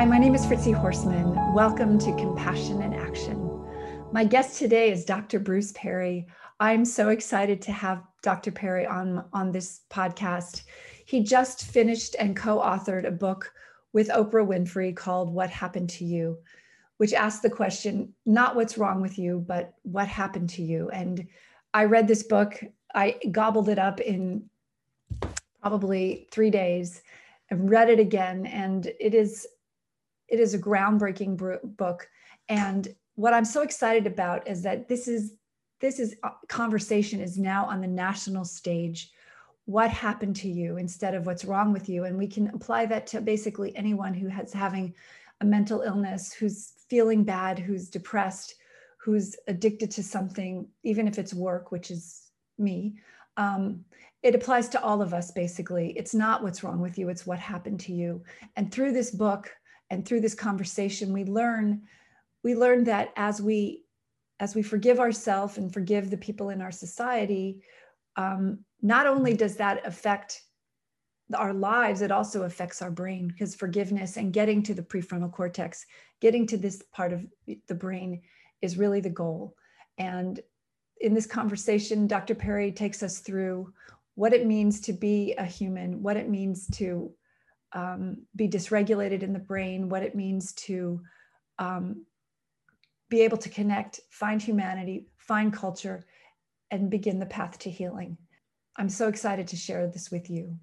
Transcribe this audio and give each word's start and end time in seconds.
Hi, 0.00 0.06
my 0.06 0.16
name 0.16 0.34
is 0.34 0.46
Fritzi 0.46 0.74
Horstman. 0.74 1.52
Welcome 1.52 1.98
to 1.98 2.16
Compassion 2.16 2.80
in 2.80 2.94
Action. 2.94 3.36
My 4.12 4.24
guest 4.24 4.58
today 4.58 4.90
is 4.90 5.04
Dr. 5.04 5.38
Bruce 5.38 5.72
Perry. 5.72 6.26
I'm 6.58 6.86
so 6.86 7.10
excited 7.10 7.60
to 7.60 7.72
have 7.72 8.02
Dr. 8.22 8.50
Perry 8.50 8.86
on, 8.86 9.22
on 9.34 9.52
this 9.52 9.82
podcast. 9.90 10.62
He 11.04 11.22
just 11.22 11.66
finished 11.66 12.16
and 12.18 12.34
co 12.34 12.60
authored 12.60 13.06
a 13.06 13.10
book 13.10 13.52
with 13.92 14.08
Oprah 14.08 14.46
Winfrey 14.46 14.96
called 14.96 15.34
What 15.34 15.50
Happened 15.50 15.90
to 15.90 16.06
You, 16.06 16.38
which 16.96 17.12
asks 17.12 17.42
the 17.42 17.50
question 17.50 18.14
not 18.24 18.56
what's 18.56 18.78
wrong 18.78 19.02
with 19.02 19.18
you, 19.18 19.44
but 19.46 19.74
what 19.82 20.08
happened 20.08 20.48
to 20.50 20.62
you. 20.62 20.88
And 20.88 21.26
I 21.74 21.84
read 21.84 22.08
this 22.08 22.22
book, 22.22 22.58
I 22.94 23.18
gobbled 23.30 23.68
it 23.68 23.78
up 23.78 24.00
in 24.00 24.48
probably 25.60 26.26
three 26.30 26.48
days 26.48 27.02
and 27.50 27.68
read 27.68 27.90
it 27.90 28.00
again. 28.00 28.46
And 28.46 28.90
it 28.98 29.14
is 29.14 29.46
it 30.30 30.40
is 30.40 30.54
a 30.54 30.58
groundbreaking 30.58 31.36
book. 31.76 32.08
And 32.48 32.88
what 33.16 33.34
I'm 33.34 33.44
so 33.44 33.62
excited 33.62 34.06
about 34.06 34.48
is 34.48 34.62
that 34.62 34.88
this 34.88 35.08
is 35.08 35.34
this 35.80 35.98
is 35.98 36.14
uh, 36.22 36.30
conversation 36.48 37.20
is 37.20 37.38
now 37.38 37.64
on 37.64 37.80
the 37.80 37.86
national 37.86 38.44
stage. 38.44 39.10
What 39.64 39.90
happened 39.90 40.36
to 40.36 40.48
you 40.48 40.76
instead 40.76 41.14
of 41.14 41.26
what's 41.26 41.44
wrong 41.44 41.72
with 41.72 41.88
you? 41.88 42.04
And 42.04 42.18
we 42.18 42.26
can 42.26 42.48
apply 42.48 42.86
that 42.86 43.06
to 43.08 43.20
basically 43.20 43.74
anyone 43.76 44.14
who 44.14 44.28
has 44.28 44.52
having 44.52 44.94
a 45.40 45.44
mental 45.44 45.80
illness, 45.80 46.32
who's 46.32 46.72
feeling 46.88 47.24
bad, 47.24 47.58
who's 47.58 47.88
depressed, 47.88 48.56
who's 48.98 49.36
addicted 49.48 49.90
to 49.92 50.02
something, 50.02 50.68
even 50.82 51.08
if 51.08 51.18
it's 51.18 51.32
work, 51.32 51.72
which 51.72 51.90
is 51.90 52.30
me. 52.58 52.96
Um, 53.36 53.84
it 54.22 54.34
applies 54.34 54.68
to 54.70 54.82
all 54.82 55.00
of 55.00 55.14
us 55.14 55.30
basically. 55.30 55.92
It's 55.96 56.14
not 56.14 56.42
what's 56.42 56.62
wrong 56.62 56.80
with 56.80 56.98
you, 56.98 57.08
it's 57.08 57.26
what 57.26 57.38
happened 57.38 57.80
to 57.80 57.92
you. 57.92 58.22
And 58.56 58.70
through 58.70 58.92
this 58.92 59.10
book, 59.10 59.50
and 59.90 60.06
through 60.06 60.20
this 60.20 60.34
conversation 60.34 61.12
we 61.12 61.24
learn 61.24 61.82
we 62.42 62.54
learn 62.54 62.84
that 62.84 63.12
as 63.16 63.42
we 63.42 63.84
as 64.38 64.54
we 64.54 64.62
forgive 64.62 64.98
ourselves 64.98 65.58
and 65.58 65.72
forgive 65.72 66.10
the 66.10 66.16
people 66.16 66.50
in 66.50 66.60
our 66.62 66.72
society 66.72 67.62
um, 68.16 68.58
not 68.82 69.06
only 69.06 69.34
does 69.34 69.56
that 69.56 69.86
affect 69.86 70.42
our 71.34 71.52
lives 71.52 72.02
it 72.02 72.10
also 72.10 72.42
affects 72.42 72.82
our 72.82 72.90
brain 72.90 73.28
because 73.28 73.54
forgiveness 73.54 74.16
and 74.16 74.32
getting 74.32 74.62
to 74.62 74.74
the 74.74 74.82
prefrontal 74.82 75.30
cortex 75.30 75.86
getting 76.20 76.46
to 76.46 76.56
this 76.56 76.82
part 76.92 77.12
of 77.12 77.24
the 77.68 77.74
brain 77.74 78.20
is 78.62 78.76
really 78.76 79.00
the 79.00 79.08
goal. 79.08 79.54
And 79.96 80.38
in 81.00 81.14
this 81.14 81.26
conversation 81.26 82.06
dr 82.06 82.34
perry 82.34 82.70
takes 82.70 83.02
us 83.02 83.20
through 83.20 83.72
what 84.16 84.34
it 84.34 84.46
means 84.46 84.80
to 84.80 84.92
be 84.92 85.34
a 85.38 85.44
human 85.44 86.02
what 86.02 86.16
it 86.16 86.28
means 86.28 86.66
to 86.68 87.12
um, 87.72 88.26
be 88.34 88.48
dysregulated 88.48 89.22
in 89.22 89.32
the 89.32 89.38
brain, 89.38 89.88
what 89.88 90.02
it 90.02 90.14
means 90.14 90.52
to 90.52 91.00
um, 91.58 92.04
be 93.08 93.20
able 93.22 93.38
to 93.38 93.48
connect, 93.48 94.00
find 94.10 94.40
humanity, 94.40 95.06
find 95.18 95.52
culture, 95.52 96.04
and 96.70 96.90
begin 96.90 97.18
the 97.18 97.26
path 97.26 97.58
to 97.58 97.70
healing. 97.70 98.16
I'm 98.76 98.88
so 98.88 99.08
excited 99.08 99.48
to 99.48 99.56
share 99.56 99.86
this 99.86 100.10
with 100.10 100.30
you. 100.30 100.56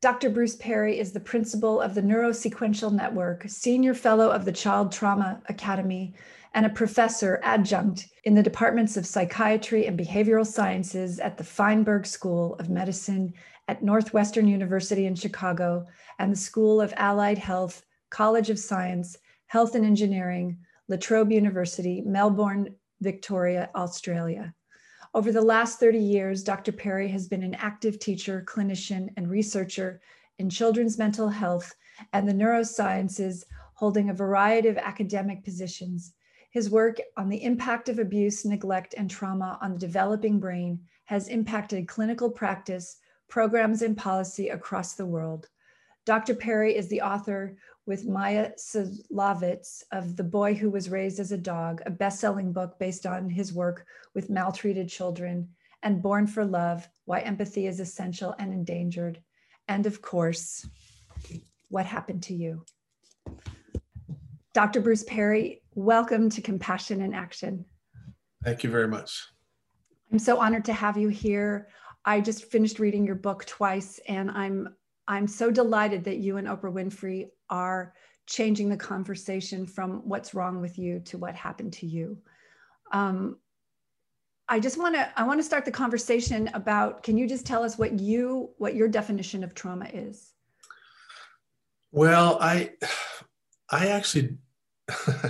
Dr. 0.00 0.30
Bruce 0.30 0.54
Perry 0.56 0.98
is 0.98 1.12
the 1.12 1.20
principal 1.20 1.80
of 1.80 1.94
the 1.94 2.02
Neurosequential 2.02 2.92
Network, 2.92 3.44
senior 3.48 3.94
fellow 3.94 4.30
of 4.30 4.44
the 4.44 4.52
Child 4.52 4.92
Trauma 4.92 5.40
Academy, 5.48 6.14
and 6.54 6.64
a 6.64 6.70
professor 6.70 7.40
adjunct 7.42 8.06
in 8.24 8.34
the 8.34 8.42
departments 8.42 8.96
of 8.96 9.06
psychiatry 9.06 9.86
and 9.86 9.98
behavioral 9.98 10.46
sciences 10.46 11.18
at 11.18 11.36
the 11.36 11.44
Feinberg 11.44 12.06
School 12.06 12.54
of 12.56 12.70
Medicine 12.70 13.34
at 13.68 13.82
Northwestern 13.82 14.48
University 14.48 15.06
in 15.06 15.14
Chicago 15.14 15.86
and 16.18 16.32
the 16.32 16.36
School 16.36 16.80
of 16.80 16.94
Allied 16.96 17.38
Health, 17.38 17.84
College 18.10 18.50
of 18.50 18.58
Science, 18.58 19.16
Health 19.46 19.74
and 19.74 19.84
Engineering, 19.84 20.58
La 20.88 20.96
Trobe 20.96 21.30
University, 21.30 22.00
Melbourne, 22.00 22.74
Victoria, 23.00 23.70
Australia. 23.74 24.54
Over 25.14 25.32
the 25.32 25.42
last 25.42 25.78
30 25.80 25.98
years, 25.98 26.42
Dr. 26.42 26.72
Perry 26.72 27.08
has 27.08 27.28
been 27.28 27.42
an 27.42 27.54
active 27.54 27.98
teacher, 27.98 28.44
clinician, 28.46 29.08
and 29.16 29.30
researcher 29.30 30.00
in 30.38 30.50
children's 30.50 30.98
mental 30.98 31.28
health 31.28 31.74
and 32.12 32.28
the 32.28 32.32
neurosciences, 32.32 33.44
holding 33.74 34.10
a 34.10 34.14
variety 34.14 34.68
of 34.68 34.78
academic 34.78 35.44
positions. 35.44 36.14
His 36.50 36.70
work 36.70 36.96
on 37.16 37.28
the 37.28 37.42
impact 37.42 37.88
of 37.88 37.98
abuse, 37.98 38.44
neglect, 38.44 38.94
and 38.96 39.10
trauma 39.10 39.58
on 39.60 39.74
the 39.74 39.78
developing 39.78 40.40
brain 40.40 40.80
has 41.04 41.28
impacted 41.28 41.88
clinical 41.88 42.30
practice, 42.30 42.98
programs 43.28 43.82
and 43.82 43.96
policy 43.96 44.48
across 44.48 44.94
the 44.94 45.06
world. 45.06 45.48
Dr. 46.06 46.34
Perry 46.34 46.74
is 46.76 46.88
the 46.88 47.02
author 47.02 47.56
with 47.86 48.06
Maya 48.06 48.52
Szalavitz 48.58 49.82
of 49.92 50.16
The 50.16 50.24
Boy 50.24 50.54
Who 50.54 50.70
Was 50.70 50.90
Raised 50.90 51.20
as 51.20 51.32
a 51.32 51.38
Dog, 51.38 51.82
a 51.86 51.90
best-selling 51.90 52.52
book 52.52 52.78
based 52.78 53.06
on 53.06 53.28
his 53.28 53.52
work 53.52 53.86
with 54.14 54.30
maltreated 54.30 54.88
children, 54.88 55.48
and 55.82 56.02
Born 56.02 56.26
for 56.26 56.44
Love, 56.44 56.88
Why 57.04 57.20
Empathy 57.20 57.66
is 57.66 57.80
Essential 57.80 58.34
and 58.38 58.52
Endangered. 58.52 59.22
And 59.68 59.86
of 59.86 60.02
course, 60.02 60.66
What 61.68 61.86
Happened 61.86 62.22
to 62.24 62.34
You? 62.34 62.64
Dr. 64.54 64.80
Bruce 64.80 65.04
Perry, 65.04 65.62
welcome 65.74 66.30
to 66.30 66.40
Compassion 66.40 67.00
in 67.02 67.14
Action. 67.14 67.64
Thank 68.42 68.64
you 68.64 68.70
very 68.70 68.88
much. 68.88 69.26
I'm 70.10 70.18
so 70.18 70.40
honored 70.40 70.64
to 70.64 70.72
have 70.72 70.96
you 70.96 71.08
here. 71.08 71.68
I 72.08 72.22
just 72.22 72.46
finished 72.46 72.78
reading 72.78 73.04
your 73.04 73.16
book 73.16 73.44
twice, 73.44 74.00
and 74.08 74.30
I'm 74.30 74.74
I'm 75.08 75.26
so 75.26 75.50
delighted 75.50 76.04
that 76.04 76.16
you 76.16 76.38
and 76.38 76.48
Oprah 76.48 76.72
Winfrey 76.72 77.28
are 77.50 77.92
changing 78.26 78.70
the 78.70 78.78
conversation 78.78 79.66
from 79.66 80.00
what's 80.08 80.32
wrong 80.32 80.62
with 80.62 80.78
you 80.78 81.00
to 81.00 81.18
what 81.18 81.34
happened 81.34 81.74
to 81.74 81.86
you. 81.86 82.16
Um, 82.92 83.36
I 84.48 84.58
just 84.58 84.78
want 84.78 84.94
to 84.94 85.12
I 85.20 85.24
want 85.24 85.38
to 85.38 85.44
start 85.44 85.66
the 85.66 85.70
conversation 85.70 86.48
about. 86.54 87.02
Can 87.02 87.18
you 87.18 87.28
just 87.28 87.44
tell 87.44 87.62
us 87.62 87.76
what 87.76 88.00
you 88.00 88.52
what 88.56 88.74
your 88.74 88.88
definition 88.88 89.44
of 89.44 89.54
trauma 89.54 89.90
is? 89.92 90.32
Well, 91.92 92.38
I 92.40 92.70
I 93.70 93.88
actually 93.88 94.38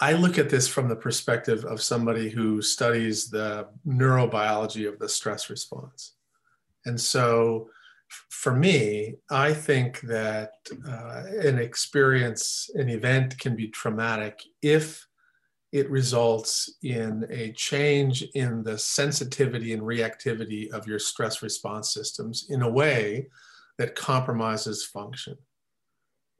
I 0.00 0.12
look 0.12 0.38
at 0.38 0.48
this 0.48 0.68
from 0.68 0.88
the 0.88 0.96
perspective 0.96 1.64
of 1.64 1.82
somebody 1.82 2.28
who 2.28 2.62
studies 2.62 3.28
the 3.28 3.66
neurobiology 3.86 4.88
of 4.88 4.98
the 4.98 5.08
stress 5.08 5.50
response. 5.50 6.14
And 6.86 7.00
so 7.00 7.68
for 8.30 8.54
me, 8.54 9.16
I 9.30 9.52
think 9.52 10.00
that 10.02 10.52
uh, 10.88 11.24
an 11.42 11.58
experience, 11.58 12.70
an 12.74 12.88
event 12.88 13.38
can 13.38 13.56
be 13.56 13.68
traumatic 13.68 14.40
if 14.62 15.06
it 15.72 15.90
results 15.90 16.76
in 16.82 17.26
a 17.28 17.52
change 17.52 18.22
in 18.34 18.62
the 18.62 18.78
sensitivity 18.78 19.74
and 19.74 19.82
reactivity 19.82 20.70
of 20.70 20.86
your 20.86 20.98
stress 20.98 21.42
response 21.42 21.92
systems 21.92 22.46
in 22.48 22.62
a 22.62 22.70
way 22.70 23.26
that 23.76 23.94
compromises 23.94 24.84
function. 24.84 25.36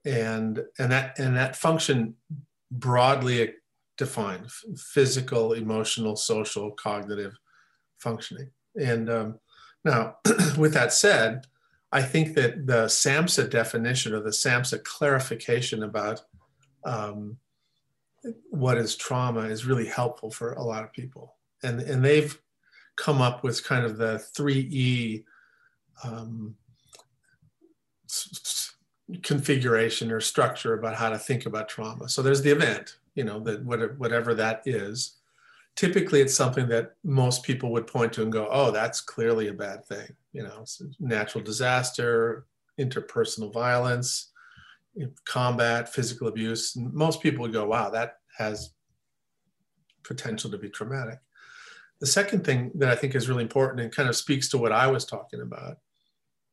And, 0.07 0.65
and, 0.79 0.91
that, 0.93 1.19
and 1.19 1.37
that 1.37 1.57
function 1.57 2.15
broadly 2.71 3.55
defined 3.97 4.51
physical, 4.77 5.53
emotional, 5.53 6.17
social, 6.17 6.71
cognitive 6.73 7.37
functioning. 7.99 8.51
And 8.81 9.11
um, 9.11 9.41
now, 9.85 10.17
with 10.57 10.75
that 10.75 10.93
said, 10.93 11.47
I 11.91 12.03
think 12.03 12.35
that 12.35 12.67
the 12.67 12.85
SAMHSA 12.85 13.51
definition 13.51 14.15
or 14.15 14.21
the 14.21 14.31
SAMHSA 14.31 14.85
clarification 14.85 15.83
about 15.83 16.23
um, 16.85 17.39
what 18.51 18.79
is 18.79 18.97
trauma 18.97 19.41
is 19.41 19.67
really 19.67 19.87
helpful 19.87 20.31
for 20.31 20.53
a 20.53 20.63
lot 20.63 20.85
of 20.85 20.93
people. 20.93 21.35
And, 21.63 21.81
and 21.81 22.05
they've 22.05 22.41
come 22.97 23.23
up 23.23 23.43
with 23.43 23.65
kind 23.65 23.85
of 23.85 23.97
the 23.97 24.23
3E 24.37 25.25
um, 26.05 26.55
configuration 29.23 30.11
or 30.13 30.21
structure 30.21 30.75
about 30.75 30.95
how 30.95 31.09
to 31.09 31.19
think 31.19 31.47
about 31.47 31.69
trauma. 31.69 32.09
So 32.09 32.23
there's 32.23 32.43
the 32.43 32.51
event, 32.51 32.99
you 33.15 33.25
know, 33.25 33.41
that 33.41 33.65
whatever 33.65 34.35
that 34.35 34.63
is. 34.67 35.17
Typically, 35.77 36.21
it's 36.21 36.35
something 36.35 36.69
that 36.69 36.97
most 37.05 37.43
people 37.45 37.71
would 37.71 37.87
point 37.87 38.13
to 38.13 38.23
and 38.23 38.33
go, 38.33 38.49
"Oh, 38.51 38.71
that's 38.71 39.01
clearly 39.01 39.49
a 39.49 39.55
bad 39.55 39.87
thing." 39.87 40.17
You 40.33 40.43
know, 40.43 40.65
natural 40.99 41.43
disaster, 41.43 42.47
interpersonal 42.79 43.53
violence, 43.53 44.33
combat, 45.25 45.93
physical 45.93 46.27
abuse. 46.27 46.77
Most 46.77 47.23
people 47.23 47.43
would 47.43 47.53
go, 47.53 47.65
"Wow, 47.67 47.91
that 47.91 48.19
has 48.37 48.75
potential 50.03 50.51
to 50.51 50.59
be 50.59 50.69
traumatic." 50.69 51.21
The 52.01 52.07
second 52.07 52.45
thing 52.45 52.73
that 52.75 52.89
I 52.89 52.97
think 52.97 53.15
is 53.15 53.29
really 53.29 53.43
important 53.43 53.81
and 53.81 53.93
kind 53.93 54.09
of 54.09 54.17
speaks 54.17 54.49
to 54.51 54.59
what 54.59 54.73
I 54.73 54.89
was 54.89 55.05
talking 55.05 55.41
about 55.41 55.79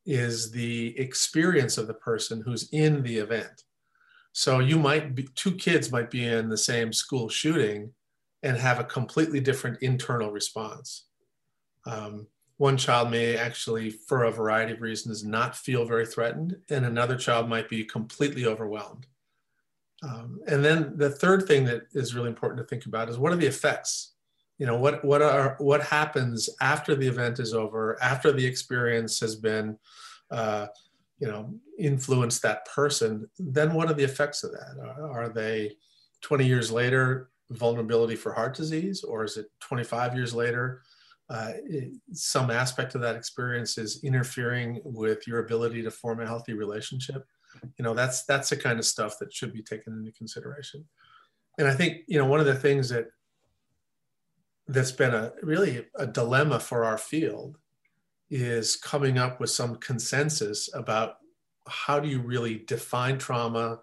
is 0.06 0.52
the 0.52 0.98
experience 1.00 1.78
of 1.78 1.88
the 1.88 1.94
person 1.94 2.42
who's 2.42 2.70
in 2.72 3.02
the 3.04 3.18
event. 3.18 3.64
So 4.34 4.60
you 4.60 4.78
might 4.78 5.16
be, 5.16 5.28
two 5.36 5.54
kids 5.54 5.92
might 5.92 6.12
be 6.12 6.26
in 6.26 6.50
the 6.50 6.58
same 6.58 6.92
school 6.92 7.30
shooting 7.30 7.92
and 8.44 8.58
have 8.58 8.80
a 8.80 8.84
completely 8.84 9.40
different 9.40 9.82
internal 9.82 10.32
response. 10.32 11.06
Um, 11.86 12.28
one 12.58 12.78
child 12.78 13.12
may 13.12 13.36
actually, 13.38 13.90
for 13.90 14.24
a 14.24 14.32
variety 14.32 14.74
of 14.74 14.82
reasons, 14.82 15.24
not 15.24 15.56
feel 15.56 15.86
very 15.86 16.06
threatened, 16.06 16.56
and 16.70 16.86
another 16.86 17.18
child 17.18 17.50
might 17.50 17.70
be 17.70 17.84
completely 17.84 18.46
overwhelmed. 18.46 19.08
Um, 20.04 20.40
and 20.48 20.64
then 20.64 20.94
the 20.98 21.10
third 21.10 21.48
thing 21.48 21.66
that 21.66 21.84
is 21.94 22.16
really 22.16 22.30
important 22.30 22.60
to 22.60 22.68
think 22.68 22.86
about 22.86 23.10
is 23.10 23.18
what 23.18 23.34
are 23.34 23.38
the 23.38 23.48
effects? 23.48 24.15
You 24.58 24.66
know, 24.66 24.78
what 24.78 25.04
what 25.04 25.22
are 25.22 25.56
what 25.60 25.82
happens 25.84 26.50
after 26.62 26.96
the 26.96 27.08
event 27.08 27.40
is 27.40 27.54
over, 27.54 27.98
after 28.02 28.32
the 28.32 28.46
experience 28.46 29.20
has 29.20 29.36
been, 29.36 29.78
uh, 30.32 30.68
you 31.20 31.28
know, 31.28 31.54
influenced 31.78 32.42
that 32.44 32.66
person. 32.66 33.30
Then 33.38 33.74
what 33.74 33.90
are 33.90 33.94
the 33.94 34.04
effects 34.04 34.44
of 34.44 34.52
that? 34.52 34.78
Are, 34.82 35.26
are 35.26 35.30
they 35.30 35.78
20 36.22 36.46
years 36.46 36.72
later 36.72 37.30
vulnerability 37.52 38.16
for 38.16 38.34
heart 38.34 38.56
disease, 38.56 39.04
or 39.04 39.24
is 39.24 39.38
it 39.38 39.48
25 39.60 40.16
years 40.16 40.34
later? 40.34 40.82
Uh, 41.30 41.52
it, 41.68 41.92
some 42.14 42.50
aspect 42.50 42.96
of 42.96 43.02
that 43.02 43.16
experience 43.16 43.78
is 43.78 44.04
interfering 44.04 44.80
with 44.84 45.28
your 45.28 45.40
ability 45.40 45.82
to 45.82 45.92
form 45.92 46.22
a 46.22 46.26
healthy 46.26 46.54
relationship 46.54 47.26
you 47.78 47.84
know 47.84 47.94
that's 47.94 48.24
that's 48.24 48.50
the 48.50 48.58
kind 48.58 48.80
of 48.80 48.86
stuff 48.86 49.18
that 49.20 49.34
should 49.34 49.54
be 49.54 49.62
taken 49.62 49.94
into 49.94 50.12
consideration 50.12 50.86
and 51.58 51.68
i 51.68 51.74
think 51.74 52.02
you 52.08 52.18
know 52.18 52.26
one 52.26 52.40
of 52.40 52.46
the 52.46 52.56
things 52.56 52.90
that 52.90 53.08
that's 54.68 54.92
been 54.92 55.14
a 55.14 55.32
really 55.42 55.86
a 55.96 56.08
dilemma 56.08 56.60
for 56.60 56.84
our 56.86 56.98
field 56.98 57.58
is 58.30 58.76
coming 58.76 59.18
up 59.18 59.40
with 59.40 59.50
some 59.50 59.76
consensus 59.76 60.70
about 60.74 61.18
how 61.68 62.00
do 62.00 62.08
you 62.08 62.20
really 62.20 62.64
define 62.68 63.18
trauma 63.18 63.80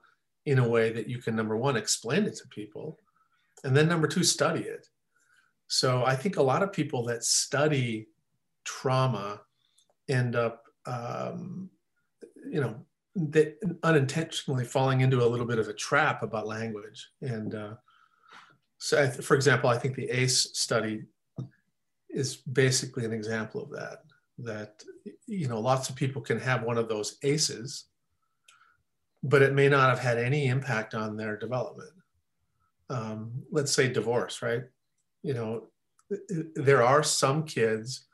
in 0.47 0.59
a 0.59 0.69
way 0.69 0.91
that 0.93 1.09
you 1.09 1.19
can 1.19 1.37
number 1.37 1.57
one 1.57 1.77
explain 1.77 2.25
it 2.25 2.37
to 2.37 2.49
people 2.49 2.99
and 3.65 3.77
then 3.77 3.89
number 3.89 4.09
two 4.09 4.25
study 4.25 4.63
it 4.63 4.89
so 5.69 6.05
i 6.05 6.17
think 6.17 6.37
a 6.37 6.43
lot 6.43 6.63
of 6.63 6.73
people 6.73 7.05
that 7.05 7.23
study 7.23 8.09
trauma 8.65 9.41
end 10.09 10.35
up 10.35 10.65
um, 10.87 11.71
you 12.51 12.61
know 12.61 12.75
unintentionally 13.83 14.65
falling 14.65 15.03
into 15.03 15.23
a 15.23 15.27
little 15.29 15.47
bit 15.47 15.59
of 15.59 15.69
a 15.69 15.75
trap 15.75 16.23
about 16.23 16.47
language. 16.47 17.11
And 17.21 17.55
uh, 17.55 17.75
so, 18.83 19.09
for 19.11 19.37
example, 19.37 19.71
I 19.71 19.79
think 19.79 19.95
the 19.95 20.11
ACE 20.11 20.49
study 20.55 21.05
is 22.11 22.37
basically 22.37 23.05
an 23.05 23.13
example 23.13 23.63
of 23.63 23.71
that. 23.71 24.03
That 24.39 24.83
you 25.27 25.47
know, 25.47 25.61
lots 25.61 25.89
of 25.89 25.95
people 25.95 26.21
can 26.21 26.41
have 26.41 26.65
one 26.65 26.79
of 26.79 26.89
those 26.89 27.17
ACEs, 27.23 27.85
but 29.23 29.41
it 29.43 29.55
may 29.55 29.69
not 29.69 29.91
have 29.91 30.01
had 30.01 30.19
any 30.19 30.49
impact 30.49 30.95
on 30.95 31.17
their 31.17 31.37
development. 31.37 31.93
Um, 32.91 33.45
let's 33.53 33.73
say 33.73 33.89
divorce, 33.89 34.43
right? 34.43 34.65
You 35.23 35.35
know, 35.35 35.69
there 36.57 36.83
are 36.83 37.05
some 37.05 37.45
kids 37.45 38.07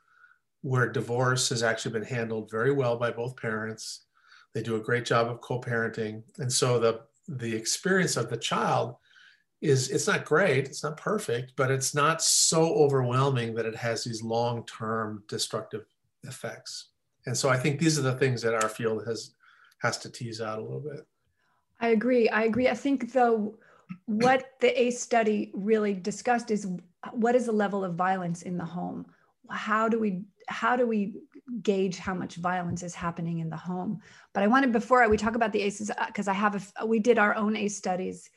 where 0.61 0.91
divorce 0.91 1.49
has 1.49 1.63
actually 1.63 1.93
been 1.93 2.03
handled 2.03 2.51
very 2.51 2.71
well 2.71 2.95
by 2.95 3.09
both 3.09 3.35
parents 3.35 4.05
they 4.53 4.61
do 4.61 4.75
a 4.75 4.81
great 4.81 5.05
job 5.05 5.27
of 5.27 5.41
co-parenting. 5.41 6.23
And 6.39 6.51
so 6.51 6.79
the, 6.79 7.01
the 7.27 7.55
experience 7.55 8.17
of 8.17 8.29
the 8.29 8.37
child 8.37 8.95
is 9.61 9.89
it's 9.89 10.07
not 10.07 10.25
great, 10.25 10.65
it's 10.65 10.83
not 10.83 10.97
perfect, 10.97 11.53
but 11.55 11.69
it's 11.69 11.93
not 11.93 12.21
so 12.21 12.73
overwhelming 12.75 13.53
that 13.55 13.65
it 13.65 13.75
has 13.75 14.03
these 14.03 14.23
long-term 14.23 15.23
destructive 15.27 15.85
effects. 16.23 16.89
And 17.25 17.35
so 17.35 17.49
I 17.49 17.57
think 17.57 17.79
these 17.79 17.99
are 17.99 18.03
the 18.03 18.15
things 18.15 18.41
that 18.41 18.53
our 18.53 18.69
field 18.69 19.05
has 19.05 19.35
has 19.81 19.97
to 19.99 20.09
tease 20.09 20.41
out 20.41 20.59
a 20.59 20.61
little 20.61 20.81
bit. 20.81 21.05
I 21.79 21.89
agree. 21.89 22.27
I 22.29 22.43
agree. 22.43 22.67
I 22.67 22.73
think 22.73 23.13
though 23.13 23.57
what 24.05 24.51
the 24.59 24.81
ACE 24.81 24.99
study 24.99 25.51
really 25.53 25.93
discussed 25.93 26.51
is 26.51 26.67
what 27.13 27.35
is 27.35 27.45
the 27.45 27.51
level 27.51 27.83
of 27.83 27.95
violence 27.95 28.41
in 28.41 28.57
the 28.57 28.65
home? 28.65 29.05
How 29.49 29.87
do 29.87 29.99
we 29.99 30.23
how 30.47 30.75
do 30.75 30.85
we 30.87 31.15
gauge 31.61 31.97
how 31.97 32.13
much 32.13 32.35
violence 32.35 32.83
is 32.83 32.95
happening 32.95 33.39
in 33.39 33.49
the 33.49 33.57
home. 33.57 34.01
But 34.33 34.43
I 34.43 34.47
wanted 34.47 34.71
before 34.71 35.07
we 35.09 35.17
talk 35.17 35.35
about 35.35 35.51
the 35.51 35.61
ACEs 35.61 35.91
because 36.07 36.27
I 36.27 36.33
have 36.33 36.71
a, 36.79 36.85
we 36.85 36.99
did 36.99 37.17
our 37.17 37.35
own 37.35 37.55
ACE 37.55 37.75
studies. 37.75 38.29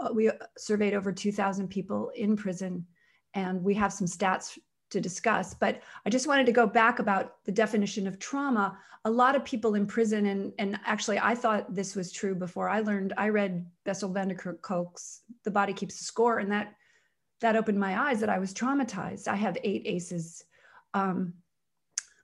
Uh, 0.00 0.12
we 0.12 0.30
surveyed 0.56 0.94
over 0.94 1.12
2,000 1.12 1.68
people 1.68 2.10
in 2.16 2.36
prison, 2.36 2.86
and 3.34 3.62
we 3.62 3.74
have 3.74 3.92
some 3.92 4.06
stats 4.06 4.58
to 4.90 5.00
discuss. 5.00 5.54
But 5.54 5.82
I 6.04 6.10
just 6.10 6.26
wanted 6.26 6.46
to 6.46 6.52
go 6.52 6.66
back 6.66 6.98
about 6.98 7.44
the 7.44 7.52
definition 7.52 8.06
of 8.06 8.18
trauma. 8.18 8.78
A 9.04 9.10
lot 9.10 9.36
of 9.36 9.44
people 9.44 9.74
in 9.74 9.86
prison, 9.86 10.26
and 10.26 10.52
and 10.58 10.78
actually 10.84 11.18
I 11.18 11.34
thought 11.34 11.74
this 11.74 11.94
was 11.94 12.12
true 12.12 12.34
before 12.34 12.68
I 12.68 12.80
learned. 12.80 13.14
I 13.16 13.28
read 13.28 13.66
Bessel 13.84 14.12
van 14.12 14.28
der 14.28 14.34
Kolk's 14.34 15.22
"The 15.44 15.50
Body 15.50 15.72
Keeps 15.72 15.98
the 15.98 16.04
Score," 16.04 16.38
and 16.38 16.50
that 16.52 16.74
that 17.40 17.56
opened 17.56 17.78
my 17.78 18.08
eyes 18.08 18.20
that 18.20 18.28
I 18.28 18.38
was 18.38 18.52
traumatized. 18.52 19.28
I 19.28 19.36
have 19.36 19.56
eight 19.64 19.82
ACEs. 19.86 20.44
Um, 20.92 21.34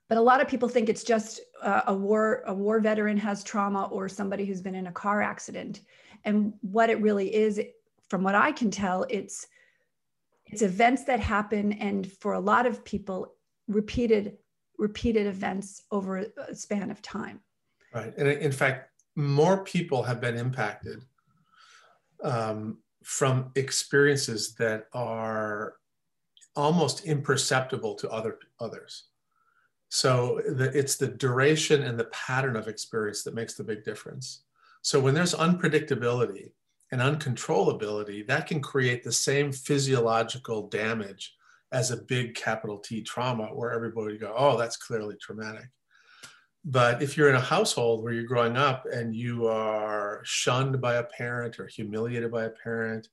but 0.09 0.17
a 0.17 0.21
lot 0.21 0.41
of 0.41 0.47
people 0.47 0.69
think 0.69 0.87
it's 0.87 1.03
just 1.03 1.41
uh, 1.61 1.81
a 1.87 1.93
war 1.93 2.43
a 2.45 2.53
war 2.53 2.79
veteran 2.79 3.17
has 3.17 3.43
trauma 3.43 3.85
or 3.85 4.07
somebody 4.07 4.45
who's 4.45 4.61
been 4.61 4.75
in 4.75 4.87
a 4.87 4.91
car 4.91 5.21
accident 5.21 5.81
and 6.27 6.53
what 6.61 6.89
it 6.89 7.01
really 7.01 7.33
is 7.33 7.59
from 8.09 8.21
what 8.21 8.35
i 8.35 8.51
can 8.51 8.69
tell 8.69 9.05
it's 9.09 9.47
it's 10.45 10.61
events 10.61 11.03
that 11.05 11.19
happen 11.19 11.73
and 11.73 12.11
for 12.11 12.33
a 12.33 12.39
lot 12.39 12.65
of 12.65 12.83
people 12.85 13.33
repeated 13.67 14.37
repeated 14.77 15.25
events 15.25 15.83
over 15.91 16.17
a 16.17 16.55
span 16.55 16.91
of 16.91 17.01
time. 17.01 17.39
Right. 17.93 18.13
And 18.17 18.27
in 18.27 18.51
fact 18.51 18.91
more 19.15 19.63
people 19.63 20.03
have 20.03 20.21
been 20.21 20.37
impacted 20.37 21.03
um, 22.23 22.77
from 23.03 23.51
experiences 23.55 24.53
that 24.55 24.85
are 24.93 25.75
almost 26.55 27.05
imperceptible 27.05 27.95
to 27.95 28.09
other 28.11 28.37
others. 28.59 29.05
So 29.89 30.41
the, 30.47 30.65
it's 30.77 30.97
the 30.97 31.07
duration 31.07 31.83
and 31.83 31.99
the 31.99 32.05
pattern 32.05 32.55
of 32.55 32.67
experience 32.67 33.23
that 33.23 33.33
makes 33.33 33.55
the 33.55 33.63
big 33.63 33.83
difference. 33.83 34.43
So 34.87 35.01
when 35.01 35.13
there's 35.13 35.35
unpredictability 35.35 36.51
and 36.93 37.01
uncontrollability, 37.01 38.25
that 38.27 38.47
can 38.47 38.61
create 38.61 39.03
the 39.03 39.11
same 39.11 39.51
physiological 39.51 40.69
damage 40.69 41.35
as 41.73 41.91
a 41.91 42.03
big 42.03 42.35
capital 42.35 42.77
T 42.77 43.01
trauma 43.01 43.47
where 43.47 43.73
everybody 43.73 44.17
go, 44.17 44.33
oh, 44.37 44.57
that's 44.57 44.77
clearly 44.77 45.17
traumatic. 45.21 45.67
But 46.63 47.01
if 47.01 47.17
you're 47.17 47.27
in 47.27 47.35
a 47.35 47.41
household 47.41 48.01
where 48.01 48.13
you're 48.13 48.23
growing 48.23 48.55
up 48.55 48.85
and 48.89 49.13
you 49.13 49.47
are 49.47 50.21
shunned 50.23 50.79
by 50.79 50.93
a 50.93 51.03
parent 51.03 51.59
or 51.59 51.67
humiliated 51.67 52.31
by 52.31 52.45
a 52.45 52.51
parent, 52.51 53.09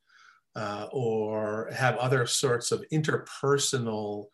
uh, 0.54 0.86
or 0.92 1.70
have 1.74 1.96
other 1.96 2.24
sorts 2.24 2.70
of 2.70 2.84
interpersonal 2.92 4.26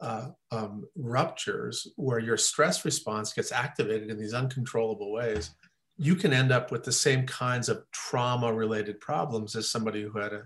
uh, 0.00 0.28
um, 0.52 0.86
ruptures 0.96 1.86
where 1.96 2.18
your 2.18 2.38
stress 2.38 2.86
response 2.86 3.34
gets 3.34 3.52
activated 3.52 4.08
in 4.08 4.18
these 4.18 4.32
uncontrollable 4.32 5.12
ways, 5.12 5.50
you 5.98 6.14
can 6.14 6.32
end 6.32 6.52
up 6.52 6.70
with 6.70 6.84
the 6.84 6.92
same 6.92 7.26
kinds 7.26 7.68
of 7.68 7.84
trauma 7.90 8.52
related 8.52 9.00
problems 9.00 9.56
as 9.56 9.68
somebody 9.68 10.02
who 10.02 10.18
had 10.18 10.32
a 10.32 10.44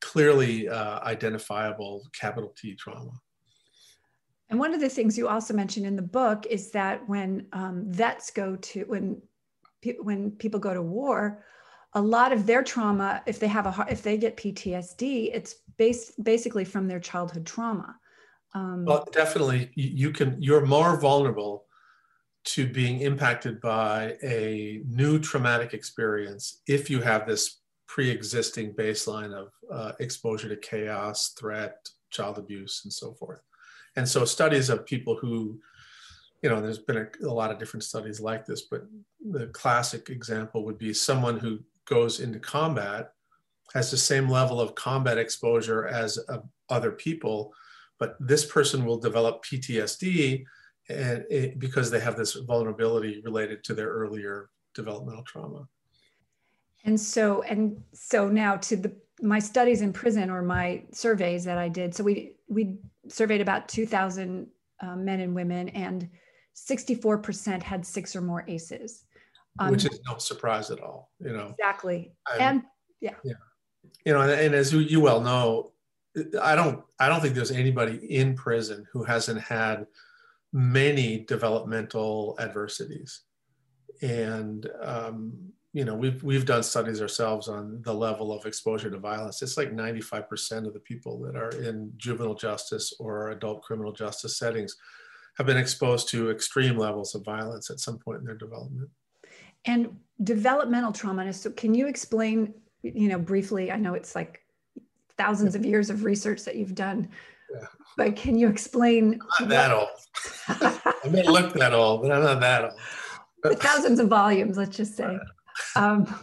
clearly 0.00 0.68
uh, 0.68 1.00
identifiable 1.00 2.06
capital 2.18 2.54
T 2.56 2.74
trauma. 2.74 3.10
And 4.48 4.60
one 4.60 4.72
of 4.72 4.80
the 4.80 4.88
things 4.88 5.18
you 5.18 5.26
also 5.26 5.52
mentioned 5.54 5.86
in 5.86 5.96
the 5.96 6.02
book 6.02 6.46
is 6.48 6.70
that 6.70 7.06
when 7.08 7.46
um, 7.52 7.84
vets 7.88 8.30
go 8.30 8.54
to 8.54 8.84
when 8.84 9.20
pe- 9.82 9.98
when 10.00 10.30
people 10.30 10.60
go 10.60 10.72
to 10.72 10.82
war, 10.82 11.44
a 11.94 12.00
lot 12.00 12.32
of 12.32 12.46
their 12.46 12.62
trauma, 12.62 13.22
if 13.26 13.40
they 13.40 13.48
have 13.48 13.66
a 13.66 13.86
if 13.90 14.02
they 14.02 14.16
get 14.16 14.36
PTSD, 14.36 15.30
it's 15.34 15.56
based 15.76 16.22
basically 16.22 16.64
from 16.64 16.86
their 16.86 17.00
childhood 17.00 17.44
trauma. 17.44 17.96
Um, 18.54 18.84
well, 18.84 19.06
definitely, 19.12 19.72
you 19.74 20.12
can. 20.12 20.40
You're 20.40 20.64
more 20.64 20.98
vulnerable 21.00 21.65
to 22.46 22.66
being 22.66 23.00
impacted 23.00 23.60
by 23.60 24.16
a 24.22 24.80
new 24.88 25.18
traumatic 25.18 25.74
experience 25.74 26.62
if 26.66 26.88
you 26.88 27.00
have 27.00 27.26
this 27.26 27.60
pre-existing 27.88 28.72
baseline 28.72 29.32
of 29.32 29.48
uh, 29.70 29.92
exposure 30.00 30.48
to 30.48 30.56
chaos, 30.56 31.34
threat, 31.38 31.88
child 32.10 32.38
abuse, 32.38 32.82
and 32.84 32.92
so 32.92 33.12
forth. 33.14 33.40
And 33.96 34.08
so, 34.08 34.24
studies 34.24 34.70
of 34.70 34.86
people 34.86 35.16
who, 35.16 35.60
you 36.42 36.50
know, 36.50 36.60
there's 36.60 36.78
been 36.78 36.98
a, 36.98 37.26
a 37.26 37.32
lot 37.32 37.50
of 37.50 37.58
different 37.58 37.84
studies 37.84 38.20
like 38.20 38.46
this, 38.46 38.62
but 38.62 38.82
the 39.30 39.46
classic 39.48 40.10
example 40.10 40.64
would 40.64 40.78
be 40.78 40.92
someone 40.92 41.38
who 41.38 41.60
goes 41.86 42.20
into 42.20 42.38
combat 42.38 43.12
has 43.74 43.90
the 43.90 43.96
same 43.96 44.28
level 44.28 44.60
of 44.60 44.74
combat 44.74 45.18
exposure 45.18 45.86
as 45.86 46.18
uh, 46.28 46.38
other 46.68 46.92
people 46.92 47.52
but 47.98 48.16
this 48.20 48.44
person 48.44 48.84
will 48.84 48.98
develop 48.98 49.44
PTSD 49.44 50.44
and 50.88 51.24
it, 51.30 51.58
because 51.58 51.90
they 51.90 52.00
have 52.00 52.16
this 52.16 52.34
vulnerability 52.34 53.20
related 53.24 53.64
to 53.64 53.74
their 53.74 53.88
earlier 53.88 54.50
developmental 54.74 55.22
trauma. 55.24 55.68
And 56.84 57.00
so, 57.00 57.42
and 57.42 57.82
so 57.92 58.28
now 58.28 58.56
to 58.56 58.76
the 58.76 58.94
my 59.22 59.38
studies 59.38 59.80
in 59.80 59.92
prison 59.92 60.30
or 60.30 60.42
my 60.42 60.82
surveys 60.92 61.44
that 61.44 61.58
I 61.58 61.68
did. 61.68 61.94
So 61.94 62.04
we 62.04 62.36
we 62.48 62.76
surveyed 63.08 63.40
about 63.40 63.68
2,000 63.68 64.46
uh, 64.80 64.96
men 64.96 65.20
and 65.20 65.34
women, 65.34 65.68
and 65.70 66.08
64% 66.54 67.62
had 67.62 67.84
six 67.84 68.14
or 68.14 68.20
more 68.20 68.44
ACEs. 68.46 69.04
Um, 69.58 69.70
Which 69.70 69.86
is 69.86 70.00
no 70.06 70.18
surprise 70.18 70.70
at 70.70 70.80
all, 70.80 71.10
you 71.18 71.32
know. 71.32 71.54
Exactly, 71.58 72.12
I'm, 72.26 72.40
and 72.40 72.62
yeah, 73.00 73.14
yeah, 73.24 73.34
you 74.04 74.12
know, 74.12 74.20
and, 74.20 74.32
and 74.32 74.54
as 74.54 74.70
you, 74.70 74.80
you 74.80 75.00
well 75.00 75.20
know, 75.20 75.72
I 76.42 76.54
don't 76.54 76.84
I 76.98 77.08
don't 77.08 77.22
think 77.22 77.34
there's 77.34 77.50
anybody 77.50 77.96
in 78.14 78.34
prison 78.34 78.86
who 78.92 79.02
hasn't 79.02 79.40
had 79.40 79.86
many 80.56 81.18
developmental 81.18 82.34
adversities, 82.40 83.20
and 84.00 84.66
um, 84.82 85.52
you 85.74 85.84
know, 85.84 85.94
we've 85.94 86.24
we've 86.24 86.46
done 86.46 86.62
studies 86.62 87.02
ourselves 87.02 87.48
on 87.48 87.82
the 87.82 87.92
level 87.92 88.32
of 88.32 88.46
exposure 88.46 88.90
to 88.90 88.96
violence. 88.96 89.42
It's 89.42 89.58
like 89.58 89.72
95% 89.72 90.66
of 90.66 90.72
the 90.72 90.80
people 90.80 91.20
that 91.20 91.36
are 91.36 91.50
in 91.50 91.92
juvenile 91.98 92.34
justice 92.34 92.94
or 92.98 93.32
adult 93.32 93.62
criminal 93.62 93.92
justice 93.92 94.38
settings 94.38 94.74
have 95.36 95.46
been 95.46 95.58
exposed 95.58 96.08
to 96.08 96.30
extreme 96.30 96.78
levels 96.78 97.14
of 97.14 97.22
violence 97.26 97.68
at 97.68 97.78
some 97.78 97.98
point 97.98 98.20
in 98.20 98.24
their 98.24 98.36
development. 98.36 98.88
And 99.66 99.98
developmental 100.24 100.92
trauma. 100.92 101.30
So, 101.34 101.50
can 101.50 101.74
you 101.74 101.88
explain, 101.88 102.54
you 102.82 103.08
know, 103.08 103.18
briefly? 103.18 103.70
I 103.70 103.76
know 103.76 103.92
it's 103.92 104.14
like 104.14 104.40
thousands 105.18 105.54
of 105.54 105.66
years 105.66 105.90
of 105.90 106.04
research 106.04 106.44
that 106.44 106.56
you've 106.56 106.74
done. 106.74 107.10
But 107.96 108.16
can 108.16 108.36
you 108.36 108.48
explain? 108.48 109.20
I'm 109.38 109.48
not 109.48 109.48
that 109.48 109.72
old. 109.72 109.88
I 111.04 111.08
may 111.08 111.22
look 111.22 111.52
that 111.54 111.72
old, 111.72 112.02
but 112.02 112.12
I'm 112.12 112.22
not 112.22 112.40
that 112.40 112.64
old. 113.44 113.60
thousands 113.60 114.00
of 114.00 114.08
volumes, 114.08 114.56
let's 114.56 114.76
just 114.76 114.96
say. 114.96 115.18
Um, 115.74 116.14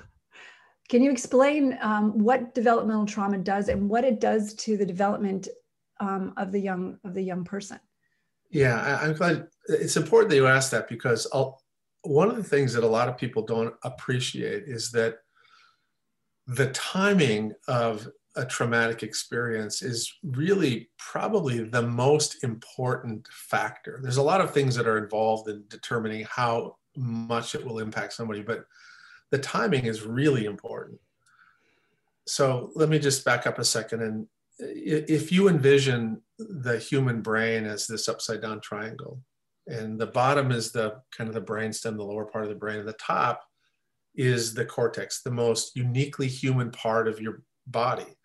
can 0.89 1.01
you 1.01 1.09
explain 1.09 1.75
um, 1.81 2.19
what 2.19 2.53
developmental 2.53 3.07
trauma 3.07 3.39
does 3.39 3.67
and 3.67 3.89
what 3.89 4.03
it 4.03 4.19
does 4.19 4.53
to 4.55 4.77
the 4.77 4.85
development 4.85 5.47
um, 5.99 6.33
of 6.37 6.51
the 6.51 6.59
young 6.59 6.99
of 7.03 7.15
the 7.15 7.21
young 7.23 7.43
person? 7.43 7.79
Yeah, 8.51 8.99
I, 9.01 9.07
am 9.07 9.13
glad. 9.13 9.47
It's 9.67 9.97
important 9.97 10.29
that 10.29 10.35
you 10.35 10.45
ask 10.45 10.69
that 10.69 10.87
because 10.87 11.25
I'll, 11.33 11.59
one 12.03 12.29
of 12.29 12.35
the 12.35 12.43
things 12.43 12.73
that 12.73 12.83
a 12.83 12.87
lot 12.87 13.09
of 13.09 13.17
people 13.17 13.43
don't 13.43 13.73
appreciate 13.81 14.65
is 14.67 14.91
that 14.91 15.15
the 16.45 16.67
timing 16.67 17.53
of 17.67 18.07
a 18.35 18.45
traumatic 18.45 19.03
experience 19.03 19.81
is 19.81 20.11
really 20.23 20.89
probably 20.97 21.63
the 21.63 21.81
most 21.81 22.43
important 22.43 23.27
factor. 23.27 23.99
There's 24.01 24.17
a 24.17 24.23
lot 24.23 24.41
of 24.41 24.51
things 24.51 24.75
that 24.75 24.87
are 24.87 24.97
involved 24.97 25.49
in 25.49 25.63
determining 25.67 26.25
how 26.29 26.77
much 26.95 27.53
it 27.55 27.65
will 27.65 27.79
impact 27.79 28.13
somebody, 28.13 28.41
but 28.41 28.65
the 29.31 29.37
timing 29.37 29.85
is 29.85 30.03
really 30.03 30.45
important. 30.45 30.99
So 32.25 32.71
let 32.75 32.89
me 32.89 32.99
just 32.99 33.25
back 33.25 33.45
up 33.45 33.59
a 33.59 33.65
second. 33.65 34.01
And 34.01 34.27
if 34.59 35.31
you 35.31 35.47
envision 35.49 36.21
the 36.39 36.77
human 36.77 37.21
brain 37.21 37.65
as 37.65 37.87
this 37.87 38.07
upside 38.09 38.41
down 38.41 38.61
triangle, 38.61 39.21
and 39.67 39.99
the 39.99 40.07
bottom 40.07 40.51
is 40.51 40.71
the 40.71 41.01
kind 41.15 41.27
of 41.29 41.33
the 41.33 41.41
brainstem, 41.41 41.97
the 41.97 42.03
lower 42.03 42.25
part 42.25 42.43
of 42.43 42.49
the 42.49 42.55
brain, 42.55 42.79
and 42.79 42.87
the 42.87 42.93
top 42.93 43.43
is 44.15 44.53
the 44.53 44.65
cortex, 44.65 45.21
the 45.21 45.31
most 45.31 45.75
uniquely 45.75 46.27
human 46.27 46.69
part 46.71 47.07
of 47.07 47.21
your 47.21 47.43
body. 47.67 48.17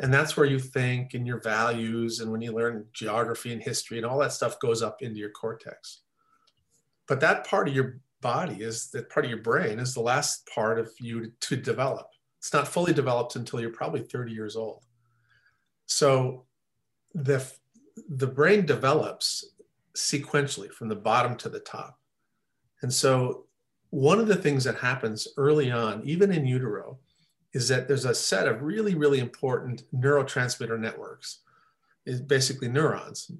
And 0.00 0.12
that's 0.12 0.36
where 0.36 0.46
you 0.46 0.58
think 0.58 1.14
and 1.14 1.26
your 1.26 1.40
values, 1.40 2.20
and 2.20 2.30
when 2.32 2.40
you 2.40 2.52
learn 2.52 2.86
geography 2.92 3.52
and 3.52 3.62
history 3.62 3.96
and 3.96 4.06
all 4.06 4.18
that 4.18 4.32
stuff 4.32 4.58
goes 4.58 4.82
up 4.82 5.02
into 5.02 5.20
your 5.20 5.30
cortex. 5.30 6.00
But 7.06 7.20
that 7.20 7.46
part 7.46 7.68
of 7.68 7.74
your 7.74 8.00
body 8.20 8.62
is 8.62 8.90
that 8.90 9.10
part 9.10 9.24
of 9.24 9.30
your 9.30 9.42
brain 9.42 9.78
is 9.78 9.94
the 9.94 10.00
last 10.00 10.48
part 10.52 10.78
of 10.78 10.90
you 10.98 11.30
to 11.40 11.56
develop. 11.56 12.08
It's 12.38 12.52
not 12.52 12.66
fully 12.66 12.92
developed 12.92 13.36
until 13.36 13.60
you're 13.60 13.70
probably 13.70 14.02
30 14.02 14.32
years 14.32 14.56
old. 14.56 14.84
So 15.86 16.44
the, 17.14 17.46
the 18.08 18.26
brain 18.26 18.66
develops 18.66 19.44
sequentially 19.96 20.70
from 20.70 20.88
the 20.88 20.96
bottom 20.96 21.36
to 21.36 21.48
the 21.48 21.60
top. 21.60 21.98
And 22.82 22.92
so 22.92 23.46
one 23.90 24.18
of 24.18 24.26
the 24.26 24.36
things 24.36 24.64
that 24.64 24.76
happens 24.76 25.28
early 25.36 25.70
on, 25.70 26.02
even 26.04 26.32
in 26.32 26.46
utero, 26.46 26.98
is 27.54 27.68
that 27.68 27.88
there's 27.88 28.04
a 28.04 28.14
set 28.14 28.46
of 28.46 28.62
really, 28.62 28.94
really 28.94 29.20
important 29.20 29.84
neurotransmitter 29.94 30.78
networks, 30.78 31.38
is 32.04 32.20
basically 32.20 32.68
neurons 32.68 33.30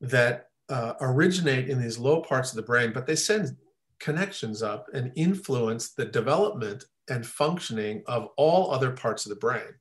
that 0.00 0.50
uh, 0.68 0.92
originate 1.00 1.68
in 1.68 1.80
these 1.80 1.98
low 1.98 2.20
parts 2.20 2.50
of 2.50 2.56
the 2.56 2.62
brain, 2.62 2.92
but 2.92 3.06
they 3.06 3.16
send 3.16 3.56
connections 3.98 4.62
up 4.62 4.86
and 4.92 5.12
influence 5.16 5.90
the 5.90 6.04
development 6.04 6.84
and 7.08 7.26
functioning 7.26 8.02
of 8.06 8.28
all 8.36 8.70
other 8.70 8.90
parts 8.90 9.24
of 9.24 9.30
the 9.30 9.36
brain. 9.36 9.74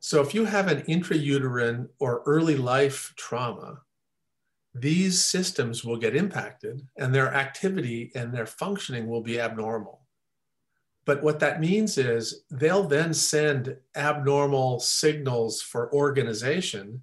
So 0.00 0.20
if 0.20 0.34
you 0.34 0.44
have 0.44 0.68
an 0.68 0.82
intrauterine 0.82 1.88
or 1.98 2.22
early 2.26 2.56
life 2.56 3.12
trauma, 3.16 3.80
these 4.74 5.24
systems 5.24 5.84
will 5.84 5.96
get 5.96 6.14
impacted 6.14 6.86
and 6.98 7.14
their 7.14 7.34
activity 7.34 8.12
and 8.14 8.32
their 8.32 8.46
functioning 8.46 9.08
will 9.08 9.22
be 9.22 9.40
abnormal. 9.40 10.02
But 11.08 11.22
what 11.22 11.40
that 11.40 11.58
means 11.58 11.96
is 11.96 12.42
they'll 12.50 12.82
then 12.82 13.14
send 13.14 13.74
abnormal 13.96 14.78
signals 14.78 15.62
for 15.62 15.90
organization 15.94 17.00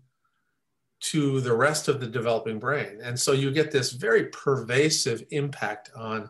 to 1.00 1.42
the 1.42 1.56
rest 1.56 1.88
of 1.88 2.00
the 2.00 2.06
developing 2.06 2.60
brain. 2.60 3.00
And 3.02 3.20
so 3.20 3.32
you 3.32 3.50
get 3.50 3.72
this 3.72 3.94
very 3.94 4.26
pervasive 4.26 5.24
impact 5.32 5.90
on 5.96 6.30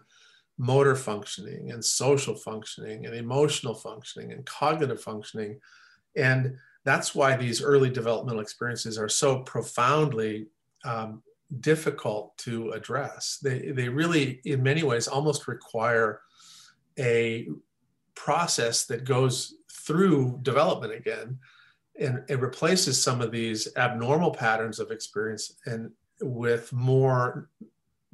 motor 0.57 0.95
functioning 0.95 1.71
and 1.71 1.83
social 1.83 2.33
functioning 2.33 3.07
and 3.07 3.13
emotional 3.13 3.75
functioning 3.75 4.31
and 4.31 4.45
cognitive 4.45 5.01
functioning. 5.01 5.59
And 6.15 6.55
that's 6.85 7.13
why 7.13 7.35
these 7.35 7.61
early 7.61 7.89
developmental 7.89 8.41
experiences 8.41 8.97
are 8.97 9.09
so 9.09 9.39
profoundly 9.39 10.45
um, 10.85 11.21
difficult 11.59 12.37
to 12.37 12.71
address. 12.71 13.37
They, 13.43 13.71
they 13.71 13.89
really, 13.89 14.39
in 14.45 14.63
many 14.63 14.83
ways, 14.83 15.09
almost 15.09 15.49
require 15.49 16.21
a 16.97 17.49
process 18.15 18.85
that 18.85 19.03
goes 19.03 19.55
through 19.71 20.39
development 20.41 20.93
again 20.93 21.37
and 21.99 22.23
it 22.27 22.39
replaces 22.39 23.01
some 23.01 23.21
of 23.21 23.31
these 23.31 23.67
abnormal 23.77 24.31
patterns 24.31 24.79
of 24.79 24.91
experience 24.91 25.53
and 25.65 25.91
with 26.21 26.71
more 26.73 27.49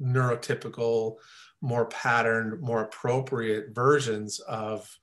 neurotypical 0.00 1.16
more 1.60 1.86
patterned 1.86 2.60
more 2.60 2.82
appropriate 2.82 3.74
versions 3.74 4.40
of 4.40 4.98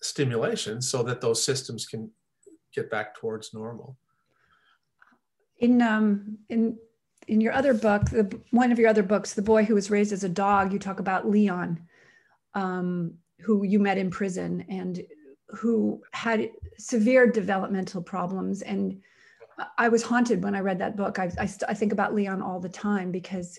stimulation 0.00 0.82
so 0.82 1.02
that 1.02 1.20
those 1.20 1.42
systems 1.42 1.86
can 1.86 2.10
get 2.74 2.90
back 2.90 3.14
towards 3.14 3.54
normal. 3.54 3.96
In 5.58 5.80
um 5.80 6.38
in 6.48 6.76
in 7.28 7.40
your 7.40 7.52
other 7.52 7.72
book 7.72 8.10
the 8.10 8.40
one 8.50 8.72
of 8.72 8.78
your 8.78 8.88
other 8.88 9.02
books 9.04 9.34
the 9.34 9.42
boy 9.42 9.64
who 9.64 9.74
was 9.74 9.90
raised 9.90 10.12
as 10.12 10.24
a 10.24 10.28
dog 10.28 10.72
you 10.72 10.78
talk 10.78 11.00
about 11.00 11.28
leon. 11.28 11.80
Um 12.54 13.14
who 13.40 13.64
you 13.64 13.78
met 13.78 13.98
in 13.98 14.10
prison 14.10 14.64
and 14.68 15.04
who 15.48 16.02
had 16.12 16.50
severe 16.78 17.26
developmental 17.30 18.02
problems. 18.02 18.62
And 18.62 19.00
I 19.78 19.88
was 19.88 20.02
haunted 20.02 20.42
when 20.42 20.54
I 20.54 20.60
read 20.60 20.78
that 20.78 20.96
book. 20.96 21.18
I, 21.18 21.30
I, 21.38 21.48
I, 21.68 21.74
think 21.74 21.92
about 21.92 22.14
Leon 22.14 22.42
all 22.42 22.58
the 22.60 22.68
time 22.68 23.12
because 23.12 23.58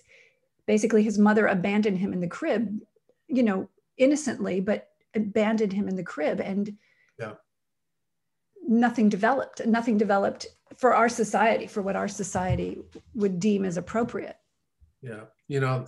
basically 0.65 1.03
his 1.03 1.17
mother 1.17 1.47
abandoned 1.47 1.97
him 1.97 2.11
in 2.11 2.19
the 2.19 2.27
crib, 2.27 2.79
you 3.27 3.43
know, 3.43 3.69
innocently, 3.97 4.59
but 4.59 4.89
abandoned 5.13 5.71
him 5.71 5.87
in 5.87 5.95
the 5.95 6.03
crib. 6.03 6.41
And 6.41 6.75
yeah. 7.19 7.33
nothing 8.67 9.07
developed, 9.07 9.65
nothing 9.65 9.97
developed 9.97 10.47
for 10.75 10.93
our 10.93 11.07
society, 11.07 11.67
for 11.67 11.81
what 11.81 11.95
our 11.95 12.07
society 12.07 12.79
would 13.13 13.39
deem 13.39 13.63
as 13.63 13.77
appropriate. 13.77 14.37
Yeah. 15.01 15.25
You 15.47 15.59
know, 15.59 15.85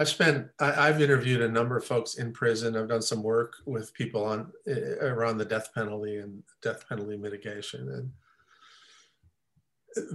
I've 0.00 0.08
spent, 0.08 0.48
I, 0.58 0.86
have 0.86 1.02
interviewed 1.02 1.42
a 1.42 1.48
number 1.48 1.76
of 1.76 1.84
folks 1.84 2.14
in 2.14 2.32
prison. 2.32 2.74
I've 2.74 2.88
done 2.88 3.02
some 3.02 3.22
work 3.22 3.56
with 3.66 3.92
people 3.92 4.24
on 4.24 4.50
uh, 4.66 4.96
around 5.02 5.36
the 5.36 5.44
death 5.44 5.74
penalty 5.74 6.16
and 6.16 6.42
death 6.62 6.88
penalty 6.88 7.18
mitigation. 7.18 7.86
And 7.90 8.10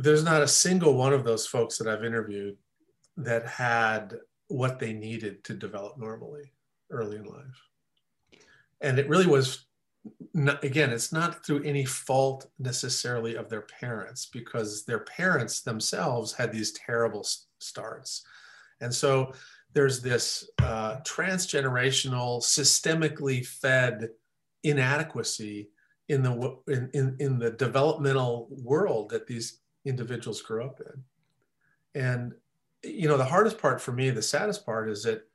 there's 0.04 0.24
not 0.24 0.42
a 0.42 0.48
single 0.48 0.96
one 0.96 1.13
of 1.13 1.24
those 1.24 1.46
folks 1.46 1.77
that 1.77 1.88
I've 1.88 2.04
interviewed 2.04 2.58
that 3.18 3.46
had 3.46 4.15
what 4.48 4.80
they 4.80 4.92
needed 4.92 5.44
to 5.44 5.54
develop 5.54 6.00
normally 6.00 6.51
early 6.89 7.18
in 7.18 7.25
life. 7.25 7.70
And 8.82 8.98
it 8.98 9.08
really 9.08 9.27
was, 9.27 9.68
not, 10.34 10.63
again, 10.63 10.89
it's 10.89 11.13
not 11.13 11.46
through 11.46 11.62
any 11.62 11.86
fault 11.86 12.48
necessarily 12.58 13.36
of 13.36 13.50
their 13.50 13.62
parents 13.62 14.25
because 14.25 14.84
their 14.84 15.01
parents 15.01 15.62
themselves 15.62 16.34
had 16.34 16.51
these 16.51 16.72
terrible 16.72 17.24
starts. 17.60 18.25
And 18.82 18.94
so 18.94 19.32
there's 19.75 20.01
this 20.01 20.50
uh, 20.60 20.96
transgenerational, 21.01 22.41
systemically 22.41 23.46
fed 23.46 24.10
inadequacy 24.63 25.70
in 26.08 26.24
the 26.24 26.58
in, 26.67 26.89
in, 26.94 27.15
in 27.20 27.38
the 27.38 27.51
developmental 27.51 28.48
world 28.50 29.10
that 29.10 29.27
these 29.27 29.60
individuals 29.84 30.41
grew 30.41 30.63
up 30.63 30.79
in. 30.79 32.01
And 32.01 32.34
you 32.84 33.08
know, 33.08 33.17
the 33.17 33.25
hardest 33.25 33.58
part 33.58 33.82
for 33.82 33.91
me, 33.91 34.10
the 34.10 34.22
saddest 34.22 34.65
part 34.65 34.89
is 34.89 35.03
that 35.03 35.27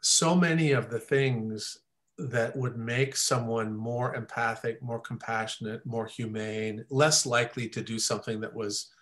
so 0.00 0.34
many 0.34 0.72
of 0.72 0.88
the 0.88 1.00
things 1.00 1.78
that 2.18 2.54
would 2.54 2.76
make 2.76 3.16
someone 3.16 3.74
more 3.74 4.14
empathic, 4.14 4.80
more 4.80 5.00
compassionate, 5.00 5.84
more 5.84 6.06
humane, 6.06 6.84
less 6.88 7.26
likely 7.26 7.68
to 7.70 7.82
do 7.82 7.98
something 7.98 8.40
that 8.40 8.54
was 8.54 8.92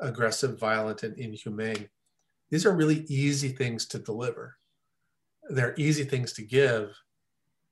aggressive, 0.00 0.58
violent, 0.58 1.02
and 1.02 1.18
inhumane 1.18 1.88
these 2.50 2.66
are 2.66 2.74
really 2.74 3.04
easy 3.08 3.50
things 3.50 3.86
to 3.86 3.98
deliver. 3.98 4.56
They're 5.48 5.74
easy 5.76 6.04
things 6.04 6.32
to 6.34 6.42
give 6.42 6.96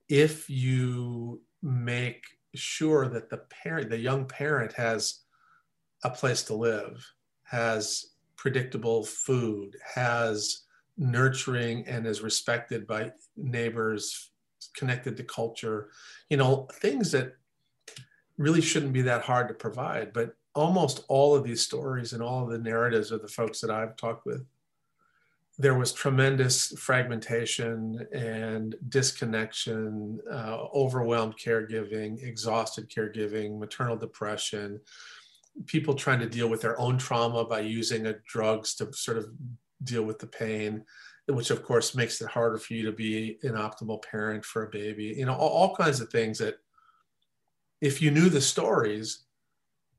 if 0.08 0.48
you 0.48 1.42
make 1.62 2.24
sure 2.54 3.08
that 3.08 3.28
the 3.28 3.38
parent, 3.62 3.90
the 3.90 3.98
young 3.98 4.24
parent 4.24 4.72
has 4.72 5.20
a 6.04 6.10
place 6.10 6.42
to 6.44 6.54
live, 6.54 7.04
has 7.42 8.12
predictable 8.36 9.04
food, 9.04 9.76
has 9.94 10.62
nurturing 10.96 11.86
and 11.86 12.06
is 12.06 12.22
respected 12.22 12.86
by 12.86 13.12
neighbors, 13.36 14.30
connected 14.74 15.16
to 15.16 15.24
culture, 15.24 15.90
you 16.30 16.36
know, 16.36 16.66
things 16.74 17.12
that 17.12 17.34
really 18.36 18.60
shouldn't 18.60 18.92
be 18.92 19.02
that 19.02 19.22
hard 19.22 19.48
to 19.48 19.54
provide. 19.54 20.12
But 20.12 20.34
almost 20.54 21.04
all 21.08 21.36
of 21.36 21.44
these 21.44 21.62
stories 21.62 22.12
and 22.12 22.22
all 22.22 22.44
of 22.44 22.50
the 22.50 22.58
narratives 22.58 23.10
of 23.10 23.22
the 23.22 23.28
folks 23.28 23.60
that 23.60 23.70
I've 23.70 23.96
talked 23.96 24.26
with, 24.26 24.44
there 25.60 25.74
was 25.74 25.92
tremendous 25.92 26.68
fragmentation 26.78 28.06
and 28.12 28.76
disconnection, 28.88 30.20
uh, 30.30 30.66
overwhelmed 30.72 31.36
caregiving, 31.36 32.22
exhausted 32.22 32.88
caregiving, 32.88 33.58
maternal 33.58 33.96
depression, 33.96 34.80
people 35.66 35.94
trying 35.94 36.20
to 36.20 36.28
deal 36.28 36.48
with 36.48 36.60
their 36.60 36.78
own 36.80 36.96
trauma 36.96 37.44
by 37.44 37.58
using 37.58 38.12
drugs 38.28 38.76
to 38.76 38.92
sort 38.92 39.18
of 39.18 39.26
deal 39.82 40.04
with 40.04 40.20
the 40.20 40.28
pain, 40.28 40.84
which 41.26 41.50
of 41.50 41.64
course 41.64 41.92
makes 41.92 42.20
it 42.20 42.28
harder 42.28 42.58
for 42.58 42.74
you 42.74 42.84
to 42.84 42.92
be 42.92 43.38
an 43.42 43.54
optimal 43.54 44.00
parent 44.00 44.44
for 44.44 44.62
a 44.62 44.70
baby. 44.70 45.14
You 45.16 45.26
know, 45.26 45.34
all, 45.34 45.48
all 45.48 45.76
kinds 45.76 46.00
of 46.00 46.08
things 46.08 46.38
that 46.38 46.58
if 47.80 48.00
you 48.00 48.12
knew 48.12 48.28
the 48.28 48.40
stories, 48.40 49.24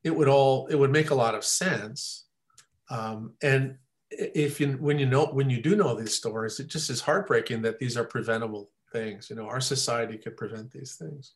it 0.06 0.16
would 0.16 0.30
all 0.30 0.68
it 0.68 0.76
would 0.76 0.92
make 0.92 1.10
a 1.10 1.16
lot 1.16 1.36
of 1.36 1.44
sense. 1.44 2.28
Um, 2.90 3.34
and 3.44 3.78
if 4.12 4.60
you 4.60 4.74
when 4.74 5.00
you 5.00 5.06
know 5.06 5.28
when 5.28 5.50
you 5.50 5.62
do 5.62 5.76
know 5.76 5.96
these 5.96 6.14
stories, 6.14 6.60
it 6.60 6.68
just 6.68 6.90
is 6.90 7.02
heartbreaking 7.02 7.62
that 7.64 7.80
these 7.80 7.98
are 7.98 8.04
preventable 8.04 8.70
things. 8.92 9.30
You 9.30 9.36
know, 9.36 9.48
our 9.48 9.62
society 9.62 10.18
could 10.18 10.38
prevent 10.38 10.72
these 10.72 10.96
things. 10.96 11.34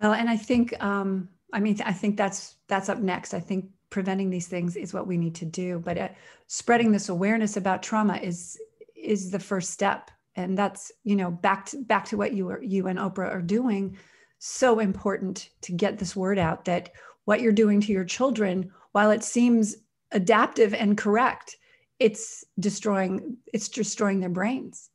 Well, 0.00 0.12
and 0.12 0.28
I 0.28 0.36
think 0.36 0.80
um, 0.82 1.28
I 1.52 1.60
mean 1.60 1.78
I 1.84 1.92
think 1.92 2.16
that's 2.16 2.56
that's 2.68 2.88
up 2.88 2.98
next. 2.98 3.34
I 3.34 3.40
think 3.40 3.70
preventing 3.90 4.30
these 4.30 4.48
things 4.48 4.76
is 4.76 4.92
what 4.92 5.06
we 5.06 5.16
need 5.16 5.34
to 5.34 5.44
do 5.44 5.78
but 5.84 5.96
uh, 5.98 6.08
spreading 6.46 6.92
this 6.92 7.08
awareness 7.08 7.56
about 7.56 7.82
trauma 7.82 8.16
is 8.16 8.58
is 8.94 9.30
the 9.30 9.38
first 9.38 9.70
step 9.70 10.10
and 10.36 10.56
that's 10.56 10.92
you 11.04 11.16
know 11.16 11.30
back 11.30 11.66
to 11.66 11.82
back 11.84 12.04
to 12.04 12.16
what 12.16 12.32
you 12.32 12.48
are 12.48 12.62
you 12.62 12.86
and 12.88 12.98
oprah 12.98 13.32
are 13.32 13.42
doing 13.42 13.96
so 14.38 14.78
important 14.78 15.50
to 15.62 15.72
get 15.72 15.98
this 15.98 16.14
word 16.14 16.38
out 16.38 16.64
that 16.64 16.90
what 17.24 17.40
you're 17.40 17.52
doing 17.52 17.80
to 17.80 17.92
your 17.92 18.04
children 18.04 18.70
while 18.92 19.10
it 19.10 19.24
seems 19.24 19.76
adaptive 20.12 20.74
and 20.74 20.96
correct 20.96 21.56
it's 21.98 22.44
destroying 22.58 23.36
it's 23.52 23.68
destroying 23.68 24.20
their 24.20 24.28
brains. 24.28 24.90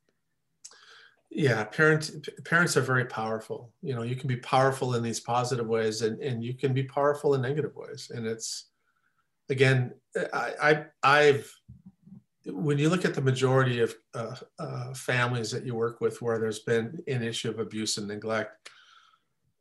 Yeah 1.29 1.63
parents 1.65 2.12
parents 2.45 2.77
are 2.77 2.81
very 2.81 3.05
powerful. 3.05 3.72
You 3.81 3.95
know 3.95 4.03
you 4.03 4.15
can 4.15 4.27
be 4.27 4.38
powerful 4.38 4.95
in 4.95 5.03
these 5.03 5.19
positive 5.19 5.67
ways 5.67 6.01
and, 6.01 6.19
and 6.22 6.43
you 6.43 6.53
can 6.53 6.74
be 6.74 6.83
powerful 6.83 7.33
in 7.33 7.41
negative 7.41 7.75
ways. 7.75 8.12
And 8.13 8.25
it's 8.25 8.69
again, 9.50 9.93
I, 10.33 10.86
I 11.03 11.22
have 11.24 11.45
when 12.45 12.77
you 12.77 12.89
look 12.89 13.05
at 13.05 13.13
the 13.13 13.22
majority 13.22 13.79
of 13.79 13.95
uh, 14.13 14.36
uh, 14.60 14.93
families 14.93 15.50
that 15.51 15.65
you 15.65 15.75
work 15.75 16.01
with 16.01 16.22
where 16.22 16.39
there's 16.39 16.60
been 16.60 17.01
an 17.07 17.24
issue 17.24 17.50
of 17.50 17.60
abuse 17.60 17.98
and 17.98 18.07
neglect, 18.07 18.69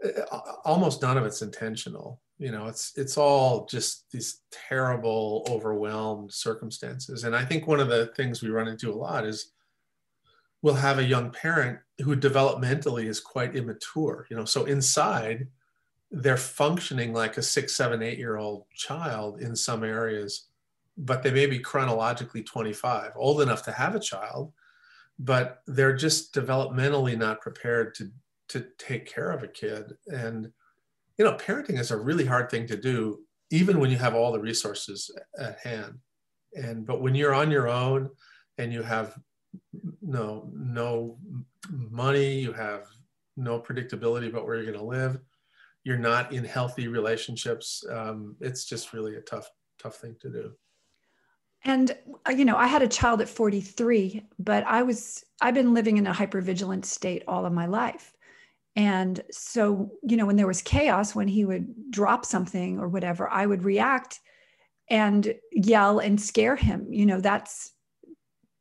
uh, 0.05 0.39
almost 0.65 1.03
none 1.03 1.17
of 1.17 1.25
it's 1.25 1.43
intentional. 1.43 2.21
You 2.43 2.51
know, 2.51 2.67
it's 2.67 2.93
it's 2.97 3.17
all 3.17 3.67
just 3.67 4.11
these 4.11 4.41
terrible, 4.51 5.47
overwhelmed 5.49 6.33
circumstances. 6.33 7.23
And 7.23 7.37
I 7.37 7.45
think 7.45 7.69
one 7.69 7.79
of 7.79 7.89
the 7.89 8.07
things 8.17 8.43
we 8.43 8.51
run 8.51 8.67
into 8.67 8.91
a 8.91 8.97
lot 8.97 9.25
is 9.25 9.53
we'll 10.61 10.75
have 10.75 10.99
a 10.99 11.05
young 11.05 11.31
parent 11.31 11.79
who 12.03 12.17
developmentally 12.17 13.05
is 13.05 13.21
quite 13.21 13.55
immature. 13.55 14.27
You 14.29 14.37
know, 14.37 14.45
so 14.45 14.65
inside 14.65 15.47
they're 16.11 16.37
functioning 16.37 17.13
like 17.13 17.37
a 17.37 17.43
six, 17.43 17.77
seven, 17.77 18.03
eight 18.03 18.19
year 18.19 18.37
old 18.37 18.67
child 18.75 19.41
in 19.41 19.55
some 19.55 19.85
areas, 19.85 20.49
but 20.99 21.23
they 21.23 21.31
may 21.31 21.47
be 21.47 21.61
chronologically 21.61 22.43
25, 22.43 23.13
old 23.17 23.41
enough 23.41 23.63
to 23.63 23.73
have 23.73 23.95
a 23.95 24.01
child, 24.01 24.53
but 25.19 25.63
they're 25.67 25.97
just 25.97 26.35
developmentally 26.35 27.17
not 27.17 27.41
prepared 27.41 27.95
to, 27.95 28.11
to 28.49 28.67
take 28.79 29.07
care 29.07 29.31
of 29.31 29.43
a 29.43 29.49
kid. 29.49 29.95
And, 30.07 30.53
you 31.23 31.31
know, 31.31 31.37
parenting 31.37 31.79
is 31.79 31.93
a 31.93 31.97
really 31.97 32.27
hard 32.27 32.51
thing 32.51 32.67
to 32.67 32.77
do, 32.77 33.21
even 33.53 33.79
when 33.79 33.93
you 33.93 33.97
have 33.97 34.13
all 34.13 34.33
the 34.33 34.41
resources 34.41 35.09
at 35.39 35.61
hand. 35.61 36.01
And, 36.55 36.85
but 36.85 37.01
when 37.01 37.15
you're 37.15 37.33
on 37.33 37.49
your 37.49 37.69
own 37.69 38.11
and 38.59 38.73
you 38.73 38.83
have 38.83 39.17
no, 40.03 40.51
no 40.53 41.19
money, 41.71 42.41
you 42.41 42.53
have 42.53 42.87
no 43.37 43.61
predictability 43.61 44.29
about 44.29 44.47
where 44.47 44.57
you're 44.57 44.73
going 44.73 44.77
to 44.77 44.85
live, 44.85 45.21
you're 45.85 45.97
not 45.97 46.33
in 46.33 46.43
healthy 46.43 46.89
relationships, 46.89 47.85
um, 47.89 48.35
it's 48.41 48.65
just 48.65 48.93
really 48.93 49.15
a 49.15 49.21
tough, 49.21 49.49
tough 49.81 49.99
thing 49.99 50.17
to 50.23 50.29
do. 50.29 50.53
And 51.65 51.97
uh, 52.29 52.33
you 52.33 52.45
know, 52.45 52.57
I 52.57 52.67
had 52.67 52.83
a 52.83 52.89
child 52.89 53.21
at 53.21 53.29
43, 53.29 54.25
but 54.41 54.65
I 54.67 54.83
was 54.83 55.25
I've 55.41 55.55
been 55.55 55.73
living 55.73 55.99
in 55.99 56.09
a 56.09 56.13
hypervigilant 56.13 56.85
state 56.85 57.23
all 57.29 57.47
of 57.47 57.53
my 57.53 57.67
life. 57.67 58.13
And 58.75 59.23
so, 59.31 59.93
you 60.03 60.17
know, 60.17 60.27
when 60.27 60.37
there 60.37 60.47
was 60.47 60.63
chaos, 60.63 61.15
when 61.15 61.29
he 61.29 61.45
would 61.45 61.91
drop 61.91 62.25
something 62.25 62.79
or 62.79 62.89
whatever, 62.89 63.29
I 63.29 63.45
would 63.45 63.65
react 63.65 64.21
and 64.89 65.35
yell 65.53 65.99
and 65.99 66.21
scare 66.21 66.57
him. 66.57 66.93
You 66.93 67.07
know, 67.07 67.21
that's 67.21 67.73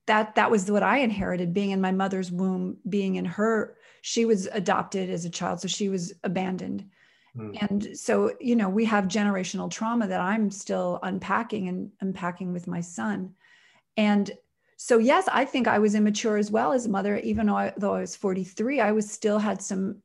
that 0.08 0.36
that 0.36 0.52
was 0.52 0.70
what 0.70 0.84
I 0.84 0.98
inherited 1.00 1.54
being 1.54 1.72
in 1.72 1.80
my 1.80 1.92
mother's 1.92 2.32
womb, 2.32 2.78
being 2.88 3.16
in 3.16 3.26
her 3.26 3.78
she 4.04 4.26
was 4.26 4.48
adopted 4.48 5.12
as 5.12 5.26
a 5.26 5.30
child 5.30 5.62
so 5.62 5.68
she 5.68 5.88
was 5.88 6.12
abandoned 6.24 6.90
Mm. 7.38 7.58
And 7.62 7.98
so, 7.98 8.34
you 8.40 8.56
know, 8.56 8.70
we 8.70 8.86
have 8.86 9.06
generational 9.06 9.72
trauma 9.72 10.08
that 10.08 10.20
I'm 10.20 10.52
still 10.52 11.00
unpacking 11.04 11.68
and 11.68 11.92
unpacking 12.02 12.52
with 12.52 12.68
my 12.68 12.82
son. 12.82 13.34
And 13.98 14.32
so, 14.84 14.98
yes, 14.98 15.30
I 15.32 15.46
think 15.46 15.68
I 15.68 15.78
was 15.78 15.94
immature 15.94 16.38
as 16.38 16.50
well 16.50 16.74
as 16.74 16.88
a 16.88 16.90
mother, 16.90 17.18
even 17.18 17.46
though 17.46 17.56
I, 17.56 17.72
though 17.78 17.94
I 17.94 18.00
was 18.00 18.16
43, 18.16 18.80
I 18.80 18.92
was 18.92 19.08
still 19.08 19.38
had 19.38 19.62
some 19.62 20.02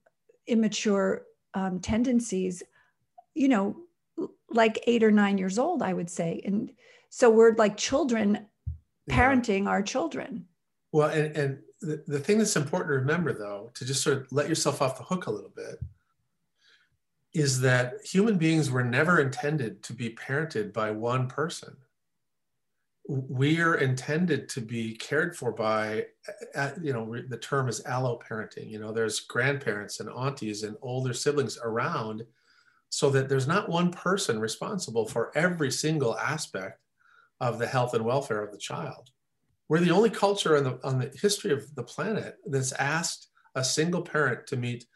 immature 0.47 1.23
um, 1.55 1.81
tendencies, 1.81 2.62
you 3.35 3.49
know, 3.49 3.77
like 4.51 4.85
eight 4.87 5.03
or 5.03 5.11
nine 5.11 5.39
years 5.39 5.59
old, 5.59 5.81
I 5.81 5.95
would 5.95 6.11
say. 6.11 6.43
And 6.45 6.73
so 7.09 7.31
we're 7.31 7.55
like 7.55 7.79
children 7.79 8.49
parenting 9.11 9.62
yeah. 9.65 9.71
our 9.71 9.81
children. 9.81 10.45
Well, 10.93 11.09
and, 11.09 11.35
and 11.35 11.59
the, 11.81 12.05
the 12.07 12.21
thing 12.21 12.37
that's 12.37 12.55
important 12.55 12.91
to 12.91 12.99
remember, 12.99 13.33
though, 13.33 13.71
to 13.73 13.85
just 13.87 14.03
sort 14.03 14.19
of 14.19 14.31
let 14.31 14.47
yourself 14.47 14.83
off 14.83 14.99
the 14.99 15.05
hook 15.05 15.27
a 15.27 15.31
little 15.31 15.53
bit, 15.57 15.81
is 17.33 17.62
that 17.62 17.95
human 18.05 18.37
beings 18.37 18.71
were 18.71 18.85
never 18.85 19.23
intended 19.23 19.83
to 19.85 19.95
be 19.95 20.11
parented 20.11 20.75
by 20.75 20.91
one 20.91 21.29
person. 21.29 21.79
We 23.09 23.61
are 23.61 23.77
intended 23.77 24.49
to 24.51 24.61
be 24.61 24.97
cared 24.97 25.37
for 25.37 25.53
by, 25.53 26.07
you 26.83 26.92
know, 26.92 27.16
the 27.29 27.38
term 27.38 27.69
is 27.69 27.85
allo 27.87 28.19
parenting. 28.19 28.69
You 28.69 28.81
know, 28.81 28.92
there's 28.92 29.21
grandparents 29.21 30.01
and 30.01 30.11
aunties 30.11 30.64
and 30.64 30.77
older 30.83 31.12
siblings 31.12 31.59
around 31.62 32.25
so 32.88 33.11
that 33.11 33.29
there's 33.29 33.47
not 33.47 33.69
one 33.69 33.90
person 33.90 34.40
responsible 34.40 35.07
for 35.07 35.31
every 35.37 35.71
single 35.71 36.16
aspect 36.19 36.81
of 37.40 37.59
the 37.59 37.66
health 37.66 37.95
and 37.95 38.05
welfare 38.05 38.42
of 38.42 38.53
the 38.53 38.59
child. 38.59 39.11
We're 39.69 39.81
the 39.81 39.90
only 39.90 40.11
culture 40.11 40.57
in 40.57 40.64
the, 40.64 40.79
on 40.85 40.99
the 40.99 41.12
history 41.21 41.53
of 41.53 41.75
the 41.75 41.83
planet 41.83 42.37
that's 42.47 42.73
asked 42.73 43.29
a 43.55 43.64
single 43.64 44.03
parent 44.03 44.47
to 44.49 44.57
meet 44.57 44.87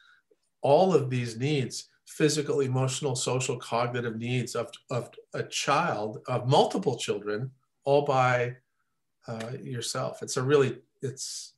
all 0.63 0.95
of 0.95 1.11
these 1.11 1.37
needs 1.37 1.89
physical, 2.07 2.61
emotional, 2.61 3.15
social, 3.15 3.57
cognitive 3.57 4.17
needs 4.17 4.57
of, 4.57 4.69
of 4.91 5.11
a 5.35 5.45
child, 5.45 6.19
of 6.27 6.49
multiple 6.49 6.97
children, 6.97 7.51
all 7.91 8.03
by 8.03 8.57
uh, 9.27 9.51
yourself. 9.61 10.23
It's 10.23 10.37
a 10.37 10.43
really, 10.43 10.79
it's, 11.03 11.55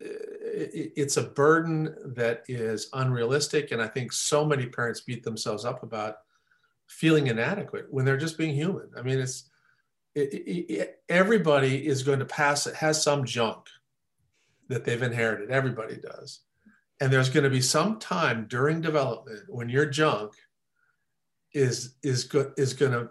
it's 0.00 1.16
a 1.18 1.22
burden 1.22 1.94
that 2.16 2.44
is 2.48 2.88
unrealistic. 2.92 3.72
And 3.72 3.82
I 3.82 3.88
think 3.88 4.12
so 4.12 4.44
many 4.44 4.66
parents 4.66 5.02
beat 5.02 5.22
themselves 5.22 5.64
up 5.64 5.82
about 5.82 6.16
feeling 6.86 7.26
inadequate 7.26 7.86
when 7.90 8.04
they're 8.04 8.16
just 8.16 8.38
being 8.38 8.54
human. 8.54 8.88
I 8.96 9.02
mean, 9.02 9.18
it's, 9.18 9.50
it, 10.14 10.32
it, 10.32 10.72
it, 10.72 11.02
everybody 11.08 11.86
is 11.86 12.02
going 12.02 12.20
to 12.20 12.24
pass 12.24 12.66
it, 12.66 12.74
has 12.74 13.02
some 13.02 13.24
junk 13.24 13.66
that 14.68 14.84
they've 14.84 15.02
inherited. 15.02 15.50
Everybody 15.50 15.96
does. 15.96 16.40
And 17.00 17.12
there's 17.12 17.28
going 17.28 17.44
to 17.44 17.50
be 17.50 17.60
some 17.60 17.98
time 17.98 18.46
during 18.48 18.80
development 18.80 19.42
when 19.48 19.68
your 19.68 19.86
junk 19.86 20.32
is 21.52 21.94
is 22.02 22.24
good 22.24 22.52
is 22.56 22.74
going 22.74 22.92
to 22.92 23.08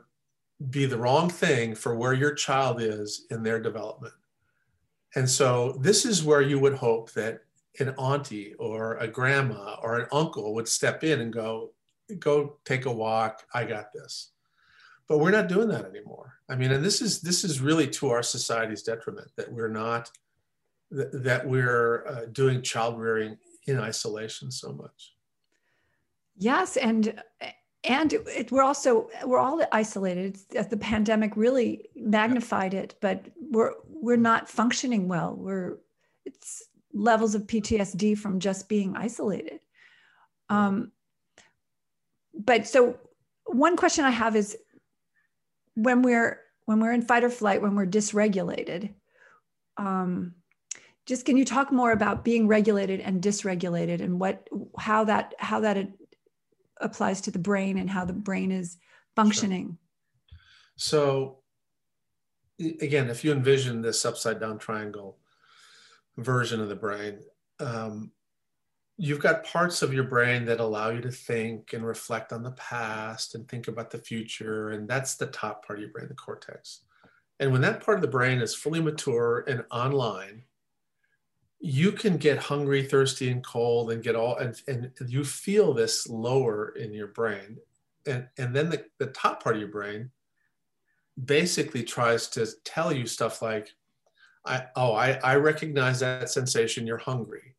be 0.70 0.86
the 0.86 0.98
wrong 0.98 1.30
thing 1.30 1.76
for 1.76 1.96
where 1.96 2.14
your 2.14 2.34
child 2.34 2.82
is 2.82 3.26
in 3.30 3.44
their 3.44 3.60
development. 3.60 4.14
And 5.16 5.30
so 5.30 5.78
this 5.82 6.06
is 6.06 6.24
where 6.24 6.42
you 6.42 6.60
would 6.60 6.76
hope 6.76 7.12
that 7.14 7.42
an 7.80 7.90
auntie 7.98 8.54
or 8.56 8.98
a 8.98 9.08
grandma 9.08 9.78
or 9.82 10.00
an 10.00 10.08
uncle 10.12 10.54
would 10.54 10.68
step 10.68 11.04
in 11.04 11.22
and 11.22 11.32
go, 11.32 11.72
go 12.20 12.58
take 12.66 12.86
a 12.86 12.92
walk. 12.92 13.46
I 13.54 13.66
got 13.66 13.92
this. 13.94 14.32
But 15.08 15.20
we're 15.20 15.32
not 15.32 15.50
doing 15.50 15.68
that 15.70 15.86
anymore. 15.86 16.34
I 16.50 16.56
mean, 16.56 16.72
and 16.72 16.84
this 16.84 17.02
is 17.02 17.22
this 17.22 17.44
is 17.44 17.62
really 17.62 17.88
to 17.90 18.10
our 18.10 18.24
society's 18.24 18.82
detriment 18.82 19.28
that 19.36 19.52
we're 19.52 19.68
not 19.70 20.10
that 20.90 21.44
we're 21.46 22.08
uh, 22.08 22.26
doing 22.32 22.62
child 22.62 23.00
rearing 23.00 23.38
in 23.68 23.80
isolation 23.80 24.52
so 24.52 24.72
much. 24.72 25.14
Yes, 26.38 26.76
and 26.78 27.22
and 27.86 28.14
it, 28.14 28.52
we're 28.52 28.64
also 28.64 29.10
we're 29.26 29.40
all 29.40 29.62
isolated. 29.72 30.38
It's, 30.52 30.68
the 30.68 30.78
pandemic 30.78 31.36
really 31.36 31.90
magnified 31.96 32.74
it 32.74 32.96
but 33.02 33.26
we're 33.40 33.74
we're 33.88 34.16
not 34.18 34.50
functioning 34.50 35.08
well. 35.08 35.36
We're 35.36 35.78
it's 36.26 36.64
levels 36.94 37.36
of 37.36 37.44
ptsd 37.44 38.18
from 38.18 38.40
just 38.40 38.70
being 38.70 38.96
isolated. 38.96 39.60
Um, 40.50 40.92
but 42.38 42.68
so 42.68 42.98
one 43.46 43.78
question 43.78 44.06
i 44.06 44.10
have 44.10 44.36
is 44.36 44.58
when 45.76 46.02
we're 46.02 46.40
when 46.66 46.80
we're 46.80 46.92
in 46.92 47.02
fight 47.02 47.24
or 47.24 47.30
flight 47.30 47.62
when 47.62 47.76
we're 47.76 47.86
dysregulated 47.86 48.94
um, 49.78 50.34
just 51.06 51.26
can 51.26 51.38
you 51.38 51.46
talk 51.46 51.72
more 51.72 51.92
about 51.92 52.24
being 52.24 52.48
regulated 52.48 53.00
and 53.00 53.22
dysregulated 53.22 54.02
and 54.02 54.20
what 54.20 54.48
how 54.78 55.04
that 55.04 55.34
how 55.38 55.60
that 55.60 55.78
applies 56.82 57.22
to 57.22 57.32
the 57.32 57.40
brain 57.40 57.78
and 57.78 57.90
how 57.90 58.06
the 58.06 58.14
brain 58.14 58.52
is 58.52 58.78
functioning 59.16 59.78
sure. 60.76 60.76
so 60.76 61.38
again 62.82 63.10
if 63.10 63.24
you 63.24 63.32
envision 63.32 63.82
this 63.82 64.06
upside 64.06 64.40
down 64.40 64.58
triangle 64.58 65.18
version 66.18 66.60
of 66.60 66.70
the 66.70 66.76
brain 66.76 67.20
um, 67.60 68.12
you've 68.98 69.20
got 69.20 69.46
parts 69.46 69.82
of 69.82 69.94
your 69.94 70.04
brain 70.04 70.46
that 70.46 70.60
allow 70.60 70.90
you 70.90 71.02
to 71.02 71.12
think 71.12 71.74
and 71.74 71.86
reflect 71.86 72.32
on 72.32 72.44
the 72.44 72.52
past 72.52 73.36
and 73.36 73.48
think 73.48 73.68
about 73.68 73.90
the 73.90 73.98
future 73.98 74.70
and 74.72 74.88
that's 74.88 75.16
the 75.16 75.28
top 75.28 75.66
part 75.66 75.80
of 75.80 75.84
your 75.84 75.92
brain 75.92 76.08
the 76.08 76.14
cortex 76.14 76.82
and 77.40 77.52
when 77.52 77.62
that 77.62 77.84
part 77.84 77.98
of 77.98 78.02
the 78.02 78.08
brain 78.08 78.42
is 78.42 78.56
fully 78.56 78.82
mature 78.82 79.44
and 79.48 79.64
online 79.72 80.44
you 81.66 81.92
can 81.92 82.18
get 82.18 82.38
hungry, 82.38 82.84
thirsty, 82.84 83.32
and 83.32 83.44
cold 83.44 83.92
and 83.92 84.04
get 84.04 84.16
all, 84.16 84.38
and, 84.38 84.62
and 84.68 84.92
you 85.08 85.24
feel 85.24 85.74
this 85.74 86.08
lower 86.08 86.70
in 86.76 86.94
your 86.94 87.08
brain. 87.08 87.58
And, 88.06 88.28
and 88.38 88.56
then 88.56 88.70
the, 88.70 88.86
the 89.00 89.08
top 89.08 89.42
part 89.42 89.56
of 89.56 89.62
your 89.62 89.72
brain 89.72 90.12
basically 91.24 91.82
tries 91.82 92.28
to 92.30 92.48
tell 92.66 92.94
you 92.94 93.08
stuff 93.08 93.42
like, 93.42 93.70
I, 94.46 94.66
oh, 94.76 94.94
I, 94.94 95.14
I 95.24 95.38
recognize 95.38 96.02
that 96.02 96.30
sensation, 96.30 96.86
you're 96.86 97.00
hungry. 97.00 97.56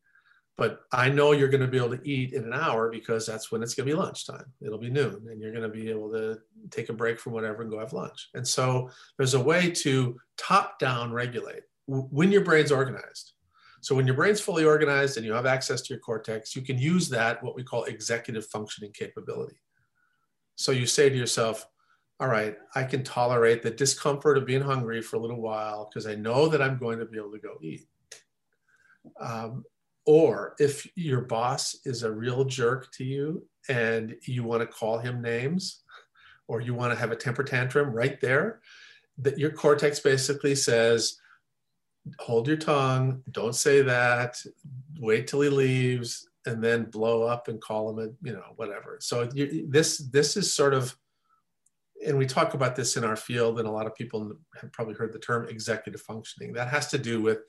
But 0.57 0.79
I 0.93 1.09
know 1.09 1.33
you're 1.33 1.49
going 1.49 1.61
to 1.61 1.67
be 1.67 1.77
able 1.77 1.97
to 1.97 2.09
eat 2.09 2.31
in 2.31 2.45
an 2.45 2.53
hour 2.53 2.89
because 2.89 3.25
that's 3.25 3.51
when 3.51 3.61
it's 3.61 3.73
going 3.75 3.89
to 3.89 3.93
be 3.93 3.99
lunchtime. 3.99 4.45
It'll 4.61 4.79
be 4.79 4.89
noon, 4.89 5.27
and 5.29 5.41
you're 5.41 5.51
going 5.51 5.69
to 5.69 5.69
be 5.69 5.89
able 5.89 6.13
to 6.13 6.39
take 6.71 6.87
a 6.87 6.93
break 6.93 7.19
from 7.19 7.33
whatever 7.33 7.61
and 7.61 7.69
go 7.69 7.77
have 7.77 7.91
lunch. 7.91 8.29
And 8.33 8.47
so 8.47 8.89
there's 9.17 9.33
a 9.33 9.39
way 9.39 9.69
to 9.69 10.17
top 10.37 10.79
down 10.79 11.11
regulate 11.11 11.63
when 11.87 12.31
your 12.31 12.45
brain's 12.45 12.71
organized 12.71 13.33
so 13.81 13.95
when 13.95 14.07
your 14.07 14.15
brain's 14.15 14.41
fully 14.41 14.65
organized 14.65 15.17
and 15.17 15.25
you 15.25 15.33
have 15.33 15.45
access 15.45 15.81
to 15.81 15.93
your 15.93 15.99
cortex, 15.99 16.55
you 16.55 16.61
can 16.61 16.77
use 16.77 17.09
that, 17.09 17.43
what 17.43 17.55
we 17.55 17.63
call 17.63 17.83
executive 17.83 18.45
functioning 18.47 18.91
capability. 18.91 19.61
So 20.55 20.71
you 20.71 20.85
say 20.85 21.09
to 21.09 21.15
yourself, 21.15 21.67
all 22.19 22.27
right, 22.27 22.57
I 22.73 22.83
can 22.83 23.03
tolerate 23.03 23.61
the 23.61 23.69
discomfort 23.69 24.37
of 24.37 24.45
being 24.45 24.61
hungry 24.61 25.01
for 25.01 25.17
a 25.17 25.19
little 25.19 25.41
while 25.41 25.87
because 25.87 26.07
I 26.07 26.15
know 26.15 26.47
that 26.47 26.61
I'm 26.61 26.79
going 26.79 26.97
to 26.99 27.05
be 27.05 27.17
able 27.17 27.31
to 27.31 27.39
go 27.39 27.57
eat. 27.61 27.85
Um, 29.19 29.63
or 30.05 30.55
if 30.57 30.87
your 30.95 31.21
boss 31.21 31.77
is 31.85 32.03
a 32.03 32.11
real 32.11 32.43
jerk 32.45 32.91
to 32.93 33.03
you 33.03 33.45
and 33.69 34.15
you 34.23 34.43
want 34.43 34.61
to 34.61 34.67
call 34.67 34.97
him 34.97 35.21
names 35.21 35.83
or 36.47 36.61
you 36.61 36.73
want 36.73 36.91
to 36.91 36.99
have 36.99 37.11
a 37.11 37.15
temper 37.15 37.43
tantrum 37.43 37.91
right 37.91 38.19
there, 38.19 38.61
that 39.19 39.37
your 39.37 39.51
cortex 39.51 39.99
basically 39.99 40.55
says, 40.55 41.19
hold 42.19 42.47
your 42.47 42.57
tongue, 42.57 43.23
don't 43.31 43.55
say 43.55 43.81
that, 43.81 44.37
wait 44.99 45.27
till 45.27 45.41
he 45.41 45.49
leaves, 45.49 46.29
and 46.45 46.63
then 46.63 46.85
blow 46.85 47.23
up 47.23 47.47
and 47.47 47.61
call 47.61 47.89
him 47.89 47.99
a, 47.99 48.27
you 48.27 48.33
know, 48.33 48.53
whatever. 48.55 48.97
So 49.01 49.29
you, 49.33 49.67
this 49.69 49.97
this 49.97 50.37
is 50.37 50.53
sort 50.53 50.73
of, 50.73 50.95
and 52.05 52.17
we 52.17 52.25
talk 52.25 52.53
about 52.53 52.75
this 52.75 52.97
in 52.97 53.03
our 53.03 53.15
field, 53.15 53.59
and 53.59 53.67
a 53.67 53.71
lot 53.71 53.85
of 53.85 53.95
people 53.95 54.37
have 54.59 54.71
probably 54.71 54.95
heard 54.95 55.13
the 55.13 55.19
term 55.19 55.47
executive 55.49 56.01
functioning. 56.01 56.53
That 56.53 56.69
has 56.69 56.87
to 56.87 56.97
do 56.97 57.21
with 57.21 57.39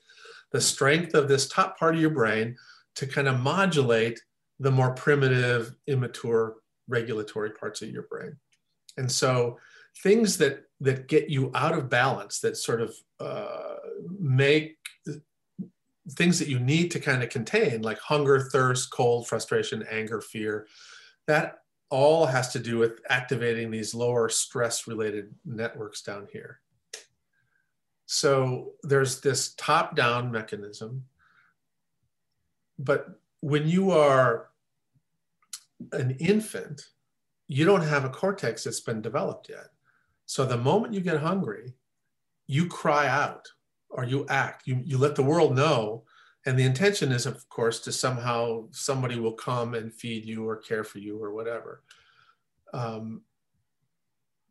the 0.51 0.61
strength 0.61 1.13
of 1.13 1.27
this 1.27 1.47
top 1.47 1.77
part 1.77 1.95
of 1.95 2.01
your 2.01 2.09
brain 2.09 2.55
to 2.95 3.07
kind 3.07 3.27
of 3.27 3.39
modulate 3.39 4.19
the 4.59 4.71
more 4.71 4.93
primitive, 4.93 5.75
immature 5.87 6.55
regulatory 6.87 7.51
parts 7.51 7.81
of 7.81 7.89
your 7.89 8.03
brain. 8.03 8.35
And 8.97 9.09
so 9.09 9.59
things 10.03 10.37
that 10.37 10.63
that 10.81 11.07
get 11.07 11.29
you 11.29 11.51
out 11.55 11.77
of 11.77 11.89
balance, 11.89 12.39
that 12.39 12.57
sort 12.57 12.81
of 12.81 12.95
uh, 13.19 13.75
make 14.19 14.77
things 16.11 16.39
that 16.39 16.47
you 16.47 16.59
need 16.59 16.91
to 16.91 16.99
kind 16.99 17.23
of 17.23 17.29
contain, 17.29 17.81
like 17.81 17.99
hunger, 17.99 18.39
thirst, 18.39 18.91
cold, 18.91 19.27
frustration, 19.27 19.85
anger, 19.89 20.21
fear, 20.21 20.67
that 21.27 21.59
all 21.89 22.25
has 22.25 22.51
to 22.53 22.59
do 22.59 22.77
with 22.77 22.99
activating 23.09 23.71
these 23.71 23.93
lower 23.95 24.29
stress 24.29 24.87
related 24.87 25.33
networks 25.45 26.01
down 26.01 26.27
here. 26.31 26.59
So 28.05 28.73
there's 28.83 29.21
this 29.21 29.53
top 29.55 29.95
down 29.95 30.31
mechanism. 30.31 31.05
But 32.79 33.19
when 33.41 33.67
you 33.67 33.91
are 33.91 34.49
an 35.91 36.11
infant, 36.19 36.89
you 37.47 37.65
don't 37.65 37.83
have 37.83 38.05
a 38.05 38.09
cortex 38.09 38.63
that's 38.63 38.79
been 38.79 39.01
developed 39.01 39.49
yet. 39.49 39.67
So 40.25 40.45
the 40.45 40.57
moment 40.57 40.93
you 40.93 41.01
get 41.01 41.19
hungry, 41.19 41.73
you 42.47 42.67
cry 42.67 43.07
out 43.07 43.47
or 43.89 44.03
you 44.03 44.25
act, 44.29 44.67
you, 44.67 44.81
you 44.85 44.97
let 44.97 45.15
the 45.15 45.23
world 45.23 45.55
know. 45.55 46.03
And 46.45 46.57
the 46.57 46.63
intention 46.63 47.11
is, 47.11 47.25
of 47.25 47.47
course, 47.49 47.79
to 47.81 47.91
somehow 47.91 48.67
somebody 48.71 49.19
will 49.19 49.33
come 49.33 49.73
and 49.73 49.93
feed 49.93 50.25
you 50.25 50.47
or 50.47 50.55
care 50.55 50.83
for 50.83 50.99
you 50.99 51.21
or 51.21 51.33
whatever. 51.33 51.83
Um, 52.73 53.21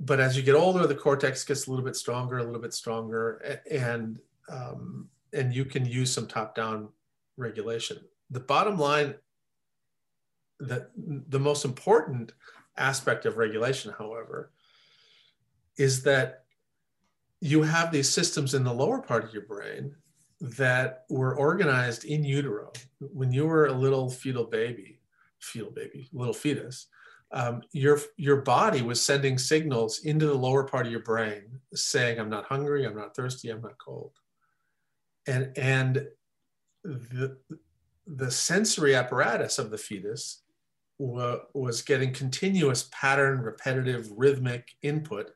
but 0.00 0.20
as 0.20 0.36
you 0.36 0.42
get 0.42 0.54
older, 0.54 0.86
the 0.86 0.94
cortex 0.94 1.44
gets 1.44 1.66
a 1.66 1.70
little 1.70 1.84
bit 1.84 1.96
stronger, 1.96 2.38
a 2.38 2.44
little 2.44 2.60
bit 2.60 2.74
stronger, 2.74 3.60
and 3.70 4.18
um, 4.48 5.08
and 5.32 5.52
you 5.52 5.64
can 5.64 5.84
use 5.84 6.12
some 6.12 6.26
top-down 6.26 6.88
regulation. 7.36 7.98
The 8.30 8.40
bottom 8.40 8.78
line, 8.78 9.14
the 10.60 10.88
the 10.96 11.40
most 11.40 11.64
important 11.64 12.32
aspect 12.76 13.26
of 13.26 13.38
regulation, 13.38 13.92
however, 13.98 14.52
is 15.76 16.02
that 16.04 16.44
you 17.40 17.62
have 17.62 17.92
these 17.92 18.08
systems 18.08 18.54
in 18.54 18.64
the 18.64 18.72
lower 18.72 19.00
part 19.00 19.24
of 19.24 19.32
your 19.32 19.46
brain 19.46 19.94
that 20.40 21.04
were 21.08 21.36
organized 21.36 22.04
in 22.04 22.24
utero 22.24 22.72
when 23.00 23.32
you 23.32 23.46
were 23.46 23.66
a 23.66 23.72
little 23.72 24.08
fetal 24.08 24.44
baby, 24.44 25.00
fetal 25.40 25.70
baby, 25.70 26.08
little 26.12 26.34
fetus. 26.34 26.86
Um, 27.30 27.62
your 27.72 28.00
your 28.16 28.40
body 28.40 28.80
was 28.80 29.02
sending 29.02 29.36
signals 29.36 30.00
into 30.04 30.26
the 30.26 30.34
lower 30.34 30.64
part 30.64 30.86
of 30.86 30.92
your 30.92 31.02
brain 31.02 31.60
saying, 31.74 32.18
"I'm 32.18 32.30
not 32.30 32.46
hungry, 32.46 32.86
I'm 32.86 32.96
not 32.96 33.14
thirsty, 33.14 33.50
I'm 33.50 33.60
not 33.60 33.76
cold," 33.78 34.12
and 35.26 35.52
and 35.58 36.08
the 36.84 37.36
the 38.06 38.30
sensory 38.30 38.94
apparatus 38.94 39.58
of 39.58 39.70
the 39.70 39.76
fetus 39.76 40.42
wa- 40.98 41.40
was 41.52 41.82
getting 41.82 42.14
continuous 42.14 42.88
pattern, 42.92 43.40
repetitive, 43.40 44.10
rhythmic 44.16 44.66
input 44.80 45.30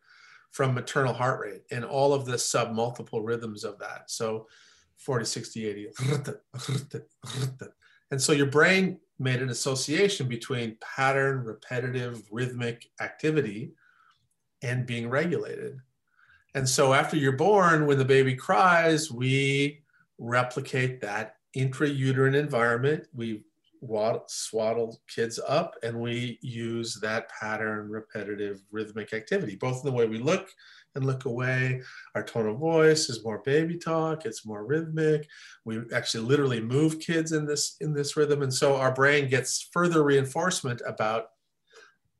from 0.52 0.74
maternal 0.74 1.12
heart 1.12 1.40
rate 1.40 1.62
and 1.70 1.84
all 1.84 2.14
of 2.14 2.24
the 2.24 2.38
sub 2.38 2.72
multiple 2.72 3.22
rhythms 3.22 3.64
of 3.64 3.78
that. 3.80 4.04
So 4.10 4.46
40, 4.98 5.24
60, 5.24 5.66
80. 5.66 5.88
And 8.10 8.20
so 8.20 8.32
your 8.32 8.46
brain 8.46 8.98
made 9.18 9.40
an 9.40 9.48
association 9.48 10.28
between 10.28 10.76
pattern, 10.80 11.44
repetitive, 11.44 12.22
rhythmic 12.30 12.90
activity 13.00 13.72
and 14.62 14.86
being 14.86 15.08
regulated. 15.08 15.78
And 16.54 16.68
so 16.68 16.92
after 16.92 17.16
you're 17.16 17.32
born, 17.32 17.86
when 17.86 17.96
the 17.98 18.04
baby 18.04 18.34
cries, 18.34 19.10
we 19.10 19.82
replicate 20.18 21.00
that 21.00 21.36
intrauterine 21.56 22.34
environment. 22.34 23.06
We 23.14 23.44
swaddle 24.26 25.00
kids 25.08 25.40
up 25.48 25.74
and 25.82 25.98
we 26.00 26.38
use 26.40 26.98
that 27.02 27.28
pattern 27.28 27.88
repetitive 27.88 28.60
rhythmic 28.70 29.12
activity 29.12 29.56
both 29.56 29.80
in 29.80 29.90
the 29.90 29.96
way 29.96 30.06
we 30.06 30.18
look 30.18 30.48
and 30.94 31.06
look 31.06 31.24
away. 31.24 31.80
Our 32.14 32.22
tone 32.22 32.46
of 32.46 32.58
voice 32.58 33.08
is 33.08 33.24
more 33.24 33.42
baby 33.44 33.76
talk 33.76 34.24
it's 34.24 34.46
more 34.46 34.64
rhythmic. 34.64 35.28
We 35.64 35.80
actually 35.92 36.24
literally 36.24 36.60
move 36.60 37.00
kids 37.00 37.32
in 37.32 37.44
this 37.44 37.76
in 37.80 37.92
this 37.92 38.16
rhythm 38.16 38.42
and 38.42 38.54
so 38.54 38.76
our 38.76 38.94
brain 38.94 39.28
gets 39.28 39.68
further 39.72 40.04
reinforcement 40.04 40.80
about 40.86 41.26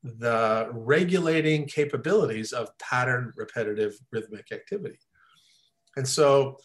the 0.03 0.69
regulating 0.73 1.67
capabilities 1.67 2.53
of 2.53 2.77
pattern 2.79 3.33
repetitive 3.37 3.97
rhythmic 4.11 4.51
activity. 4.51 4.99
And 5.97 6.09
so 6.09 6.59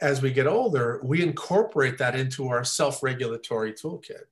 as 0.00 0.22
we 0.22 0.32
get 0.32 0.46
older, 0.46 1.00
we 1.04 1.22
incorporate 1.22 1.98
that 1.98 2.16
into 2.16 2.48
our 2.48 2.64
self-regulatory 2.64 3.72
toolkit. 3.72 4.24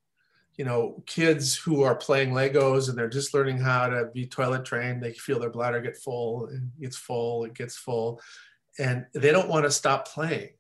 You 0.57 0.65
know, 0.65 1.03
kids 1.07 1.57
who 1.57 1.83
are 1.83 1.95
playing 1.95 2.31
Legos 2.33 2.89
and 2.89 2.97
they're 2.97 3.09
just 3.09 3.35
learning 3.35 3.59
how 3.59 3.89
to 3.89 4.07
be 4.13 4.27
toilet 4.27 4.65
trained, 4.65 5.03
they 5.03 5.13
feel 5.13 5.39
their 5.39 5.51
bladder 5.51 5.81
get 5.81 5.97
full, 5.97 6.47
it 6.47 6.61
gets 6.81 6.97
full, 6.97 7.45
it 7.45 7.55
gets 7.55 7.77
full, 7.77 8.21
and 8.79 9.07
they 9.15 9.31
don't 9.31 9.49
want 9.49 9.65
to 9.65 9.71
stop 9.71 10.09
playing. 10.09 10.51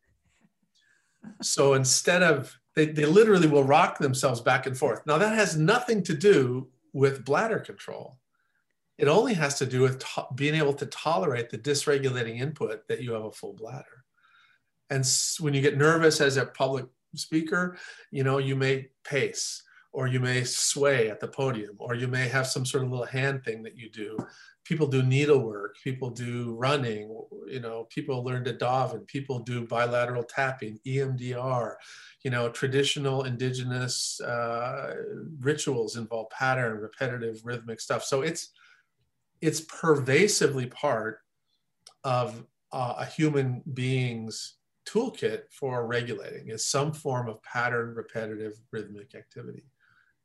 So 1.43 1.75
instead 1.75 2.23
of, 2.23 2.59
they, 2.75 2.87
they 2.87 3.05
literally 3.05 3.49
will 3.49 3.65
rock 3.65 3.99
themselves 3.99 4.41
back 4.41 4.67
and 4.67 4.77
forth. 4.77 5.03
Now 5.07 5.19
that 5.19 5.35
has 5.35 5.57
nothing 5.57 6.03
to 6.05 6.15
do 6.15 6.69
with 6.93 7.25
bladder 7.25 7.59
control. 7.59 8.19
It 8.99 9.09
only 9.09 9.35
has 9.35 9.59
to 9.59 9.67
do 9.67 9.81
with 9.81 9.99
to- 10.01 10.27
being 10.35 10.55
able 10.55 10.75
to 10.75 10.87
tolerate 10.87 11.51
the 11.51 11.59
dysregulating 11.59 12.41
input 12.41 12.89
that 12.89 13.03
you 13.03 13.13
have 13.13 13.25
a 13.25 13.33
full 13.33 13.53
bladder. 13.53 14.02
And 14.93 15.07
when 15.41 15.55
you 15.55 15.63
get 15.63 15.79
nervous 15.79 16.21
as 16.21 16.37
a 16.37 16.45
public 16.45 16.85
speaker, 17.15 17.79
you 18.11 18.25
know, 18.25 18.37
you 18.37 18.55
may 18.55 18.89
pace 19.05 19.63
or 19.93 20.07
you 20.07 20.21
may 20.21 20.45
sway 20.45 21.09
at 21.09 21.19
the 21.19 21.29
podium 21.29 21.77
or 21.79 21.95
you 21.95 22.09
may 22.09 22.29
have 22.29 22.47
some 22.47 22.67
sort 22.67 22.85
of 22.85 22.91
little 22.91 23.07
hand 23.07 23.43
thing 23.43 23.63
that 23.63 23.77
you 23.77 23.89
do. 23.89 24.19
People 24.65 24.87
do 24.87 25.03
needlework, 25.03 25.77
people 25.83 26.11
do 26.11 26.53
running, 26.53 27.09
you 27.47 27.61
know, 27.61 27.85
people 27.89 28.23
learn 28.23 28.45
to 28.45 28.53
daven, 28.53 29.07
people 29.07 29.39
do 29.39 29.67
bilateral 29.67 30.23
tapping, 30.23 30.79
EMDR, 30.87 31.75
you 32.23 32.31
know, 32.31 32.51
traditional 32.51 33.25
indigenous 33.25 34.21
uh, 34.21 34.95
rituals 35.41 35.97
involve 35.97 36.29
pattern, 36.31 36.79
repetitive, 36.79 37.41
rhythmic 37.45 37.81
stuff. 37.81 38.05
So 38.05 38.21
it's 38.21 38.51
it's 39.41 39.63
pervasively 39.63 40.67
part 40.67 41.21
of 42.05 42.45
uh, 42.73 42.95
a 42.99 43.07
human 43.07 43.63
being's 43.75 44.59
toolkit 44.87 45.43
for 45.51 45.87
regulating 45.87 46.49
is 46.49 46.65
some 46.65 46.93
form 46.93 47.29
of 47.29 47.43
pattern, 47.43 47.95
repetitive, 47.95 48.55
rhythmic 48.71 49.15
activity. 49.15 49.65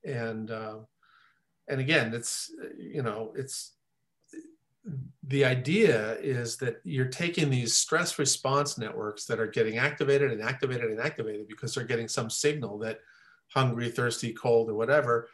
And 0.06 0.52
uh, 0.52 0.80
and 1.68 1.80
again, 1.80 2.14
it's 2.14 2.52
you 2.78 3.04
know 3.04 3.34
it's 3.36 3.74
the 5.24 5.44
idea 5.44 6.14
is 6.20 6.58
that 6.58 6.80
you're 6.84 7.08
taking 7.08 7.50
these 7.50 7.76
stress 7.76 8.18
response 8.18 8.78
networks 8.78 9.26
that 9.26 9.40
are 9.40 9.48
getting 9.48 9.78
activated 9.78 10.32
and 10.32 10.42
activated 10.42 10.90
and 10.90 11.02
activated 11.02 11.48
because 11.48 11.76
they're 11.76 11.84
getting 11.84 12.08
some 12.08 12.30
signal 12.30 12.78
that 12.80 13.00
hungry, 13.54 13.90
thirsty, 13.90 14.34
cold, 14.34 14.70
or 14.70 14.76
whatever. 14.76 15.28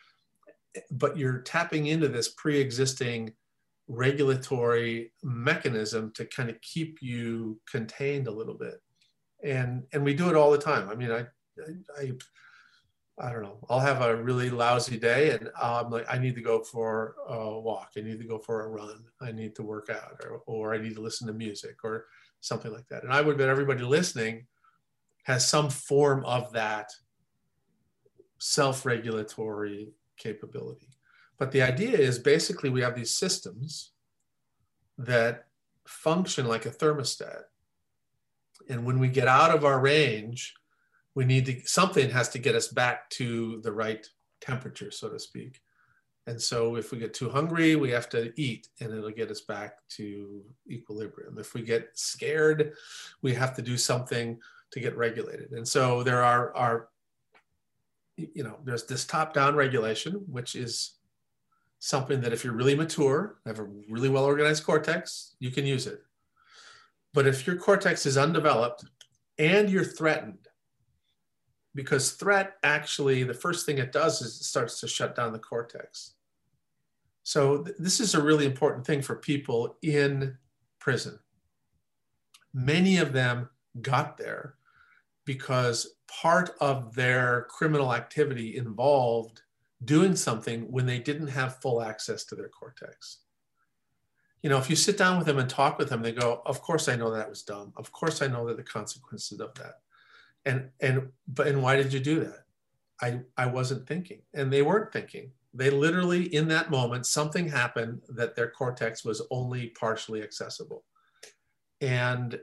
But 0.91 1.17
you're 1.17 1.39
tapping 1.39 1.87
into 1.87 2.07
this 2.07 2.29
pre-existing 2.29 3.33
regulatory 3.87 5.11
mechanism 5.21 6.11
to 6.15 6.25
kind 6.25 6.49
of 6.49 6.59
keep 6.61 7.01
you 7.01 7.59
contained 7.69 8.27
a 8.27 8.31
little 8.31 8.55
bit 8.55 8.81
and 9.43 9.83
and 9.93 10.03
we 10.03 10.13
do 10.13 10.29
it 10.29 10.35
all 10.35 10.51
the 10.51 10.57
time. 10.57 10.89
I 10.89 10.95
mean 10.95 11.11
i 11.11 11.25
i 11.99 12.11
i 13.19 13.31
don't 13.31 13.43
know. 13.43 13.59
I'll 13.69 13.79
have 13.79 14.01
a 14.01 14.15
really 14.15 14.49
lousy 14.49 14.97
day 14.97 15.31
and 15.31 15.49
i'm 15.61 15.91
like 15.91 16.05
i 16.09 16.17
need 16.17 16.35
to 16.35 16.41
go 16.41 16.63
for 16.63 17.15
a 17.27 17.59
walk. 17.59 17.91
I 17.97 18.01
need 18.01 18.19
to 18.19 18.27
go 18.27 18.39
for 18.39 18.61
a 18.61 18.67
run. 18.67 19.03
I 19.21 19.31
need 19.31 19.55
to 19.55 19.63
work 19.63 19.89
out 19.89 20.21
or, 20.23 20.41
or 20.47 20.73
i 20.73 20.77
need 20.77 20.95
to 20.95 21.01
listen 21.01 21.27
to 21.27 21.33
music 21.33 21.83
or 21.83 22.05
something 22.41 22.71
like 22.71 22.87
that. 22.87 23.03
And 23.03 23.13
i 23.13 23.21
would 23.21 23.37
bet 23.37 23.49
everybody 23.49 23.83
listening 23.83 24.47
has 25.23 25.47
some 25.47 25.69
form 25.69 26.25
of 26.25 26.51
that 26.53 26.89
self-regulatory 28.39 29.93
capability. 30.17 30.89
But 31.37 31.51
the 31.51 31.61
idea 31.61 31.97
is 31.97 32.19
basically 32.19 32.69
we 32.69 32.81
have 32.81 32.95
these 32.95 33.15
systems 33.15 33.91
that 34.97 35.45
function 35.87 36.45
like 36.47 36.65
a 36.65 36.69
thermostat 36.69 37.43
and 38.69 38.85
when 38.85 38.99
we 38.99 39.07
get 39.07 39.27
out 39.27 39.53
of 39.55 39.65
our 39.65 39.79
range, 39.79 40.53
we 41.15 41.25
need 41.25 41.45
to, 41.45 41.61
something 41.65 42.09
has 42.09 42.29
to 42.29 42.39
get 42.39 42.55
us 42.55 42.67
back 42.67 43.09
to 43.11 43.61
the 43.63 43.71
right 43.71 44.07
temperature, 44.41 44.91
so 44.91 45.09
to 45.09 45.19
speak. 45.19 45.61
And 46.25 46.41
so 46.41 46.75
if 46.77 46.91
we 46.91 46.99
get 46.99 47.13
too 47.13 47.29
hungry, 47.29 47.75
we 47.75 47.91
have 47.91 48.09
to 48.09 48.31
eat 48.39 48.69
and 48.79 48.93
it'll 48.93 49.11
get 49.11 49.29
us 49.29 49.41
back 49.41 49.79
to 49.89 50.41
equilibrium. 50.69 51.37
If 51.37 51.53
we 51.53 51.61
get 51.61 51.89
scared, 51.93 52.73
we 53.21 53.33
have 53.33 53.55
to 53.57 53.61
do 53.61 53.77
something 53.77 54.39
to 54.71 54.79
get 54.79 54.97
regulated. 54.97 55.51
And 55.51 55.67
so 55.67 56.01
there 56.01 56.23
are, 56.23 56.55
are 56.55 56.87
you 58.15 58.43
know, 58.43 58.57
there's 58.63 58.85
this 58.85 59.05
top 59.05 59.33
down 59.33 59.55
regulation, 59.55 60.23
which 60.27 60.55
is 60.55 60.93
something 61.79 62.21
that 62.21 62.31
if 62.31 62.43
you're 62.43 62.53
really 62.53 62.75
mature, 62.75 63.35
have 63.45 63.59
a 63.59 63.67
really 63.89 64.07
well 64.07 64.23
organized 64.23 64.63
cortex, 64.63 65.35
you 65.39 65.51
can 65.51 65.65
use 65.65 65.87
it. 65.87 66.03
But 67.13 67.27
if 67.27 67.45
your 67.45 67.55
cortex 67.55 68.05
is 68.05 68.17
undeveloped 68.17 68.85
and 69.37 69.69
you're 69.69 69.83
threatened, 69.83 70.47
because 71.75 72.11
threat 72.11 72.55
actually, 72.63 73.23
the 73.23 73.33
first 73.33 73.65
thing 73.65 73.77
it 73.77 73.91
does 73.91 74.21
is 74.21 74.39
it 74.39 74.43
starts 74.43 74.79
to 74.79 74.87
shut 74.87 75.15
down 75.15 75.33
the 75.33 75.39
cortex. 75.39 76.13
So 77.23 77.63
th- 77.63 77.75
this 77.79 77.99
is 77.99 78.15
a 78.15 78.21
really 78.21 78.45
important 78.45 78.85
thing 78.85 79.01
for 79.01 79.15
people 79.15 79.77
in 79.81 80.37
prison. 80.79 81.19
Many 82.53 82.97
of 82.97 83.13
them 83.13 83.49
got 83.81 84.17
there 84.17 84.55
because 85.25 85.95
part 86.07 86.51
of 86.59 86.93
their 86.93 87.47
criminal 87.49 87.93
activity 87.93 88.57
involved 88.57 89.41
doing 89.85 90.15
something 90.15 90.71
when 90.71 90.85
they 90.85 90.99
didn't 90.99 91.27
have 91.27 91.61
full 91.61 91.81
access 91.81 92.23
to 92.25 92.35
their 92.35 92.49
cortex 92.49 93.22
you 94.43 94.49
know, 94.49 94.57
if 94.57 94.69
you 94.69 94.75
sit 94.75 94.97
down 94.97 95.17
with 95.17 95.25
them 95.25 95.39
and 95.39 95.49
talk 95.49 95.79
with 95.79 95.89
them, 95.89 96.01
they 96.01 96.11
go, 96.11 96.41
"Of 96.45 96.61
course 96.61 96.89
I 96.89 96.97
know 96.97 97.09
that 97.11 97.29
was 97.29 97.43
dumb. 97.43 97.73
Of 97.77 97.91
course 97.93 98.21
I 98.21 98.27
know 98.27 98.45
that 98.47 98.57
the 98.57 98.63
consequences 98.63 99.39
of 99.39 99.55
that." 99.55 99.79
And 100.45 100.69
and 100.81 101.09
but 101.27 101.47
and 101.47 101.63
why 101.63 101.77
did 101.77 101.93
you 101.93 102.01
do 102.01 102.19
that? 102.19 102.45
I 103.01 103.21
I 103.37 103.45
wasn't 103.47 103.87
thinking, 103.87 104.21
and 104.33 104.51
they 104.51 104.61
weren't 104.61 104.91
thinking. 104.91 105.31
They 105.53 105.69
literally 105.69 106.25
in 106.35 106.49
that 106.49 106.69
moment 106.69 107.05
something 107.05 107.47
happened 107.47 108.01
that 108.09 108.35
their 108.35 108.49
cortex 108.49 109.05
was 109.05 109.21
only 109.31 109.67
partially 109.69 110.21
accessible. 110.21 110.83
And 111.79 112.39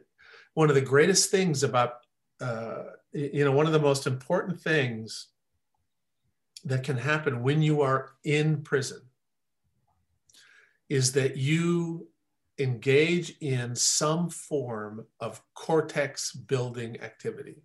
one 0.54 0.70
of 0.70 0.74
the 0.74 0.80
greatest 0.80 1.30
things 1.30 1.62
about 1.62 2.06
uh, 2.40 2.84
you 3.12 3.44
know 3.44 3.52
one 3.52 3.66
of 3.66 3.72
the 3.72 3.78
most 3.78 4.06
important 4.06 4.58
things 4.58 5.28
that 6.64 6.82
can 6.82 6.96
happen 6.96 7.42
when 7.42 7.60
you 7.60 7.82
are 7.82 8.12
in 8.24 8.62
prison 8.62 9.02
is 10.90 11.12
that 11.12 11.36
you 11.36 12.08
engage 12.58 13.36
in 13.40 13.74
some 13.74 14.28
form 14.28 15.06
of 15.20 15.40
cortex 15.54 16.32
building 16.32 17.00
activity, 17.00 17.62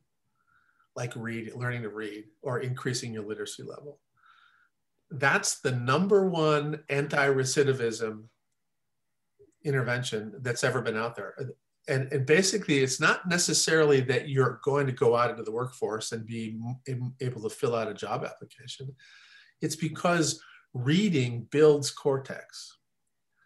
like 0.95 1.13
read, 1.15 1.51
learning 1.55 1.81
to 1.81 1.89
read 1.89 2.25
or 2.43 2.59
increasing 2.59 3.13
your 3.13 3.25
literacy 3.25 3.63
level. 3.63 3.99
That's 5.11 5.59
the 5.59 5.71
number 5.71 6.29
one 6.29 6.83
anti 6.89 7.27
recidivism 7.27 8.23
intervention 9.63 10.33
that's 10.41 10.63
ever 10.63 10.81
been 10.81 10.95
out 10.95 11.15
there. 11.15 11.35
And, 11.87 12.11
and 12.11 12.25
basically, 12.25 12.79
it's 12.79 12.99
not 12.99 13.27
necessarily 13.27 14.01
that 14.01 14.29
you're 14.29 14.59
going 14.63 14.85
to 14.85 14.93
go 14.93 15.15
out 15.15 15.31
into 15.31 15.43
the 15.43 15.51
workforce 15.51 16.11
and 16.11 16.25
be 16.25 16.59
able 17.21 17.41
to 17.41 17.49
fill 17.49 17.75
out 17.75 17.89
a 17.89 17.93
job 17.93 18.23
application. 18.23 18.95
It's 19.61 19.75
because 19.75 20.41
reading 20.73 21.47
builds 21.51 21.91
cortex 21.91 22.77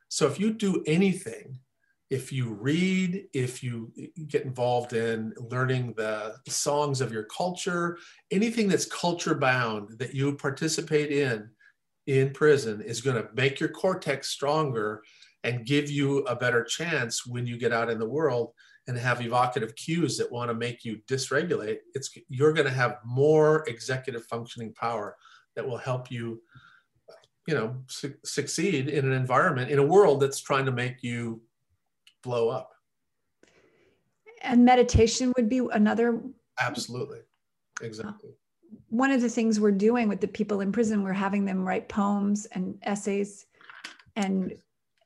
so 0.10 0.28
if 0.28 0.40
you 0.40 0.54
do 0.54 0.84
anything, 0.86 1.60
if 2.10 2.32
you 2.32 2.52
read, 2.52 3.28
if 3.34 3.64
you 3.64 3.92
get 4.28 4.44
involved 4.44 4.94
in 4.94 5.34
learning 5.38 5.94
the 5.96 6.36
songs 6.48 7.02
of 7.02 7.14
your 7.14 7.26
culture, 7.26 7.98
anything 8.32 8.68
that's 8.68 8.86
culture 8.86 9.36
bound 9.36 9.98
that 10.00 10.16
you 10.16 10.36
participate 10.36 11.12
in 11.12 11.50
in 12.08 12.32
prison 12.32 12.82
is 12.82 13.02
going 13.02 13.16
to 13.16 13.30
make 13.36 13.60
your 13.60 13.70
cortex 13.70 14.30
stronger 14.30 15.04
and 15.44 15.68
give 15.68 15.92
you 15.92 16.20
a 16.22 16.36
better 16.36 16.64
chance 16.64 17.28
when 17.28 17.46
you 17.46 17.58
get 17.58 17.72
out 17.72 17.90
in 17.90 18.00
the 18.00 18.10
world 18.10 18.52
and 18.88 18.98
have 18.98 19.22
evocative 19.22 19.76
cues 19.76 20.18
that 20.18 20.32
want 20.32 20.50
to 20.50 20.56
make 20.56 20.84
you 20.84 20.98
dysregulate. 21.08 21.78
It's 21.94 22.10
you're 22.28 22.54
going 22.54 22.66
to 22.66 22.74
have 22.74 22.98
more 23.06 23.64
executive 23.68 24.26
functioning 24.26 24.74
power 24.74 25.16
that 25.56 25.68
will 25.68 25.78
help 25.78 26.10
you 26.10 26.42
you 27.50 27.56
know 27.56 27.76
su- 27.88 28.14
succeed 28.24 28.90
in 28.90 29.06
an 29.06 29.12
environment 29.12 29.72
in 29.72 29.80
a 29.80 29.84
world 29.84 30.20
that's 30.20 30.40
trying 30.40 30.66
to 30.66 30.72
make 30.72 31.02
you 31.02 31.42
blow 32.22 32.48
up. 32.50 32.70
And 34.44 34.64
meditation 34.64 35.34
would 35.36 35.50
be 35.50 35.68
another 35.74 36.22
absolutely. 36.62 37.22
Exactly. 37.82 38.30
One 38.90 39.10
of 39.10 39.22
the 39.22 39.30
things 39.30 39.60
we're 39.60 39.72
doing 39.72 40.08
with 40.08 40.22
the 40.22 40.28
people 40.28 40.62
in 40.62 40.72
prison 40.72 41.04
we're 41.04 41.12
having 41.14 41.44
them 41.44 41.68
write 41.68 41.90
poems 41.90 42.46
and 42.52 42.78
essays 42.84 43.48
and 44.16 44.54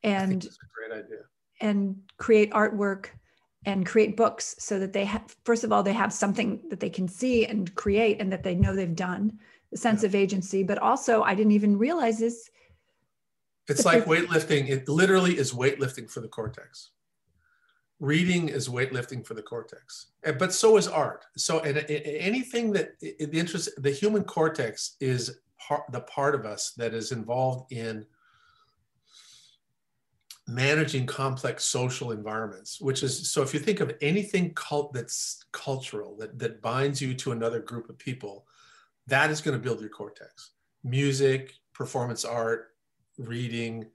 and 0.04 0.42
great 0.76 1.00
idea. 1.00 1.20
and 1.62 1.96
create 2.18 2.52
artwork 2.52 3.06
and 3.66 3.86
create 3.86 4.18
books 4.18 4.56
so 4.60 4.80
that 4.80 4.92
they 4.92 5.06
have 5.06 5.34
first 5.46 5.64
of 5.64 5.72
all 5.72 5.82
they 5.82 5.94
have 5.94 6.12
something 6.12 6.62
that 6.70 6.82
they 6.82 6.90
can 6.90 7.08
see 7.08 7.46
and 7.46 7.74
create 7.76 8.20
and 8.20 8.30
that 8.34 8.44
they 8.44 8.54
know 8.54 8.76
they've 8.76 8.98
done 8.98 9.40
sense 9.76 10.04
yeah. 10.04 10.08
of 10.08 10.16
agency, 10.16 10.64
but 10.64 10.78
also 10.78 11.24
I 11.24 11.36
didn't 11.36 11.54
even 11.54 11.78
realize 11.78 12.20
this. 12.20 12.50
It's 13.68 13.86
like 13.86 14.06
weightlifting. 14.06 14.70
It 14.70 14.90
literally 14.90 15.38
is 15.38 15.54
weightlifting 15.54 16.10
for 16.10 16.20
the 16.20 16.28
cortex. 16.28 16.92
Reading 18.00 18.50
is 18.50 18.68
weightlifting 18.68 19.26
for 19.26 19.34
the 19.34 19.42
cortex, 19.42 20.08
but 20.38 20.54
so 20.54 20.76
is 20.76 20.90
art. 20.90 21.24
So, 21.38 21.60
and 21.60 21.78
anything 21.88 22.74
that 22.74 23.00
the 23.00 23.40
interest, 23.40 23.70
the 23.78 23.92
human 23.92 24.26
cortex 24.26 24.98
is 25.00 25.40
part, 25.58 25.84
the 25.92 26.02
part 26.02 26.36
of 26.36 26.46
us 26.46 26.72
that 26.72 26.94
is 26.94 27.14
involved 27.14 27.72
in 27.72 28.06
managing 30.48 31.06
complex 31.06 31.64
social 31.64 32.12
environments 32.12 32.82
which 32.82 33.02
is 33.02 33.32
so 33.32 33.42
if 33.42 33.54
you 33.54 33.60
think 33.62 33.80
of 33.80 33.96
anything 34.02 34.54
cult 34.56 34.92
that's 34.94 35.46
cultural 35.54 36.18
that, 36.18 36.38
that 36.38 36.62
binds 36.62 37.02
you 37.02 37.14
to 37.14 37.32
another 37.32 37.60
group 37.60 37.90
of 37.90 37.98
people 37.98 38.46
that 39.08 39.30
is 39.30 39.42
going 39.42 39.58
to 39.58 39.64
build 39.64 39.80
your 39.80 39.90
cortex 39.90 40.52
music 40.84 41.54
performance 41.74 42.26
art 42.26 42.76
reading 43.18 43.86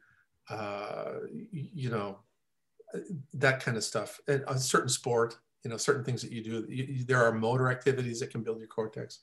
uh, 0.50 1.12
you 1.52 1.90
know, 1.90 2.18
that 3.34 3.60
kind 3.60 3.76
of 3.76 3.84
stuff. 3.84 4.20
And 4.28 4.42
a 4.48 4.58
certain 4.58 4.88
sport, 4.88 5.36
you 5.62 5.70
know, 5.70 5.76
certain 5.76 6.04
things 6.04 6.22
that 6.22 6.32
you 6.32 6.42
do. 6.42 6.66
You, 6.68 7.04
there 7.04 7.22
are 7.22 7.32
motor 7.32 7.70
activities 7.70 8.20
that 8.20 8.30
can 8.30 8.42
build 8.42 8.58
your 8.58 8.68
cortex, 8.68 9.20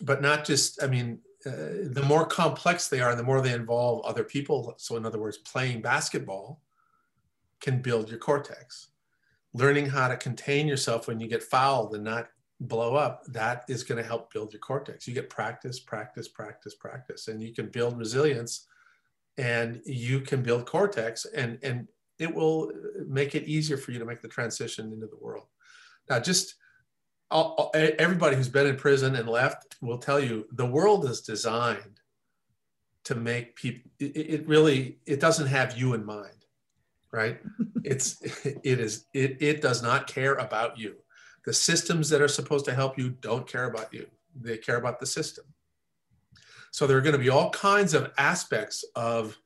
but 0.00 0.22
not 0.22 0.44
just. 0.44 0.82
I 0.82 0.86
mean, 0.88 1.20
uh, 1.46 1.90
the 1.90 2.04
more 2.06 2.26
complex 2.26 2.88
they 2.88 3.00
are, 3.00 3.14
the 3.14 3.22
more 3.22 3.40
they 3.40 3.52
involve 3.52 4.04
other 4.04 4.24
people. 4.24 4.74
So, 4.78 4.96
in 4.96 5.06
other 5.06 5.20
words, 5.20 5.38
playing 5.38 5.82
basketball 5.82 6.60
can 7.60 7.80
build 7.80 8.08
your 8.08 8.18
cortex. 8.18 8.88
Learning 9.54 9.86
how 9.86 10.08
to 10.08 10.16
contain 10.16 10.66
yourself 10.66 11.06
when 11.06 11.20
you 11.20 11.28
get 11.28 11.42
fouled 11.42 11.94
and 11.94 12.02
not 12.02 12.28
blow 12.62 12.94
up, 12.94 13.24
that 13.28 13.64
is 13.68 13.82
going 13.82 14.00
to 14.00 14.06
help 14.06 14.32
build 14.32 14.52
your 14.52 14.60
cortex. 14.60 15.06
You 15.06 15.14
get 15.14 15.28
practice, 15.28 15.80
practice, 15.80 16.28
practice, 16.28 16.74
practice, 16.74 17.28
and 17.28 17.42
you 17.42 17.52
can 17.52 17.68
build 17.68 17.98
resilience 17.98 18.66
and 19.38 19.80
you 19.84 20.20
can 20.20 20.42
build 20.42 20.66
cortex 20.66 21.24
and, 21.24 21.58
and 21.62 21.88
it 22.18 22.32
will 22.32 22.70
uh, 22.70 23.02
make 23.06 23.34
it 23.34 23.44
easier 23.44 23.76
for 23.76 23.92
you 23.92 23.98
to 23.98 24.04
make 24.04 24.20
the 24.20 24.28
transition 24.28 24.92
into 24.92 25.06
the 25.06 25.16
world. 25.18 25.46
Now, 26.08 26.20
just 26.20 26.54
everybody 27.74 28.36
who's 28.36 28.48
been 28.48 28.66
in 28.66 28.76
prison 28.76 29.16
and 29.16 29.28
left 29.28 29.76
will 29.80 29.98
tell 29.98 30.20
you 30.20 30.46
the 30.52 30.66
world 30.66 31.06
is 31.06 31.22
designed 31.22 32.00
to 33.04 33.14
make 33.14 33.56
people, 33.56 33.90
it, 33.98 34.16
it 34.16 34.48
really, 34.48 34.98
it 35.06 35.18
doesn't 35.18 35.46
have 35.46 35.76
you 35.76 35.94
in 35.94 36.04
mind, 36.04 36.44
right? 37.10 37.40
it's, 37.84 38.20
it 38.44 38.78
is, 38.78 39.06
it, 39.14 39.38
it 39.40 39.62
does 39.62 39.82
not 39.82 40.06
care 40.06 40.34
about 40.34 40.78
you 40.78 40.96
the 41.44 41.52
systems 41.52 42.08
that 42.10 42.22
are 42.22 42.28
supposed 42.28 42.64
to 42.66 42.74
help 42.74 42.98
you 42.98 43.10
don't 43.10 43.46
care 43.46 43.66
about 43.66 43.92
you, 43.92 44.06
they 44.40 44.56
care 44.56 44.76
about 44.76 45.00
the 45.00 45.06
system. 45.06 45.44
So 46.70 46.86
there 46.86 46.96
are 46.96 47.02
going 47.02 47.12
to 47.12 47.18
be 47.18 47.28
all 47.28 47.50
kinds 47.50 47.92
of 47.94 48.12
aspects 48.16 48.84
of 48.96 49.36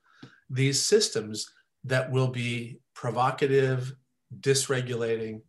these 0.48 0.84
systems 0.84 1.50
that 1.84 2.10
will 2.10 2.28
be 2.28 2.80
provocative, 2.94 3.94
dysregulating. 4.40 5.40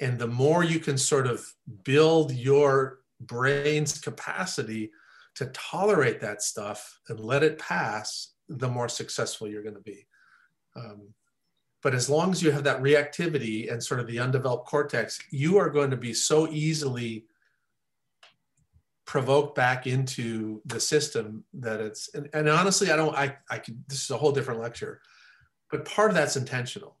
And 0.00 0.18
the 0.18 0.26
more 0.26 0.64
you 0.64 0.80
can 0.80 0.98
sort 0.98 1.26
of 1.26 1.46
build 1.82 2.32
your 2.32 3.00
brain's 3.20 3.98
capacity 4.00 4.90
to 5.36 5.46
tolerate 5.46 6.20
that 6.20 6.42
stuff 6.42 7.00
and 7.08 7.18
let 7.20 7.42
it 7.42 7.58
pass, 7.58 8.34
the 8.48 8.68
more 8.68 8.88
successful 8.88 9.48
you're 9.48 9.62
going 9.62 9.74
to 9.74 9.80
be. 9.80 10.06
Um, 10.76 11.08
but 11.84 11.94
as 11.94 12.08
long 12.08 12.32
as 12.32 12.42
you 12.42 12.50
have 12.50 12.64
that 12.64 12.82
reactivity 12.82 13.70
and 13.70 13.80
sort 13.80 14.00
of 14.00 14.06
the 14.06 14.18
undeveloped 14.18 14.66
cortex, 14.66 15.20
you 15.30 15.58
are 15.58 15.68
going 15.68 15.90
to 15.90 15.96
be 15.96 16.14
so 16.14 16.48
easily 16.50 17.26
provoked 19.04 19.54
back 19.54 19.86
into 19.86 20.62
the 20.64 20.80
system 20.80 21.44
that 21.52 21.82
it's 21.82 22.12
and, 22.14 22.26
and 22.32 22.48
honestly 22.48 22.90
i 22.90 22.96
don't 22.96 23.14
i 23.14 23.36
i 23.50 23.58
could 23.58 23.78
this 23.86 24.02
is 24.02 24.10
a 24.10 24.16
whole 24.16 24.32
different 24.32 24.58
lecture 24.58 24.98
but 25.70 25.84
part 25.84 26.10
of 26.10 26.14
that's 26.14 26.36
intentional. 26.36 26.96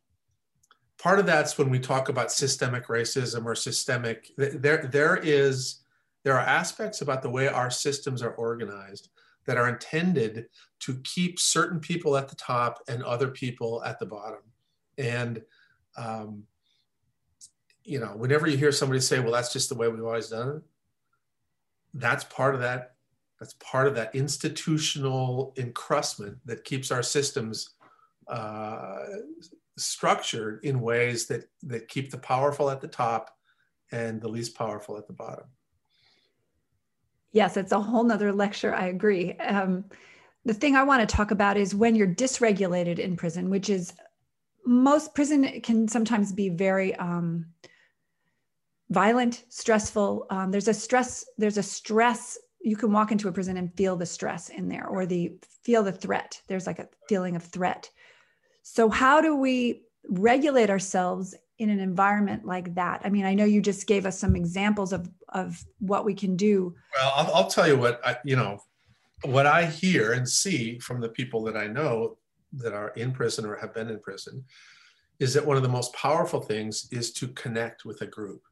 Part 0.98 1.18
of 1.18 1.26
that's 1.26 1.56
when 1.56 1.70
we 1.70 1.78
talk 1.78 2.08
about 2.08 2.32
systemic 2.32 2.88
racism 2.88 3.46
or 3.46 3.54
systemic 3.54 4.30
there 4.36 4.88
there 4.90 5.16
is 5.16 5.80
there 6.24 6.34
are 6.34 6.40
aspects 6.40 7.00
about 7.00 7.22
the 7.22 7.30
way 7.30 7.48
our 7.48 7.70
systems 7.70 8.22
are 8.22 8.32
organized 8.32 9.08
that 9.46 9.56
are 9.56 9.68
intended 9.68 10.46
to 10.80 11.00
keep 11.04 11.38
certain 11.38 11.80
people 11.80 12.16
at 12.16 12.28
the 12.28 12.36
top 12.36 12.80
and 12.88 13.02
other 13.02 13.28
people 13.28 13.82
at 13.84 13.98
the 13.98 14.06
bottom 14.06 14.40
and, 14.98 15.42
um, 15.96 16.44
you 17.84 18.00
know, 18.00 18.16
whenever 18.16 18.46
you 18.46 18.56
hear 18.56 18.72
somebody 18.72 19.00
say, 19.00 19.20
well, 19.20 19.32
that's 19.32 19.52
just 19.52 19.68
the 19.68 19.74
way 19.74 19.88
we've 19.88 20.04
always 20.04 20.28
done 20.28 20.56
it, 20.56 20.62
that's 21.94 22.24
part 22.24 22.54
of 22.54 22.60
that. 22.62 22.94
That's 23.38 23.54
part 23.54 23.86
of 23.86 23.94
that 23.96 24.14
institutional 24.14 25.52
encrustment 25.56 26.38
that 26.46 26.64
keeps 26.64 26.90
our 26.90 27.02
systems 27.02 27.70
uh, 28.28 29.00
structured 29.76 30.64
in 30.64 30.80
ways 30.80 31.26
that, 31.26 31.48
that 31.64 31.88
keep 31.88 32.10
the 32.10 32.18
powerful 32.18 32.70
at 32.70 32.80
the 32.80 32.88
top 32.88 33.36
and 33.92 34.20
the 34.20 34.28
least 34.28 34.56
powerful 34.56 34.96
at 34.96 35.06
the 35.06 35.12
bottom. 35.12 35.44
Yes, 37.32 37.56
it's 37.56 37.72
a 37.72 37.80
whole 37.80 38.04
nother 38.04 38.32
lecture. 38.32 38.74
I 38.74 38.86
agree. 38.86 39.32
Um, 39.38 39.84
the 40.44 40.54
thing 40.54 40.76
I 40.76 40.84
want 40.84 41.06
to 41.06 41.16
talk 41.16 41.32
about 41.32 41.56
is 41.56 41.74
when 41.74 41.96
you're 41.96 42.06
dysregulated 42.06 42.98
in 42.98 43.16
prison, 43.16 43.50
which 43.50 43.68
is 43.68 43.92
most 44.66 45.14
prison 45.14 45.60
can 45.60 45.88
sometimes 45.88 46.32
be 46.32 46.48
very 46.48 46.94
um, 46.96 47.46
violent, 48.90 49.44
stressful. 49.48 50.26
Um, 50.30 50.50
there's 50.50 50.68
a 50.68 50.74
stress. 50.74 51.24
There's 51.38 51.58
a 51.58 51.62
stress. 51.62 52.38
You 52.60 52.76
can 52.76 52.92
walk 52.92 53.12
into 53.12 53.28
a 53.28 53.32
prison 53.32 53.56
and 53.56 53.74
feel 53.76 53.96
the 53.96 54.06
stress 54.06 54.48
in 54.48 54.68
there, 54.68 54.86
or 54.86 55.06
the 55.06 55.32
feel 55.62 55.82
the 55.82 55.92
threat. 55.92 56.40
There's 56.48 56.66
like 56.66 56.78
a 56.78 56.88
feeling 57.08 57.36
of 57.36 57.42
threat. 57.42 57.90
So 58.62 58.88
how 58.88 59.20
do 59.20 59.36
we 59.36 59.82
regulate 60.08 60.70
ourselves 60.70 61.34
in 61.58 61.70
an 61.70 61.80
environment 61.80 62.44
like 62.44 62.74
that? 62.74 63.02
I 63.04 63.10
mean, 63.10 63.26
I 63.26 63.34
know 63.34 63.44
you 63.44 63.60
just 63.60 63.86
gave 63.86 64.06
us 64.06 64.18
some 64.18 64.34
examples 64.34 64.92
of 64.92 65.10
of 65.28 65.62
what 65.78 66.04
we 66.04 66.14
can 66.14 66.36
do. 66.36 66.74
Well, 66.96 67.12
I'll, 67.16 67.34
I'll 67.34 67.50
tell 67.50 67.68
you 67.68 67.76
what 67.76 68.00
I, 68.06 68.16
you 68.24 68.36
know, 68.36 68.60
what 69.24 69.46
I 69.46 69.66
hear 69.66 70.12
and 70.12 70.28
see 70.28 70.78
from 70.78 71.00
the 71.00 71.08
people 71.08 71.42
that 71.44 71.56
I 71.56 71.66
know 71.66 72.16
that 72.58 72.72
are 72.72 72.90
in 72.90 73.12
prison 73.12 73.44
or 73.44 73.56
have 73.56 73.74
been 73.74 73.88
in 73.88 74.00
prison 74.00 74.44
is 75.20 75.34
that 75.34 75.46
one 75.46 75.56
of 75.56 75.62
the 75.62 75.68
most 75.68 75.94
powerful 75.94 76.40
things 76.40 76.88
is 76.90 77.12
to 77.12 77.28
connect 77.28 77.84
with 77.84 78.00
a 78.00 78.06
group. 78.06 78.42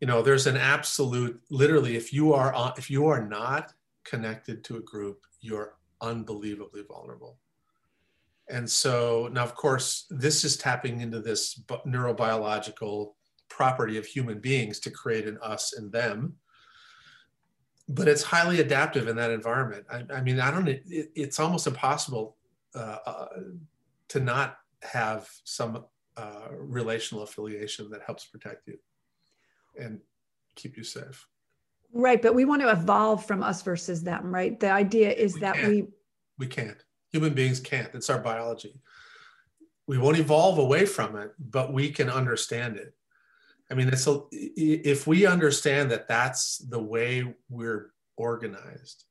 You 0.00 0.06
know 0.06 0.22
there's 0.22 0.46
an 0.46 0.56
absolute 0.56 1.40
literally 1.50 1.96
if 1.96 2.12
you 2.12 2.32
are 2.32 2.54
uh, 2.54 2.72
if 2.76 2.88
you 2.90 3.06
are 3.06 3.26
not 3.26 3.72
connected 4.04 4.64
to 4.64 4.76
a 4.76 4.80
group 4.80 5.24
you're 5.40 5.74
unbelievably 6.00 6.82
vulnerable. 6.88 7.38
And 8.48 8.68
so 8.68 9.28
now 9.32 9.42
of 9.42 9.54
course 9.54 10.06
this 10.08 10.44
is 10.44 10.56
tapping 10.56 11.00
into 11.00 11.20
this 11.20 11.60
neurobiological 11.86 13.12
property 13.48 13.98
of 13.98 14.06
human 14.06 14.38
beings 14.38 14.78
to 14.80 14.90
create 14.90 15.26
an 15.26 15.38
us 15.42 15.72
and 15.72 15.90
them. 15.90 16.34
But 17.88 18.06
it's 18.06 18.22
highly 18.22 18.60
adaptive 18.60 19.08
in 19.08 19.16
that 19.16 19.30
environment. 19.30 19.84
I, 19.90 20.04
I 20.14 20.20
mean 20.20 20.38
i 20.38 20.52
don't 20.52 20.68
it, 20.68 20.84
it's 20.86 21.40
almost 21.40 21.66
impossible 21.66 22.37
uh, 22.74 22.98
uh, 23.06 23.28
to 24.08 24.20
not 24.20 24.58
have 24.82 25.28
some 25.44 25.84
uh, 26.16 26.48
relational 26.52 27.22
affiliation 27.22 27.90
that 27.90 28.02
helps 28.04 28.26
protect 28.26 28.66
you 28.68 28.78
and 29.78 30.00
keep 30.56 30.76
you 30.76 30.84
safe. 30.84 31.26
Right, 31.92 32.20
but 32.20 32.34
we 32.34 32.44
want 32.44 32.60
to 32.62 32.70
evolve 32.70 33.24
from 33.24 33.42
us 33.42 33.62
versus 33.62 34.02
them, 34.02 34.34
right? 34.34 34.58
The 34.58 34.70
idea 34.70 35.10
is 35.10 35.34
we 35.34 35.40
that 35.40 35.54
can't. 35.54 35.68
we 35.68 35.86
we 36.38 36.46
can't. 36.46 36.84
Human 37.12 37.32
beings 37.32 37.60
can't. 37.60 37.94
It's 37.94 38.10
our 38.10 38.18
biology. 38.18 38.80
We 39.86 39.96
won't 39.96 40.18
evolve 40.18 40.58
away 40.58 40.84
from 40.84 41.16
it, 41.16 41.32
but 41.38 41.72
we 41.72 41.90
can 41.90 42.10
understand 42.10 42.76
it. 42.76 42.92
I 43.70 43.74
mean, 43.74 43.88
it's 43.88 44.06
a, 44.06 44.20
if 44.32 45.06
we 45.06 45.26
understand 45.26 45.90
that 45.90 46.08
that's 46.08 46.58
the 46.58 46.78
way 46.78 47.34
we're 47.48 47.92
organized, 48.16 49.04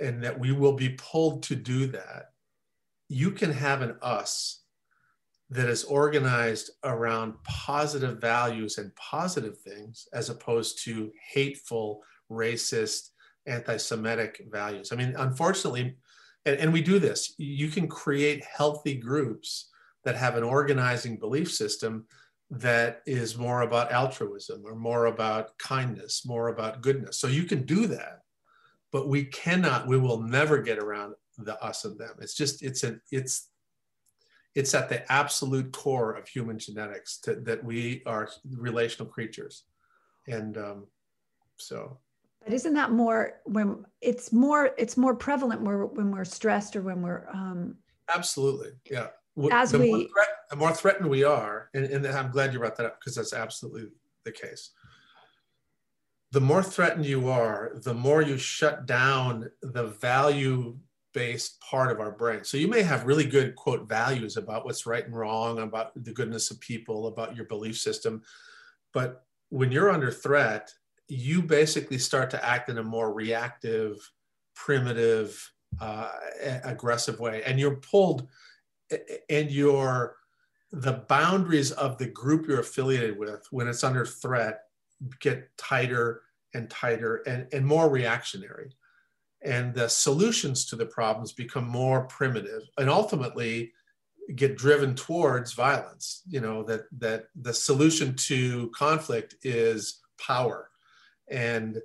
and 0.00 0.22
that 0.24 0.38
we 0.38 0.52
will 0.52 0.72
be 0.72 0.90
pulled 0.90 1.42
to 1.44 1.54
do 1.54 1.86
that, 1.88 2.30
you 3.08 3.30
can 3.30 3.52
have 3.52 3.82
an 3.82 3.96
us 4.02 4.62
that 5.50 5.68
is 5.68 5.84
organized 5.84 6.70
around 6.84 7.34
positive 7.42 8.20
values 8.20 8.76
and 8.78 8.94
positive 8.96 9.58
things 9.58 10.06
as 10.12 10.28
opposed 10.28 10.84
to 10.84 11.10
hateful, 11.32 12.02
racist, 12.30 13.10
anti 13.46 13.78
Semitic 13.78 14.42
values. 14.50 14.92
I 14.92 14.96
mean, 14.96 15.14
unfortunately, 15.16 15.96
and, 16.44 16.56
and, 16.58 16.72
we 16.72 16.82
do 16.82 16.98
this, 16.98 17.34
you 17.38 17.68
can 17.68 17.88
create 17.88 18.44
healthy 18.44 18.94
groups 18.94 19.70
that 20.04 20.16
have 20.16 20.36
an 20.36 20.44
organizing 20.44 21.16
belief 21.16 21.50
system 21.50 22.06
that 22.50 23.02
is 23.06 23.36
more 23.36 23.62
about 23.62 23.92
altruism 23.92 24.62
or 24.64 24.74
more 24.74 25.06
about 25.06 25.56
kindness, 25.58 26.24
more 26.24 26.48
about 26.48 26.80
goodness. 26.80 27.18
So 27.18 27.26
you 27.26 27.44
can 27.44 27.64
do 27.64 27.86
that, 27.88 28.20
but 28.92 29.08
we 29.08 29.24
cannot, 29.24 29.86
we 29.86 29.98
will 29.98 30.22
never 30.22 30.58
get 30.58 30.78
around 30.78 31.14
the 31.38 31.62
us 31.62 31.84
and 31.84 31.98
them. 31.98 32.14
It's 32.20 32.34
just 32.34 32.62
it's 32.62 32.82
an 32.84 33.00
it's 33.10 33.48
it's 34.54 34.74
at 34.74 34.88
the 34.88 35.10
absolute 35.10 35.72
core 35.72 36.14
of 36.14 36.26
human 36.26 36.58
genetics 36.58 37.18
to, 37.20 37.36
that 37.36 37.62
we 37.62 38.02
are 38.06 38.28
relational 38.56 39.10
creatures, 39.10 39.64
and 40.26 40.56
um, 40.58 40.86
so. 41.56 41.98
But 42.44 42.52
isn't 42.54 42.74
that 42.74 42.92
more 42.92 43.40
when 43.44 43.84
it's 44.00 44.32
more 44.32 44.70
it's 44.78 44.96
more 44.96 45.14
prevalent 45.14 45.62
where 45.62 45.86
when 45.86 46.10
we're 46.10 46.24
stressed 46.24 46.76
or 46.76 46.82
when 46.82 47.02
we're 47.02 47.28
um, 47.32 47.76
absolutely 48.14 48.70
yeah 48.90 49.08
as 49.52 49.72
the 49.72 49.78
we 49.78 49.90
more 49.90 49.98
threat, 49.98 50.28
the 50.50 50.56
more 50.56 50.72
threatened 50.72 51.08
we 51.08 51.24
are 51.24 51.68
and, 51.74 51.84
and 51.86 52.06
i'm 52.06 52.30
glad 52.30 52.52
you 52.52 52.58
brought 52.58 52.76
that 52.76 52.86
up 52.86 52.98
because 52.98 53.14
that's 53.14 53.32
absolutely 53.32 53.88
the 54.24 54.32
case 54.32 54.70
the 56.32 56.40
more 56.40 56.62
threatened 56.62 57.06
you 57.06 57.28
are 57.28 57.72
the 57.76 57.94
more 57.94 58.22
you 58.22 58.36
shut 58.36 58.86
down 58.86 59.48
the 59.62 59.86
value 59.86 60.76
based 61.14 61.60
part 61.60 61.90
of 61.90 62.00
our 62.00 62.12
brain. 62.12 62.44
So 62.44 62.56
you 62.56 62.68
may 62.68 62.82
have 62.82 63.06
really 63.06 63.24
good 63.24 63.56
quote 63.56 63.88
values 63.88 64.36
about 64.36 64.64
what's 64.64 64.86
right 64.86 65.04
and 65.04 65.16
wrong, 65.16 65.58
about 65.58 65.92
the 66.04 66.12
goodness 66.12 66.50
of 66.50 66.60
people, 66.60 67.06
about 67.06 67.34
your 67.34 67.46
belief 67.46 67.78
system. 67.78 68.22
But 68.92 69.24
when 69.48 69.72
you're 69.72 69.90
under 69.90 70.10
threat, 70.10 70.70
you 71.08 71.42
basically 71.42 71.98
start 71.98 72.30
to 72.30 72.44
act 72.44 72.68
in 72.68 72.78
a 72.78 72.82
more 72.82 73.12
reactive, 73.12 73.96
primitive, 74.54 75.50
uh, 75.80 76.10
aggressive 76.64 77.18
way, 77.20 77.42
and 77.44 77.58
you're 77.58 77.76
pulled, 77.76 78.28
and 79.30 79.50
your 79.50 80.16
the 80.70 81.04
boundaries 81.08 81.70
of 81.72 81.96
the 81.96 82.06
group 82.06 82.46
you're 82.46 82.60
affiliated 82.60 83.18
with 83.18 83.46
when 83.50 83.66
it's 83.68 83.84
under 83.84 84.04
threat 84.04 84.60
get 85.20 85.48
tighter 85.56 86.22
and 86.54 86.68
tighter 86.68 87.22
and, 87.26 87.46
and 87.52 87.64
more 87.64 87.88
reactionary 87.88 88.70
and 89.42 89.74
the 89.74 89.88
solutions 89.88 90.66
to 90.66 90.76
the 90.76 90.86
problems 90.86 91.32
become 91.32 91.66
more 91.66 92.02
primitive 92.06 92.62
and 92.78 92.90
ultimately 92.90 93.72
get 94.34 94.58
driven 94.58 94.94
towards 94.94 95.54
violence 95.54 96.22
you 96.28 96.40
know 96.40 96.62
that 96.62 96.82
that 96.98 97.26
the 97.40 97.54
solution 97.54 98.14
to 98.14 98.70
conflict 98.74 99.36
is 99.42 100.00
power. 100.18 100.70
And 101.30 101.80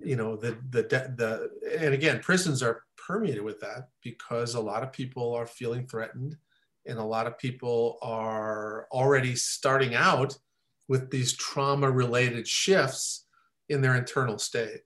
you 0.00 0.16
know 0.16 0.36
the 0.36 0.58
the 0.70 0.82
the 0.82 1.50
and 1.78 1.94
again 1.94 2.20
prisons 2.20 2.62
are 2.62 2.82
permeated 2.98 3.42
with 3.42 3.60
that 3.60 3.88
because 4.02 4.54
a 4.54 4.60
lot 4.60 4.82
of 4.82 4.92
people 4.92 5.32
are 5.34 5.46
feeling 5.46 5.86
threatened 5.86 6.36
and 6.86 6.98
a 6.98 7.04
lot 7.04 7.26
of 7.26 7.38
people 7.38 7.98
are 8.02 8.86
already 8.92 9.34
starting 9.34 9.94
out 9.94 10.36
with 10.88 11.10
these 11.10 11.32
trauma 11.32 11.90
related 11.90 12.46
shifts 12.46 13.26
in 13.68 13.80
their 13.80 13.96
internal 13.96 14.38
state 14.38 14.82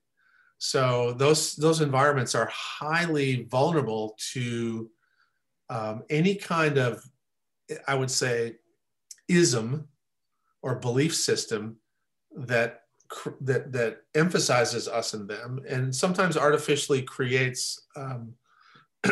so 0.62 1.14
those 1.14 1.56
those 1.56 1.80
environments 1.80 2.34
are 2.34 2.50
highly 2.52 3.44
vulnerable 3.44 4.14
to 4.32 4.90
um, 5.70 6.02
any 6.10 6.34
kind 6.34 6.76
of, 6.76 7.02
I 7.88 7.94
would 7.94 8.10
say, 8.10 8.56
ism 9.26 9.88
or 10.60 10.74
belief 10.74 11.16
system 11.16 11.76
that 12.36 12.82
that 13.40 13.72
that 13.72 14.02
emphasizes 14.14 14.86
us 14.86 15.14
and 15.14 15.26
them, 15.26 15.60
and 15.66 15.96
sometimes 15.96 16.36
artificially 16.36 17.00
creates, 17.00 17.86
um, 17.96 18.34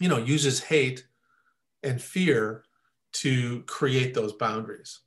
you 0.00 0.08
know, 0.10 0.18
uses 0.18 0.62
hate 0.62 1.06
and 1.82 2.00
fear 2.00 2.62
to 3.14 3.62
create 3.62 4.12
those 4.12 4.34
boundaries. 4.34 5.00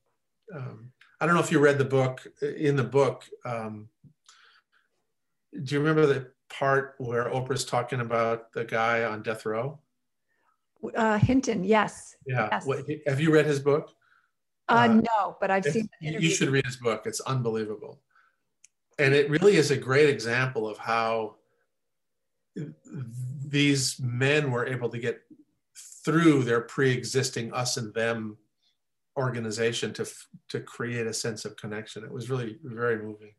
Um, 0.56 0.92
I 1.22 1.28
don't 1.28 1.36
know 1.36 1.42
if 1.42 1.52
you 1.52 1.60
read 1.60 1.78
the 1.78 1.86
book. 1.86 2.26
In 2.42 2.76
the 2.76 2.84
book, 2.84 3.26
um, 3.46 3.90
do 5.52 5.76
you 5.76 5.80
remember 5.80 6.06
the 6.06 6.32
part 6.50 6.96
where 6.98 7.26
Oprah's 7.26 7.66
talking 7.66 8.02
about 8.02 8.52
the 8.54 8.66
guy 8.66 9.04
on 9.04 9.22
death 9.22 9.46
row? 9.46 9.80
Uh, 10.96 11.18
Hinton, 11.18 11.64
yes. 11.64 12.16
Yeah. 12.26 12.48
Yes. 12.52 12.66
What, 12.66 12.86
have 13.08 13.20
you 13.20 13.32
read 13.32 13.46
his 13.46 13.60
book? 13.60 13.90
Uh, 14.70 14.74
uh, 14.74 14.88
no, 14.88 15.38
but 15.42 15.50
I've 15.50 15.66
seen. 15.66 15.90
You 16.00 16.30
should 16.30 16.50
read 16.50 16.66
his 16.66 16.78
book. 16.78 17.04
It's 17.06 17.22
unbelievable, 17.22 18.00
and 19.00 19.16
it 19.16 19.30
really 19.30 19.56
is 19.56 19.72
a 19.72 19.78
great 19.78 20.10
example 20.10 20.70
of 20.70 20.78
how 20.78 21.38
these 23.48 24.00
men 24.00 24.52
were 24.52 24.68
able 24.68 24.90
to 24.90 25.00
get 25.00 25.22
through 26.06 26.44
their 26.44 26.62
pre-existing 26.62 27.52
us 27.52 27.78
and 27.78 27.94
them 27.96 28.38
organization 29.18 29.92
to 29.94 30.08
to 30.50 30.60
create 30.60 31.08
a 31.08 31.14
sense 31.14 31.46
of 31.46 31.58
connection. 31.58 32.04
It 32.04 32.12
was 32.12 32.30
really 32.30 32.60
very 32.64 33.02
moving 33.02 33.34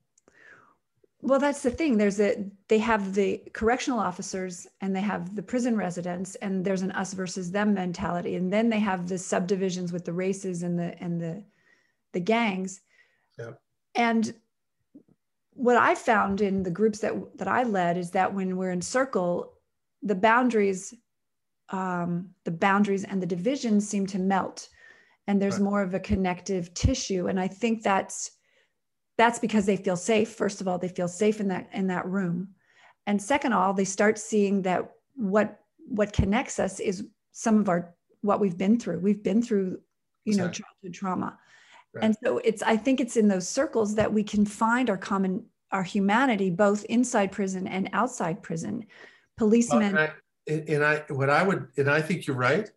well 1.23 1.39
that's 1.39 1.63
the 1.63 1.71
thing 1.71 1.97
there's 1.97 2.21
a 2.21 2.45
they 2.69 2.79
have 2.79 3.15
the 3.15 3.43
correctional 3.53 3.99
officers 3.99 4.67
and 4.81 4.95
they 4.95 5.01
have 5.01 5.35
the 5.35 5.43
prison 5.43 5.77
residents 5.77 6.35
and 6.37 6.65
there's 6.65 6.83
an 6.83 6.93
us 6.93 7.13
versus 7.13 7.51
them 7.51 7.75
mentality 7.75 8.37
and 8.37 8.53
then 8.53 8.69
they 8.69 8.79
have 8.79 9.09
the 9.09 9.19
subdivisions 9.19 9.93
with 9.93 10.05
the 10.05 10.13
races 10.13 10.63
and 10.63 10.79
the 10.79 11.01
and 11.03 11.21
the 11.21 11.43
the 12.13 12.21
gangs 12.21 12.81
yeah. 13.39 13.51
and 13.95 14.35
what 15.53 15.77
i 15.77 15.95
found 15.95 16.41
in 16.41 16.63
the 16.63 16.71
groups 16.71 17.01
that 17.01 17.15
that 17.37 17.49
i 17.49 17.63
led 17.63 17.97
is 17.97 18.11
that 18.11 18.33
when 18.33 18.57
we're 18.57 18.73
in 18.73 18.83
circle 18.83 19.53
the 20.03 20.15
boundaries 20.15 20.95
um, 21.73 22.31
the 22.43 22.51
boundaries 22.51 23.05
and 23.05 23.23
the 23.23 23.27
divisions 23.27 23.89
seem 23.89 24.05
to 24.05 24.19
melt 24.19 24.69
and 25.29 25.41
there's 25.41 25.55
right. 25.55 25.63
more 25.63 25.83
of 25.83 25.95
a 25.95 26.01
connective 26.01 26.73
tissue 26.75 27.29
and 27.29 27.39
i 27.39 27.47
think 27.47 27.83
that's 27.83 28.33
that's 29.21 29.39
because 29.39 29.67
they 29.67 29.77
feel 29.77 29.97
safe. 29.97 30.31
First 30.31 30.63
of 30.63 30.67
all 30.67 30.79
they 30.79 30.89
feel 30.89 31.07
safe 31.07 31.41
in 31.41 31.49
that 31.49 31.69
in 31.75 31.89
that 31.89 32.07
room. 32.07 32.49
And 33.07 33.21
second 33.21 33.53
of 33.53 33.59
all 33.61 33.75
they 33.75 33.85
start 33.85 34.19
seeing 34.19 34.63
that 34.63 34.93
what 35.15 35.61
what 35.87 36.15
connects 36.15 36.59
us 36.59 36.81
is 36.81 37.05
some 37.33 37.59
of 37.59 37.69
our 37.69 37.95
what 38.23 38.41
we've 38.41 38.57
been 38.57 38.79
through. 38.81 39.01
We've 39.01 39.23
been 39.23 39.43
through 39.43 39.81
you 40.25 40.37
know 40.37 40.49
childhood 40.49 40.95
trauma. 40.95 41.39
Right. 41.93 42.05
and 42.05 42.17
so 42.23 42.39
it's 42.39 42.63
i 42.63 42.77
think 42.77 43.01
it's 43.01 43.17
in 43.17 43.27
those 43.27 43.49
circles 43.49 43.97
that 43.97 44.13
we 44.13 44.23
can 44.23 44.47
find 44.47 44.89
our 44.89 44.97
common 44.97 45.45
our 45.73 45.83
humanity 45.83 46.49
both 46.49 46.85
inside 46.85 47.33
prison 47.33 47.67
and 47.67 47.91
outside 47.93 48.43
prison. 48.43 48.87
Policemen 49.37 49.95
well, 49.95 50.09
and, 50.47 50.63
I, 50.69 50.73
and 50.73 50.85
I 50.85 51.13
what 51.13 51.31
i 51.31 51.43
would 51.43 51.67
and 51.77 51.91
i 51.91 52.01
think 52.01 52.27
you're 52.27 52.37
right 52.37 52.71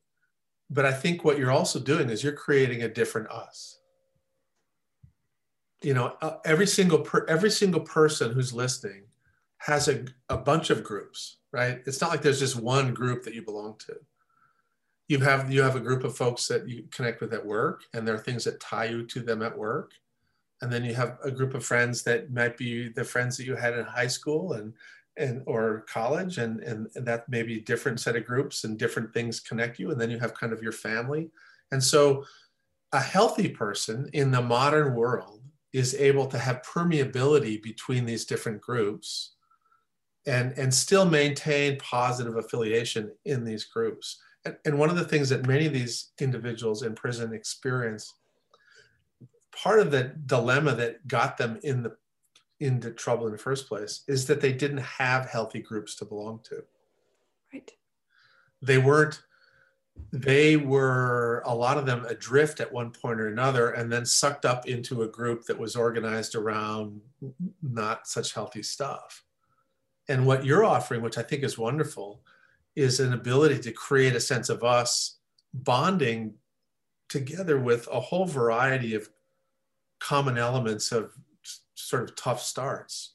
but 0.72 0.84
i 0.86 0.92
think 0.92 1.24
what 1.24 1.38
you're 1.38 1.52
also 1.52 1.80
doing 1.80 2.10
is 2.10 2.24
you're 2.24 2.34
creating 2.34 2.82
a 2.82 2.90
different 2.90 3.30
us 3.30 3.78
you 5.84 5.94
know 5.94 6.16
uh, 6.22 6.38
every 6.46 6.68
single 6.68 7.00
per, 7.00 7.26
every 7.28 7.52
single 7.52 7.82
person 7.82 8.32
who's 8.32 8.54
listening 8.54 9.04
has 9.58 9.88
a, 9.88 10.06
a 10.30 10.38
bunch 10.38 10.70
of 10.70 10.84
groups 10.84 11.38
right? 11.54 11.82
It's 11.86 12.02
not 12.02 12.10
like 12.10 12.22
there's 12.22 12.40
just 12.40 12.58
one 12.58 12.94
group 12.94 13.24
that 13.24 13.36
you 13.36 13.44
belong 13.44 13.76
to. 13.88 13.96
You 15.08 15.20
have 15.20 15.52
you 15.52 15.62
have 15.62 15.76
a 15.76 15.82
group 15.82 16.04
of 16.04 16.18
folks 16.18 16.48
that 16.48 16.68
you 16.68 16.86
connect 16.92 17.22
with 17.22 17.34
at 17.34 17.46
work 17.46 17.84
and 17.94 18.06
there 18.06 18.16
are 18.16 18.20
things 18.20 18.44
that 18.46 18.60
tie 18.60 18.86
you 18.86 19.06
to 19.06 19.22
them 19.22 19.42
at 19.42 19.58
work. 19.58 19.92
And 20.62 20.72
then 20.72 20.84
you 20.84 20.96
have 20.96 21.18
a 21.24 21.32
group 21.32 21.54
of 21.54 21.64
friends 21.64 22.04
that 22.04 22.32
might 22.32 22.58
be 22.58 22.90
the 22.90 23.04
friends 23.04 23.38
that 23.38 23.46
you 23.46 23.56
had 23.56 23.78
in 23.78 23.86
high 23.86 24.08
school 24.08 24.54
and 24.54 24.74
and 25.16 25.44
or 25.46 25.86
college 25.88 26.40
and, 26.40 26.62
and 26.62 26.88
and 26.96 27.06
that 27.06 27.30
may 27.30 27.44
be 27.44 27.60
different 27.60 28.00
set 28.00 28.16
of 28.16 28.26
groups 28.26 28.64
and 28.64 28.80
different 28.80 29.14
things 29.14 29.40
connect 29.40 29.78
you. 29.78 29.92
And 29.92 30.02
then 30.02 30.10
you 30.10 30.20
have 30.20 30.34
kind 30.34 30.52
of 30.52 30.64
your 30.64 30.72
family. 30.72 31.30
And 31.72 31.84
so 31.84 32.26
a 32.94 33.00
healthy 33.00 33.50
person 33.50 34.10
in 34.14 34.32
the 34.32 34.42
modern 34.42 34.96
world 34.96 35.42
is 35.74 35.96
able 35.96 36.28
to 36.28 36.38
have 36.38 36.62
permeability 36.62 37.62
between 37.62 38.06
these 38.06 38.26
different 38.26 38.62
groups 38.62 39.34
and, 40.26 40.54
and 40.58 40.74
still 40.74 41.06
maintain 41.06 41.78
positive 41.80 42.38
affiliation 42.38 43.12
in 43.26 43.44
these 43.44 43.66
groups. 43.66 44.22
And, 44.46 44.56
and 44.66 44.80
one 44.80 44.90
of 44.90 44.96
the 44.96 45.06
things 45.06 45.30
that 45.30 45.48
many 45.48 45.66
of 45.66 45.74
these 45.74 46.12
individuals 46.20 46.84
in 46.84 46.94
prison 46.94 47.34
experience, 47.34 48.14
part 49.52 49.80
of 49.80 49.92
the 49.92 50.14
dilemma 50.26 50.76
that 50.76 51.08
got 51.08 51.38
them 51.38 51.60
in 51.64 51.84
the 51.84 51.96
into 52.60 52.92
trouble 52.92 53.26
in 53.26 53.34
the 53.34 53.38
first 53.38 53.68
place 53.68 54.04
is 54.08 54.26
that 54.28 54.40
they 54.40 54.54
didn't 54.54 54.78
have 54.78 55.26
healthy 55.26 55.60
groups 55.60 55.96
to 55.96 56.06
belong 56.06 56.40
to. 56.44 56.64
Right. 57.54 57.70
They 58.62 58.78
weren't 58.78 59.22
they 60.12 60.58
were 60.58 61.42
a 61.46 61.54
lot 61.54 61.78
of 61.78 61.86
them 61.86 62.06
adrift 62.06 62.60
at 62.60 62.72
one 62.72 62.92
point 62.92 63.20
or 63.20 63.28
another 63.28 63.72
and 63.72 63.92
then 63.92 64.06
sucked 64.06 64.46
up 64.46 64.68
into 64.68 65.02
a 65.02 65.08
group 65.08 65.46
that 65.46 65.58
was 65.58 65.76
organized 65.76 66.36
around 66.36 67.02
not 67.62 68.08
such 68.08 68.34
healthy 68.34 68.62
stuff. 68.62 69.24
And 70.08 70.28
what 70.28 70.46
you're 70.46 70.66
offering 70.66 71.02
which 71.02 71.18
i 71.18 71.24
think 71.24 71.44
is 71.44 71.58
wonderful 71.58 72.22
is 72.76 73.00
an 73.00 73.14
ability 73.14 73.60
to 73.60 73.72
create 73.72 74.16
a 74.16 74.20
sense 74.20 74.50
of 74.50 74.64
us 74.64 75.18
bonding 75.54 76.34
together 77.10 77.60
with 77.60 77.88
a 77.92 78.00
whole 78.00 78.26
variety 78.26 78.96
of 78.96 79.10
common 80.00 80.38
elements 80.38 80.92
of 80.92 81.14
sort 81.76 82.04
of 82.04 82.16
tough 82.16 82.42
starts 82.42 83.14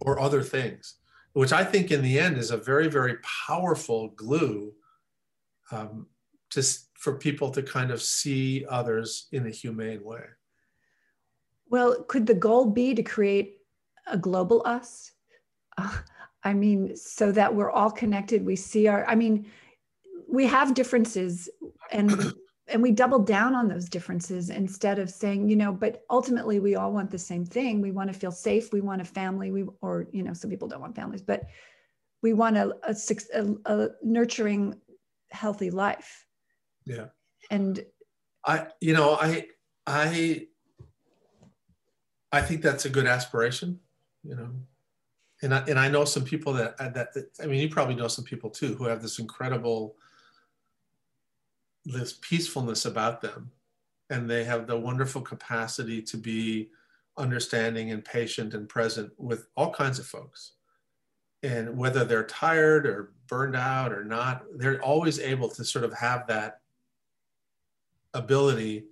or 0.00 0.18
other 0.18 0.42
things 0.42 0.96
which 1.34 1.52
i 1.52 1.62
think 1.62 1.90
in 1.90 2.02
the 2.02 2.18
end 2.18 2.36
is 2.36 2.50
a 2.50 2.56
very 2.56 2.88
very 2.88 3.16
powerful 3.46 4.08
glue 4.16 4.72
um, 5.72 6.06
just 6.50 6.88
for 6.94 7.14
people 7.14 7.50
to 7.50 7.62
kind 7.62 7.90
of 7.90 8.02
see 8.02 8.64
others 8.68 9.26
in 9.32 9.46
a 9.46 9.50
humane 9.50 10.04
way. 10.04 10.24
Well, 11.68 12.02
could 12.04 12.26
the 12.26 12.34
goal 12.34 12.66
be 12.66 12.94
to 12.94 13.02
create 13.02 13.58
a 14.06 14.18
global 14.18 14.62
us? 14.64 15.12
Uh, 15.78 15.98
I 16.44 16.54
mean, 16.54 16.96
so 16.96 17.32
that 17.32 17.54
we're 17.54 17.70
all 17.70 17.90
connected. 17.90 18.44
We 18.44 18.56
see 18.56 18.88
our, 18.88 19.06
I 19.06 19.14
mean, 19.14 19.46
we 20.28 20.46
have 20.46 20.74
differences 20.74 21.48
and 21.90 22.34
and 22.68 22.82
we 22.82 22.90
double 22.92 23.18
down 23.18 23.54
on 23.54 23.68
those 23.68 23.88
differences 23.88 24.48
instead 24.48 24.98
of 24.98 25.10
saying, 25.10 25.48
you 25.48 25.56
know, 25.56 25.72
but 25.72 26.04
ultimately 26.08 26.58
we 26.58 26.76
all 26.76 26.92
want 26.92 27.10
the 27.10 27.18
same 27.18 27.44
thing. 27.44 27.82
We 27.82 27.90
want 27.90 28.10
to 28.10 28.18
feel 28.18 28.30
safe. 28.30 28.72
We 28.72 28.80
want 28.80 29.02
a 29.02 29.04
family. 29.04 29.50
We 29.50 29.64
or 29.80 30.06
you 30.12 30.22
know, 30.22 30.32
some 30.32 30.48
people 30.48 30.68
don't 30.68 30.80
want 30.80 30.96
families, 30.96 31.22
but 31.22 31.44
we 32.22 32.32
want 32.32 32.56
a, 32.56 32.74
a, 32.84 32.94
a, 33.34 33.54
a 33.66 33.88
nurturing 34.02 34.76
healthy 35.32 35.70
life. 35.70 36.26
Yeah. 36.84 37.06
And 37.50 37.84
i 38.44 38.66
you 38.80 38.92
know 38.92 39.16
i 39.20 39.46
i 39.86 40.48
i 42.32 42.40
think 42.40 42.60
that's 42.60 42.86
a 42.86 42.90
good 42.90 43.06
aspiration 43.06 43.78
you 44.22 44.36
know. 44.36 44.50
And 45.42 45.54
I, 45.54 45.58
and 45.66 45.78
I 45.78 45.88
know 45.88 46.04
some 46.04 46.24
people 46.24 46.52
that, 46.54 46.76
uh, 46.78 46.90
that 46.90 47.12
that 47.14 47.26
I 47.42 47.46
mean 47.46 47.60
you 47.60 47.68
probably 47.68 47.94
know 47.94 48.08
some 48.08 48.24
people 48.24 48.50
too 48.50 48.74
who 48.74 48.84
have 48.84 49.02
this 49.02 49.18
incredible 49.18 49.96
this 51.84 52.18
peacefulness 52.20 52.84
about 52.84 53.20
them. 53.20 53.50
And 54.10 54.30
they 54.30 54.44
have 54.44 54.66
the 54.66 54.78
wonderful 54.78 55.22
capacity 55.22 56.00
to 56.02 56.16
be 56.16 56.70
understanding 57.16 57.90
and 57.90 58.04
patient 58.04 58.54
and 58.54 58.68
present 58.68 59.10
with 59.18 59.46
all 59.56 59.72
kinds 59.72 59.98
of 59.98 60.06
folks 60.06 60.52
and 61.42 61.76
whether 61.76 62.04
they're 62.04 62.26
tired 62.26 62.86
or 62.86 63.12
burned 63.26 63.56
out 63.56 63.92
or 63.92 64.04
not, 64.04 64.44
they're 64.56 64.82
always 64.82 65.18
able 65.18 65.48
to 65.48 65.64
sort 65.64 65.84
of 65.84 65.92
have 65.94 66.26
that 66.28 66.60
ability 68.14 68.84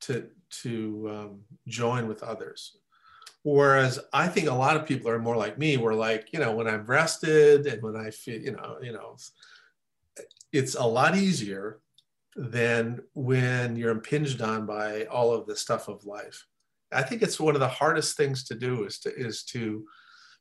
to 0.00 0.28
to 0.50 1.10
um, 1.10 1.40
join 1.66 2.06
with 2.06 2.22
others. 2.22 2.76
Whereas 3.42 4.00
I 4.12 4.28
think 4.28 4.48
a 4.48 4.54
lot 4.54 4.76
of 4.76 4.86
people 4.86 5.10
are 5.10 5.18
more 5.18 5.36
like 5.36 5.58
me, 5.58 5.76
where 5.76 5.94
like, 5.94 6.32
you 6.32 6.38
know, 6.38 6.54
when 6.54 6.66
I'm 6.66 6.86
rested 6.86 7.66
and 7.66 7.82
when 7.82 7.96
I 7.96 8.10
feel, 8.10 8.40
you 8.40 8.52
know, 8.52 8.78
you 8.80 8.92
know, 8.92 9.16
it's 10.52 10.74
a 10.74 10.84
lot 10.84 11.16
easier 11.16 11.80
than 12.36 13.02
when 13.14 13.76
you're 13.76 13.90
impinged 13.90 14.40
on 14.40 14.66
by 14.66 15.04
all 15.04 15.32
of 15.32 15.46
the 15.46 15.56
stuff 15.56 15.88
of 15.88 16.06
life. 16.06 16.46
I 16.90 17.02
think 17.02 17.22
it's 17.22 17.40
one 17.40 17.54
of 17.54 17.60
the 17.60 17.68
hardest 17.68 18.16
things 18.16 18.44
to 18.44 18.54
do 18.54 18.84
is 18.84 18.98
to 19.00 19.14
is 19.14 19.42
to 19.44 19.84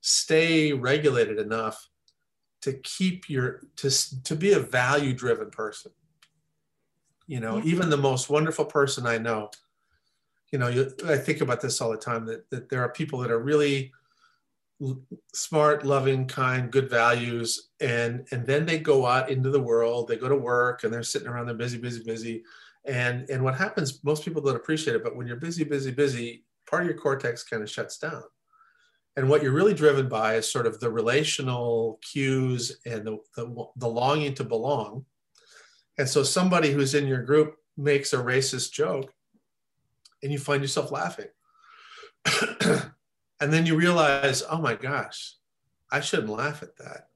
stay 0.03 0.73
regulated 0.73 1.39
enough 1.39 1.89
to 2.61 2.73
keep 2.73 3.29
your 3.29 3.61
to 3.77 3.89
to 4.23 4.35
be 4.35 4.51
a 4.51 4.59
value 4.59 5.13
driven 5.13 5.49
person. 5.49 5.91
You 7.25 7.39
know, 7.39 7.57
yeah. 7.57 7.63
even 7.63 7.89
the 7.89 7.97
most 7.97 8.29
wonderful 8.29 8.65
person 8.65 9.07
I 9.07 9.17
know, 9.17 9.49
you 10.51 10.59
know, 10.59 10.67
you, 10.67 10.91
I 11.07 11.15
think 11.15 11.39
about 11.39 11.61
this 11.61 11.79
all 11.79 11.89
the 11.89 11.97
time 11.97 12.25
that, 12.25 12.49
that 12.49 12.69
there 12.69 12.81
are 12.81 12.89
people 12.89 13.19
that 13.19 13.31
are 13.31 13.39
really 13.39 13.93
smart, 15.33 15.85
loving, 15.85 16.27
kind, 16.27 16.69
good 16.69 16.89
values, 16.89 17.69
and 17.79 18.27
and 18.31 18.45
then 18.45 18.65
they 18.65 18.79
go 18.79 19.05
out 19.05 19.29
into 19.29 19.49
the 19.49 19.61
world. 19.61 20.09
They 20.09 20.17
go 20.17 20.27
to 20.27 20.35
work, 20.35 20.83
and 20.83 20.93
they're 20.93 21.01
sitting 21.01 21.29
around. 21.29 21.45
They're 21.45 21.55
busy, 21.55 21.77
busy, 21.77 22.03
busy, 22.03 22.43
and 22.83 23.29
and 23.29 23.41
what 23.41 23.55
happens? 23.55 24.03
Most 24.03 24.25
people 24.25 24.41
don't 24.41 24.57
appreciate 24.57 24.97
it, 24.97 25.03
but 25.03 25.15
when 25.15 25.27
you're 25.27 25.37
busy, 25.37 25.63
busy, 25.63 25.91
busy, 25.91 26.43
part 26.69 26.83
of 26.83 26.89
your 26.89 26.97
cortex 26.97 27.41
kind 27.41 27.63
of 27.63 27.69
shuts 27.69 27.97
down. 27.97 28.23
And 29.16 29.30
what 29.30 29.43
you're 29.43 29.51
really 29.51 29.76
driven 29.76 30.09
by 30.09 30.36
is 30.36 30.51
sort 30.51 30.66
of 30.66 30.80
the 30.80 30.89
relational 30.89 31.99
cues 32.01 32.80
and 32.86 33.05
the, 33.05 33.18
the, 33.36 33.66
the 33.76 33.88
longing 33.88 34.34
to 34.36 34.43
belong. 34.43 35.05
And 35.99 36.09
so 36.09 36.24
somebody 36.24 36.72
who's 36.72 36.95
in 36.95 37.05
your 37.05 37.22
group 37.22 37.55
makes 37.78 38.14
a 38.14 38.18
racist 38.18 38.72
joke, 38.72 39.14
and 40.24 40.32
you 40.32 40.39
find 40.39 40.64
yourself 40.64 40.91
laughing. 40.91 41.28
and 43.43 43.51
then 43.51 43.66
you 43.66 43.76
realize 43.76 44.41
oh 44.49 44.59
my 44.59 44.74
gosh 44.74 45.36
i 45.91 45.99
shouldn't 45.99 46.30
laugh 46.30 46.64
at 46.64 46.78
that 46.78 47.09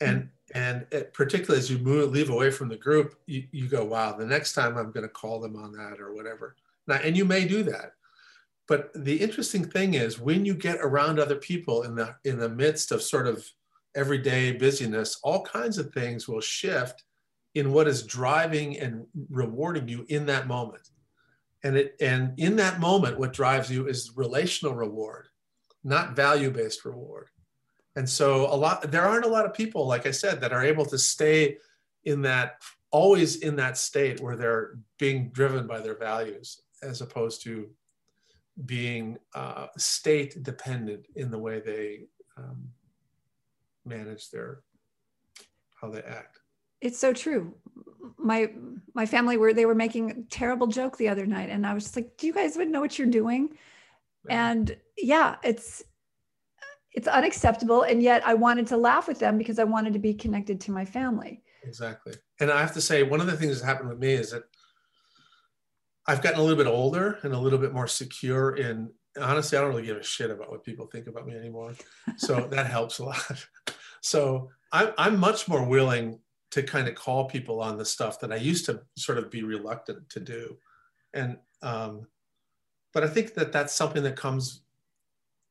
and 0.00 0.30
and 0.54 0.86
it, 0.90 1.12
particularly 1.12 1.58
as 1.58 1.70
you 1.70 1.78
move 1.78 2.10
leave 2.10 2.30
away 2.30 2.50
from 2.50 2.68
the 2.68 2.76
group 2.76 3.14
you, 3.26 3.44
you 3.52 3.68
go 3.68 3.84
wow 3.84 4.16
the 4.16 4.24
next 4.24 4.54
time 4.54 4.78
i'm 4.78 4.90
going 4.90 5.02
to 5.02 5.08
call 5.08 5.38
them 5.38 5.56
on 5.56 5.72
that 5.72 6.00
or 6.00 6.14
whatever 6.14 6.56
now 6.86 6.96
and 6.96 7.16
you 7.16 7.24
may 7.24 7.46
do 7.46 7.62
that 7.62 7.92
but 8.68 8.90
the 8.94 9.16
interesting 9.16 9.64
thing 9.64 9.94
is 9.94 10.18
when 10.18 10.44
you 10.44 10.54
get 10.54 10.78
around 10.80 11.18
other 11.18 11.36
people 11.36 11.82
in 11.82 11.94
the 11.94 12.14
in 12.24 12.38
the 12.38 12.48
midst 12.48 12.92
of 12.92 13.02
sort 13.02 13.26
of 13.26 13.46
everyday 13.94 14.52
busyness 14.52 15.18
all 15.22 15.42
kinds 15.42 15.78
of 15.78 15.92
things 15.92 16.28
will 16.28 16.40
shift 16.40 17.04
in 17.54 17.72
what 17.72 17.88
is 17.88 18.02
driving 18.02 18.78
and 18.78 19.06
rewarding 19.30 19.88
you 19.88 20.04
in 20.10 20.26
that 20.26 20.46
moment. 20.46 20.90
And 21.62 21.76
it 21.78 21.96
and 22.00 22.38
in 22.38 22.56
that 22.56 22.80
moment 22.80 23.18
what 23.18 23.32
drives 23.32 23.70
you 23.70 23.88
is 23.88 24.12
relational 24.16 24.74
reward 24.74 25.28
not 25.82 26.16
value-based 26.16 26.84
reward. 26.84 27.28
And 27.94 28.08
so 28.08 28.52
a 28.52 28.56
lot 28.56 28.90
there 28.90 29.06
aren't 29.06 29.24
a 29.24 29.28
lot 29.28 29.46
of 29.46 29.54
people 29.54 29.86
like 29.86 30.06
i 30.06 30.10
said 30.10 30.40
that 30.40 30.52
are 30.52 30.64
able 30.64 30.84
to 30.86 30.98
stay 30.98 31.56
in 32.04 32.22
that 32.22 32.60
always 32.90 33.36
in 33.36 33.56
that 33.56 33.78
state 33.78 34.20
where 34.20 34.36
they're 34.36 34.78
being 34.98 35.30
driven 35.30 35.66
by 35.66 35.80
their 35.80 35.96
values 35.96 36.60
as 36.82 37.00
opposed 37.00 37.42
to 37.44 37.70
being 38.64 39.18
uh, 39.34 39.66
state 39.76 40.42
dependent 40.42 41.06
in 41.14 41.30
the 41.30 41.38
way 41.38 41.60
they 41.60 42.06
um, 42.38 42.68
manage 43.84 44.30
their 44.30 44.60
how 45.80 45.90
they 45.90 46.02
act. 46.02 46.40
It's 46.80 46.98
so 46.98 47.12
true. 47.12 47.54
My 48.18 48.50
my 48.94 49.06
family 49.06 49.36
were 49.36 49.52
they 49.52 49.66
were 49.66 49.74
making 49.74 50.10
a 50.10 50.22
terrible 50.30 50.66
joke 50.66 50.96
the 50.96 51.08
other 51.08 51.26
night 51.26 51.50
and 51.50 51.66
i 51.66 51.74
was 51.74 51.84
just 51.84 51.96
like 51.96 52.16
do 52.16 52.26
you 52.26 52.32
guys 52.32 52.56
even 52.56 52.70
know 52.70 52.80
what 52.80 52.98
you're 52.98 53.08
doing? 53.08 53.56
And 54.28 54.76
yeah 54.96 55.36
it's 55.44 55.84
it's 56.92 57.06
unacceptable 57.06 57.82
and 57.82 58.02
yet 58.02 58.26
i 58.26 58.34
wanted 58.34 58.66
to 58.66 58.76
laugh 58.76 59.06
with 59.06 59.18
them 59.18 59.36
because 59.38 59.58
i 59.58 59.64
wanted 59.64 59.92
to 59.92 59.98
be 59.98 60.14
connected 60.14 60.60
to 60.62 60.72
my 60.72 60.84
family. 60.84 61.42
Exactly. 61.62 62.14
And 62.40 62.50
i 62.50 62.60
have 62.60 62.74
to 62.74 62.80
say 62.80 63.02
one 63.02 63.20
of 63.20 63.26
the 63.26 63.36
things 63.36 63.60
that 63.60 63.66
happened 63.66 63.90
with 63.90 63.98
me 63.98 64.12
is 64.12 64.30
that 64.30 64.44
i've 66.08 66.22
gotten 66.22 66.38
a 66.38 66.42
little 66.42 66.56
bit 66.56 66.66
older 66.66 67.18
and 67.22 67.32
a 67.32 67.38
little 67.38 67.58
bit 67.58 67.72
more 67.72 67.86
secure 67.86 68.56
in 68.56 68.90
honestly 69.20 69.56
i 69.56 69.60
don't 69.60 69.70
really 69.70 69.86
give 69.86 69.96
a 69.96 70.02
shit 70.02 70.30
about 70.30 70.50
what 70.50 70.64
people 70.64 70.86
think 70.86 71.06
about 71.06 71.26
me 71.26 71.34
anymore 71.34 71.72
so 72.16 72.40
that 72.50 72.66
helps 72.66 72.98
a 72.98 73.04
lot 73.04 73.46
so 74.00 74.50
I'm, 74.72 74.92
I'm 74.98 75.18
much 75.18 75.48
more 75.48 75.64
willing 75.64 76.20
to 76.52 76.62
kind 76.62 76.88
of 76.88 76.94
call 76.94 77.24
people 77.24 77.60
on 77.60 77.76
the 77.76 77.84
stuff 77.84 78.20
that 78.20 78.32
I 78.32 78.36
used 78.36 78.66
to 78.66 78.82
sort 78.96 79.18
of 79.18 79.30
be 79.30 79.42
reluctant 79.42 80.08
to 80.10 80.20
do. 80.20 80.56
And, 81.12 81.38
um, 81.62 82.06
but 82.92 83.04
I 83.04 83.08
think 83.08 83.34
that 83.34 83.52
that's 83.52 83.74
something 83.74 84.02
that 84.04 84.16
comes 84.16 84.62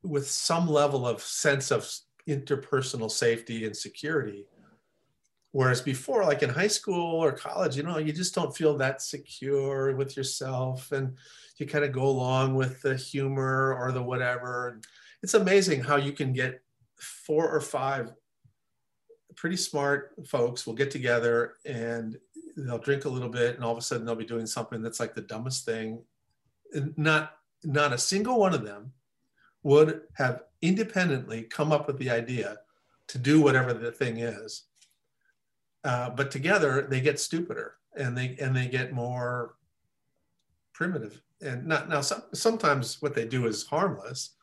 with 0.02 0.28
some 0.28 0.68
level 0.68 1.06
of 1.06 1.20
sense 1.20 1.70
of 1.70 1.88
interpersonal 2.28 3.10
safety 3.10 3.66
and 3.66 3.76
security. 3.76 4.46
Whereas 5.56 5.80
before, 5.80 6.22
like 6.22 6.42
in 6.42 6.50
high 6.50 6.66
school 6.66 7.24
or 7.24 7.32
college, 7.32 7.78
you 7.78 7.82
know, 7.82 7.96
you 7.96 8.12
just 8.12 8.34
don't 8.34 8.54
feel 8.54 8.76
that 8.76 9.00
secure 9.00 9.96
with 9.96 10.14
yourself 10.14 10.92
and 10.92 11.16
you 11.56 11.64
kind 11.64 11.82
of 11.82 11.92
go 11.92 12.02
along 12.02 12.56
with 12.56 12.82
the 12.82 12.94
humor 12.94 13.74
or 13.74 13.90
the 13.90 14.02
whatever. 14.02 14.82
It's 15.22 15.32
amazing 15.32 15.80
how 15.80 15.96
you 15.96 16.12
can 16.12 16.34
get 16.34 16.60
four 16.98 17.48
or 17.48 17.62
five 17.62 18.12
pretty 19.34 19.56
smart 19.56 20.12
folks 20.26 20.66
will 20.66 20.74
get 20.74 20.90
together 20.90 21.54
and 21.64 22.18
they'll 22.58 22.76
drink 22.76 23.06
a 23.06 23.08
little 23.08 23.30
bit 23.30 23.54
and 23.54 23.64
all 23.64 23.72
of 23.72 23.78
a 23.78 23.80
sudden 23.80 24.04
they'll 24.04 24.14
be 24.14 24.26
doing 24.26 24.46
something 24.46 24.82
that's 24.82 25.00
like 25.00 25.14
the 25.14 25.22
dumbest 25.22 25.64
thing 25.64 26.02
not 26.98 27.36
not 27.64 27.94
a 27.94 27.98
single 27.98 28.38
one 28.38 28.52
of 28.52 28.62
them 28.62 28.92
would 29.62 30.02
have 30.12 30.42
independently 30.60 31.44
come 31.44 31.72
up 31.72 31.86
with 31.86 31.98
the 31.98 32.10
idea 32.10 32.58
to 33.08 33.16
do 33.16 33.40
whatever 33.40 33.72
the 33.72 33.92
thing 33.92 34.18
is 34.18 34.64
uh, 35.86 36.10
but 36.10 36.30
together 36.30 36.86
they 36.90 37.00
get 37.00 37.18
stupider 37.18 37.76
and 37.96 38.18
they 38.18 38.36
and 38.40 38.54
they 38.54 38.68
get 38.68 38.92
more 38.92 39.54
primitive. 40.74 41.22
And 41.40 41.66
not 41.66 41.88
now 41.88 42.00
some, 42.00 42.22
sometimes 42.34 43.00
what 43.00 43.14
they 43.14 43.26
do 43.26 43.46
is 43.46 43.66
harmless 43.66 44.36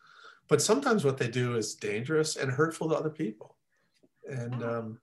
but 0.48 0.62
sometimes 0.62 1.06
what 1.06 1.18
they 1.18 1.28
do 1.28 1.56
is 1.56 1.76
dangerous 1.76 2.36
and 2.36 2.52
hurtful 2.52 2.90
to 2.90 2.96
other 2.96 3.10
people. 3.10 3.56
And 4.30 4.64
um, 4.64 5.00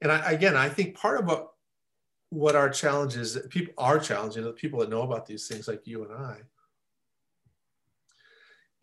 and 0.00 0.10
I, 0.10 0.32
again, 0.32 0.56
I 0.56 0.68
think 0.68 0.96
part 0.96 1.20
of 1.20 1.26
what 1.26 1.52
what 2.30 2.56
our 2.56 2.70
challenge 2.70 3.16
is, 3.16 3.38
people 3.50 3.74
are 3.76 3.98
challenging 3.98 4.44
the 4.44 4.52
people 4.52 4.80
that 4.80 4.90
know 4.90 5.02
about 5.02 5.26
these 5.26 5.46
things, 5.46 5.68
like 5.68 5.86
you 5.86 6.04
and 6.04 6.12
I, 6.12 6.38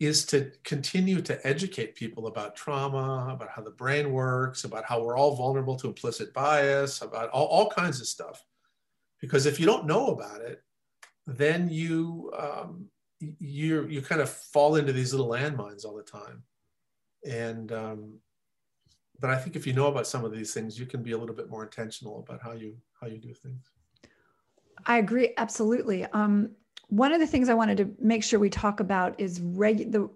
is 0.00 0.24
to 0.24 0.50
continue 0.64 1.20
to 1.20 1.46
educate 1.46 1.94
people 1.94 2.26
about 2.26 2.56
trauma, 2.56 3.28
about 3.30 3.50
how 3.50 3.60
the 3.60 3.70
brain 3.70 4.10
works, 4.10 4.64
about 4.64 4.84
how 4.84 5.02
we're 5.02 5.16
all 5.16 5.36
vulnerable 5.36 5.76
to 5.76 5.88
implicit 5.88 6.32
bias, 6.32 7.02
about 7.02 7.28
all, 7.28 7.46
all 7.46 7.70
kinds 7.70 8.00
of 8.00 8.06
stuff. 8.06 8.42
Because 9.20 9.44
if 9.44 9.60
you 9.60 9.66
don't 9.66 9.86
know 9.86 10.08
about 10.08 10.40
it, 10.40 10.62
then 11.26 11.68
you 11.68 12.32
um, 12.36 12.86
you 13.20 13.86
you 13.86 14.00
kind 14.00 14.22
of 14.22 14.30
fall 14.30 14.76
into 14.76 14.94
these 14.94 15.12
little 15.12 15.28
landmines 15.28 15.84
all 15.84 15.94
the 15.94 16.02
time, 16.02 16.42
and 17.24 17.70
um, 17.70 18.14
but 19.20 19.28
I 19.28 19.36
think 19.36 19.54
if 19.54 19.66
you 19.66 19.74
know 19.74 19.88
about 19.88 20.06
some 20.06 20.24
of 20.24 20.32
these 20.32 20.54
things, 20.54 20.78
you 20.78 20.86
can 20.86 21.02
be 21.02 21.12
a 21.12 21.18
little 21.18 21.34
bit 21.34 21.50
more 21.50 21.62
intentional 21.62 22.20
about 22.20 22.40
how 22.42 22.52
you 22.52 22.74
how 22.98 23.06
you 23.06 23.18
do 23.18 23.34
things. 23.34 23.70
I 24.86 24.96
agree 24.96 25.34
absolutely. 25.36 26.06
Um, 26.06 26.52
one 26.90 27.12
of 27.12 27.20
the 27.20 27.26
things 27.26 27.48
I 27.48 27.54
wanted 27.54 27.78
to 27.78 27.90
make 27.98 28.22
sure 28.22 28.38
we 28.38 28.50
talk 28.50 28.80
about 28.80 29.18
is 29.18 29.40
reg- 29.40 29.92
the 29.92 30.08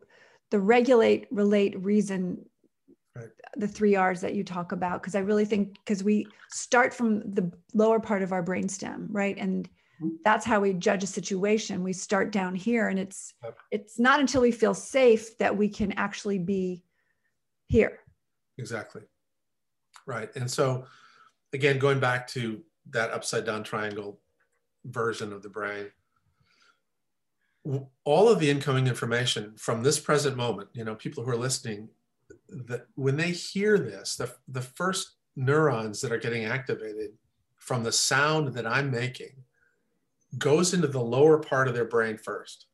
the 0.51 0.61
regulate, 0.61 1.27
relate, 1.31 1.83
reason, 1.83 2.45
right. 3.16 3.29
the 3.57 3.66
three 3.66 3.97
R's 3.97 4.20
that 4.20 4.35
you 4.35 4.45
talk 4.45 4.72
about. 4.72 5.03
Because 5.03 5.14
I 5.14 5.20
really 5.20 5.45
think 5.45 5.75
because 5.85 6.05
we 6.05 6.27
start 6.51 6.93
from 6.93 7.20
the 7.33 7.51
lower 7.72 7.99
part 7.99 8.22
of 8.22 8.33
our 8.33 8.43
brainstem, 8.43 9.07
right, 9.11 9.37
and 9.39 9.68
mm-hmm. 10.03 10.16
that's 10.25 10.45
how 10.45 10.61
we 10.61 10.75
judge 10.75 11.03
a 11.03 11.09
situation. 11.09 11.83
We 11.83 11.93
start 11.93 12.31
down 12.31 12.55
here, 12.55 12.89
and 12.89 12.99
it's 12.99 13.35
yep. 13.43 13.57
it's 13.70 13.99
not 13.99 14.20
until 14.20 14.43
we 14.43 14.53
feel 14.53 14.75
safe 14.75 15.39
that 15.39 15.57
we 15.57 15.68
can 15.68 15.93
actually 15.93 16.39
be 16.39 16.85
here 17.66 18.01
Exactly. 18.59 19.03
Right. 20.07 20.31
And 20.37 20.51
so, 20.51 20.85
again, 21.53 21.79
going 21.79 22.01
back 22.01 22.27
to 22.29 22.62
that 22.91 23.11
upside 23.11 23.45
down 23.45 23.64
triangle 23.64 24.20
version 24.85 25.33
of 25.33 25.43
the 25.43 25.49
brain, 25.49 25.87
all 28.05 28.29
of 28.29 28.39
the 28.39 28.51
incoming 28.51 28.87
information 28.87 29.55
from 29.57 29.83
this 29.83 29.99
present 29.99 30.37
moment, 30.37 30.69
you 30.75 30.85
know, 30.85 30.95
people 30.95 31.25
who 31.25 31.31
are 31.31 31.37
listening, 31.37 31.89
that 32.49 32.87
when 32.95 33.17
they 33.17 33.31
hear 33.31 33.79
this, 33.79 34.17
the, 34.17 34.31
the 34.49 34.61
first 34.61 35.17
neurons 35.37 36.01
that 36.01 36.12
are 36.12 36.19
getting 36.19 36.45
activated 36.45 37.12
from 37.57 37.83
the 37.83 37.93
sound 37.93 38.55
that 38.55 38.67
I'm 38.67 38.91
making 38.91 39.33
goes 40.37 40.75
into 40.75 40.89
the 40.89 41.01
lower 41.01 41.39
part 41.39 41.69
of 41.69 41.75
their 41.75 41.87
brain 41.87 42.19
first. 42.19 42.67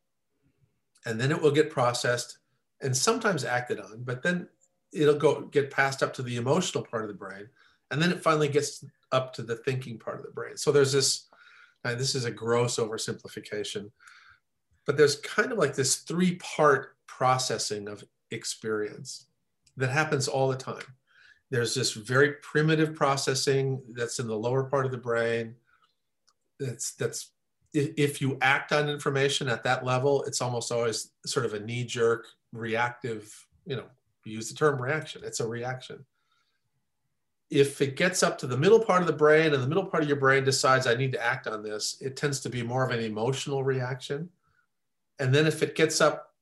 And 1.05 1.19
then 1.19 1.31
it 1.31 1.41
will 1.41 1.51
get 1.51 1.69
processed 1.69 2.39
and 2.81 2.95
sometimes 2.95 3.45
acted 3.45 3.79
on, 3.79 4.03
but 4.03 4.21
then 4.21 4.47
it'll 4.93 5.15
go 5.15 5.41
get 5.41 5.71
passed 5.71 6.03
up 6.03 6.13
to 6.13 6.21
the 6.21 6.35
emotional 6.35 6.83
part 6.83 7.03
of 7.03 7.07
the 7.07 7.13
brain 7.13 7.47
and 7.91 8.01
then 8.01 8.11
it 8.11 8.23
finally 8.23 8.47
gets 8.47 8.83
up 9.11 9.33
to 9.33 9.41
the 9.41 9.57
thinking 9.57 9.97
part 9.97 10.19
of 10.19 10.25
the 10.25 10.31
brain 10.31 10.57
so 10.57 10.71
there's 10.71 10.91
this 10.91 11.27
this 11.83 12.15
is 12.15 12.25
a 12.25 12.31
gross 12.31 12.77
oversimplification 12.77 13.89
but 14.85 14.97
there's 14.97 15.17
kind 15.17 15.51
of 15.51 15.57
like 15.57 15.75
this 15.75 15.97
three 15.97 16.35
part 16.35 16.95
processing 17.07 17.87
of 17.87 18.03
experience 18.31 19.27
that 19.77 19.89
happens 19.89 20.27
all 20.27 20.47
the 20.47 20.57
time. 20.57 20.83
There's 21.49 21.75
this 21.75 21.91
very 21.91 22.33
primitive 22.41 22.95
processing 22.95 23.81
that's 23.89 24.19
in 24.19 24.27
the 24.27 24.37
lower 24.37 24.63
part 24.63 24.85
of 24.85 24.91
the 24.91 24.97
brain 24.97 25.55
that's 26.59 26.93
that's 26.93 27.31
if 27.73 28.21
you 28.21 28.37
act 28.41 28.71
on 28.73 28.89
information 28.89 29.47
at 29.47 29.63
that 29.63 29.85
level 29.85 30.23
it's 30.23 30.41
almost 30.41 30.71
always 30.71 31.11
sort 31.25 31.45
of 31.45 31.53
a 31.53 31.59
knee 31.59 31.85
jerk 31.85 32.27
reactive 32.51 33.47
you 33.65 33.75
know 33.75 33.85
use 34.25 34.49
the 34.49 34.55
term 34.55 34.81
reaction 34.81 35.21
it's 35.23 35.39
a 35.39 35.47
reaction. 35.47 36.05
If 37.49 37.81
it 37.81 37.97
gets 37.97 38.23
up 38.23 38.37
to 38.37 38.47
the 38.47 38.55
middle 38.55 38.79
part 38.79 39.01
of 39.01 39.07
the 39.07 39.13
brain 39.13 39.53
and 39.53 39.61
the 39.61 39.67
middle 39.67 39.85
part 39.85 40.03
of 40.03 40.09
your 40.09 40.19
brain 40.19 40.43
decides 40.43 40.87
i 40.87 40.95
need 40.95 41.11
to 41.11 41.23
act 41.23 41.47
on 41.47 41.63
this 41.63 41.97
it 41.99 42.15
tends 42.15 42.39
to 42.41 42.49
be 42.49 42.63
more 42.63 42.85
of 42.85 42.91
an 42.91 43.03
emotional 43.03 43.63
reaction 43.63 44.29
and 45.21 45.33
then 45.33 45.47
if 45.47 45.63
it 45.63 45.75
gets 45.75 46.01
up 46.01 46.33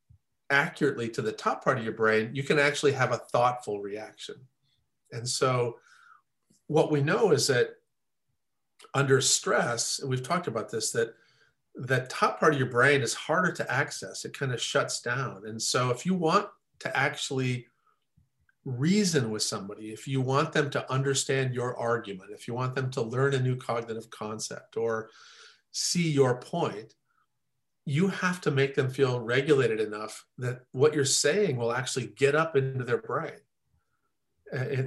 accurately 0.49 1.07
to 1.07 1.21
the 1.21 1.31
top 1.31 1.63
part 1.63 1.77
of 1.77 1.83
your 1.83 1.93
brain 1.93 2.31
you 2.33 2.41
can 2.41 2.57
actually 2.57 2.91
have 2.91 3.11
a 3.11 3.17
thoughtful 3.17 3.79
reaction 3.79 4.35
and 5.11 5.27
so 5.27 5.77
what 6.65 6.91
we 6.91 7.01
know 7.01 7.31
is 7.31 7.47
that 7.47 7.75
under 8.93 9.21
stress, 9.21 9.99
and 9.99 10.09
we've 10.09 10.23
talked 10.23 10.47
about 10.47 10.69
this, 10.69 10.91
that 10.91 11.13
that 11.75 12.09
top 12.09 12.39
part 12.39 12.53
of 12.53 12.59
your 12.59 12.69
brain 12.69 13.01
is 13.01 13.13
harder 13.13 13.51
to 13.51 13.71
access. 13.71 14.25
It 14.25 14.37
kind 14.37 14.51
of 14.51 14.61
shuts 14.61 15.01
down. 15.01 15.43
And 15.45 15.61
so 15.61 15.91
if 15.91 16.05
you 16.05 16.13
want 16.13 16.47
to 16.79 16.97
actually 16.97 17.67
reason 18.65 19.29
with 19.29 19.43
somebody, 19.43 19.93
if 19.93 20.07
you 20.07 20.19
want 20.19 20.51
them 20.51 20.69
to 20.71 20.91
understand 20.91 21.53
your 21.53 21.77
argument, 21.77 22.31
if 22.33 22.47
you 22.47 22.53
want 22.53 22.75
them 22.75 22.89
to 22.91 23.01
learn 23.01 23.33
a 23.33 23.39
new 23.39 23.55
cognitive 23.55 24.09
concept 24.09 24.77
or 24.77 25.09
see 25.71 26.09
your 26.09 26.39
point, 26.41 26.95
you 27.89 28.07
have 28.07 28.39
to 28.39 28.51
make 28.51 28.75
them 28.75 28.87
feel 28.87 29.19
regulated 29.19 29.79
enough 29.79 30.23
that 30.37 30.61
what 30.73 30.93
you're 30.93 31.03
saying 31.03 31.57
will 31.57 31.71
actually 31.71 32.05
get 32.05 32.35
up 32.35 32.55
into 32.55 32.83
their 32.83 32.99
brain, 32.99 33.39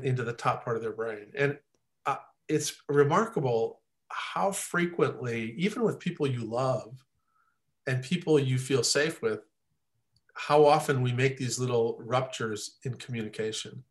into 0.05 0.23
the 0.23 0.33
top 0.33 0.65
part 0.65 0.77
of 0.77 0.83
their 0.83 0.93
brain. 0.93 1.27
And 1.37 1.59
uh, 2.07 2.19
it's 2.47 2.77
remarkable 2.89 3.81
how 4.07 4.53
frequently, 4.53 5.53
even 5.59 5.83
with 5.83 5.99
people 5.99 6.29
you 6.29 6.45
love 6.45 7.05
and 7.89 8.05
people 8.05 8.39
you 8.39 8.57
feel 8.57 8.85
safe 8.85 9.21
with, 9.21 9.41
how 10.35 10.65
often 10.65 11.03
we 11.03 11.13
make 11.13 11.37
these 11.37 11.59
little 11.59 11.99
ruptures 11.99 12.79
in 12.85 12.95
communication. 12.95 13.83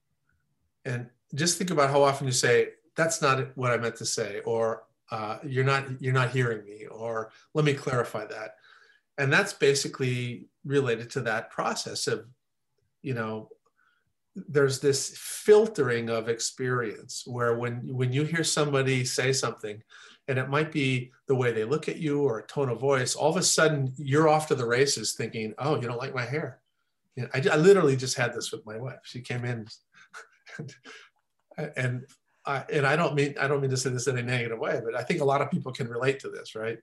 And 0.85 1.09
just 1.35 1.57
think 1.57 1.69
about 1.69 1.89
how 1.89 2.01
often 2.01 2.27
you 2.27 2.33
say, 2.33 2.69
that's 2.95 3.21
not 3.21 3.57
what 3.57 3.71
I 3.71 3.77
meant 3.77 3.97
to 3.97 4.05
say, 4.05 4.39
or 4.45 4.83
uh, 5.11 5.39
you're 5.43 5.65
not 5.65 6.01
you're 6.01 6.13
not 6.13 6.31
hearing 6.31 6.63
me, 6.63 6.85
or 6.85 7.31
let 7.53 7.65
me 7.65 7.73
clarify 7.73 8.25
that. 8.27 8.55
And 9.17 9.31
that's 9.31 9.53
basically 9.53 10.45
related 10.65 11.09
to 11.11 11.21
that 11.21 11.49
process 11.49 12.07
of, 12.07 12.25
you 13.01 13.13
know, 13.13 13.49
there's 14.35 14.79
this 14.79 15.17
filtering 15.17 16.09
of 16.09 16.29
experience 16.29 17.23
where 17.25 17.57
when 17.57 17.81
when 17.93 18.13
you 18.13 18.23
hear 18.23 18.45
somebody 18.45 19.03
say 19.03 19.33
something 19.33 19.83
and 20.29 20.39
it 20.39 20.49
might 20.49 20.71
be 20.71 21.11
the 21.27 21.35
way 21.35 21.51
they 21.51 21.65
look 21.65 21.89
at 21.89 21.97
you 21.97 22.21
or 22.21 22.39
a 22.39 22.47
tone 22.47 22.69
of 22.69 22.79
voice 22.79 23.13
all 23.13 23.29
of 23.29 23.35
a 23.35 23.43
sudden 23.43 23.91
you're 23.97 24.29
off 24.29 24.47
to 24.47 24.55
the 24.55 24.65
races 24.65 25.15
thinking 25.15 25.53
oh 25.57 25.75
you 25.75 25.85
don't 25.85 25.97
like 25.97 26.15
my 26.15 26.23
hair 26.23 26.61
you 27.17 27.23
know, 27.23 27.29
I, 27.33 27.43
I 27.51 27.57
literally 27.57 27.97
just 27.97 28.15
had 28.15 28.33
this 28.33 28.53
with 28.53 28.65
my 28.65 28.77
wife 28.77 28.99
she 29.03 29.19
came 29.19 29.43
in 29.43 29.67
and, 30.57 30.75
and 31.75 32.05
I, 32.45 32.63
and 32.71 32.87
I 32.87 32.95
don't 32.95 33.15
mean 33.15 33.35
I 33.39 33.47
don't 33.47 33.61
mean 33.61 33.69
to 33.71 33.77
say 33.77 33.89
this 33.89 34.07
in 34.07 34.17
a 34.17 34.23
negative 34.23 34.59
way, 34.59 34.81
but 34.83 34.95
I 34.95 35.03
think 35.03 35.21
a 35.21 35.25
lot 35.25 35.41
of 35.41 35.51
people 35.51 35.71
can 35.71 35.87
relate 35.87 36.19
to 36.21 36.29
this, 36.29 36.55
right? 36.55 36.79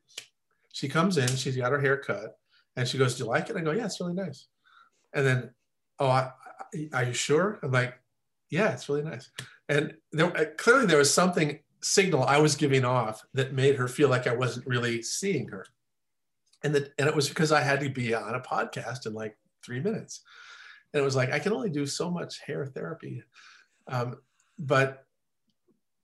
She 0.78 0.88
comes 0.88 1.18
in, 1.18 1.26
she's 1.34 1.56
got 1.56 1.72
her 1.72 1.80
hair 1.80 1.96
cut, 1.96 2.38
and 2.76 2.86
she 2.86 2.98
goes, 2.98 3.16
"Do 3.16 3.24
you 3.24 3.28
like 3.28 3.50
it?" 3.50 3.56
I 3.56 3.62
go, 3.62 3.72
"Yeah, 3.72 3.86
it's 3.86 3.98
really 3.98 4.14
nice." 4.14 4.46
And 5.12 5.26
then, 5.26 5.50
"Oh, 5.98 6.06
I, 6.06 6.30
are 6.92 7.02
you 7.02 7.14
sure?" 7.14 7.58
I'm 7.64 7.72
like, 7.72 7.98
"Yeah, 8.48 8.74
it's 8.74 8.88
really 8.88 9.02
nice." 9.02 9.28
And 9.68 9.96
there, 10.12 10.54
clearly 10.56 10.86
there 10.86 10.98
was 10.98 11.12
something 11.12 11.58
signal 11.80 12.22
I 12.22 12.38
was 12.38 12.54
giving 12.54 12.84
off 12.84 13.26
that 13.34 13.52
made 13.52 13.74
her 13.74 13.88
feel 13.88 14.08
like 14.08 14.28
I 14.28 14.36
wasn't 14.36 14.68
really 14.68 15.02
seeing 15.02 15.48
her. 15.48 15.66
And 16.62 16.72
that 16.76 16.94
and 16.96 17.08
it 17.08 17.16
was 17.16 17.28
because 17.28 17.50
I 17.50 17.60
had 17.62 17.80
to 17.80 17.88
be 17.88 18.14
on 18.14 18.36
a 18.36 18.40
podcast 18.40 19.04
in 19.04 19.14
like 19.14 19.36
three 19.64 19.80
minutes. 19.80 20.22
And 20.94 21.00
it 21.00 21.04
was 21.04 21.16
like 21.16 21.32
I 21.32 21.40
can 21.40 21.52
only 21.52 21.70
do 21.70 21.86
so 21.86 22.08
much 22.08 22.38
hair 22.38 22.66
therapy. 22.66 23.24
Um, 23.88 24.18
but 24.60 25.06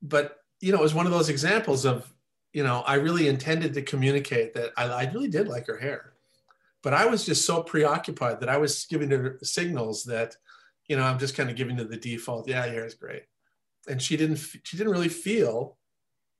but 0.02 0.38
you 0.60 0.72
know, 0.72 0.78
it 0.78 0.82
was 0.82 0.94
one 0.94 1.06
of 1.06 1.12
those 1.12 1.28
examples 1.28 1.84
of, 1.84 2.12
you 2.54 2.64
know, 2.64 2.80
I 2.86 2.94
really 2.94 3.28
intended 3.28 3.74
to 3.74 3.82
communicate 3.82 4.54
that 4.54 4.72
I, 4.76 4.84
I 4.84 5.10
really 5.12 5.28
did 5.28 5.48
like 5.48 5.66
her 5.66 5.78
hair. 5.78 6.14
But 6.82 6.94
I 6.94 7.04
was 7.04 7.26
just 7.26 7.44
so 7.44 7.62
preoccupied 7.62 8.40
that 8.40 8.48
I 8.48 8.56
was 8.56 8.86
giving 8.86 9.10
her 9.10 9.38
signals 9.42 10.04
that, 10.04 10.36
you 10.88 10.96
know, 10.96 11.02
I'm 11.02 11.18
just 11.18 11.36
kind 11.36 11.50
of 11.50 11.56
giving 11.56 11.76
her 11.76 11.84
the 11.84 11.96
default, 11.96 12.48
yeah, 12.48 12.64
your 12.64 12.74
hair 12.74 12.86
is 12.86 12.94
great 12.94 13.24
and 13.88 14.00
she 14.00 14.16
didn't 14.16 14.36
she 14.36 14.76
didn't 14.76 14.92
really 14.92 15.08
feel 15.08 15.76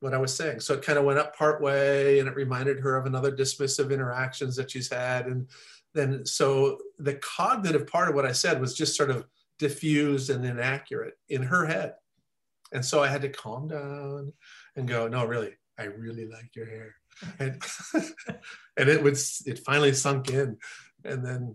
what 0.00 0.14
I 0.14 0.18
was 0.18 0.34
saying. 0.34 0.60
So 0.60 0.74
it 0.74 0.82
kind 0.82 0.98
of 0.98 1.04
went 1.04 1.18
up 1.18 1.36
part 1.36 1.62
way 1.62 2.18
and 2.18 2.28
it 2.28 2.34
reminded 2.34 2.80
her 2.80 2.96
of 2.96 3.06
another 3.06 3.32
dismissive 3.32 3.90
interactions 3.90 4.54
that 4.56 4.70
she's 4.70 4.90
had. 4.90 5.26
And 5.26 5.48
then 5.94 6.26
so 6.26 6.78
the 6.98 7.14
cognitive 7.14 7.86
part 7.86 8.08
of 8.08 8.14
what 8.14 8.26
I 8.26 8.32
said 8.32 8.60
was 8.60 8.74
just 8.74 8.96
sort 8.96 9.10
of 9.10 9.26
diffused 9.58 10.28
and 10.28 10.44
inaccurate 10.44 11.14
in 11.28 11.42
her 11.42 11.64
head. 11.64 11.94
And 12.72 12.84
so 12.84 13.02
I 13.02 13.08
had 13.08 13.22
to 13.22 13.28
calm 13.30 13.68
down 13.68 14.32
and 14.76 14.88
go, 14.88 15.08
no, 15.08 15.24
really, 15.24 15.54
I 15.79 15.85
really 15.85 16.27
like 16.27 16.55
your 16.55 16.66
hair. 16.66 16.95
And 17.39 17.62
and 18.77 18.89
it 18.89 19.03
was 19.03 19.43
it 19.47 19.61
finally 19.61 19.93
sunk 19.93 20.31
in. 20.31 20.59
And 21.05 21.25
then 21.25 21.55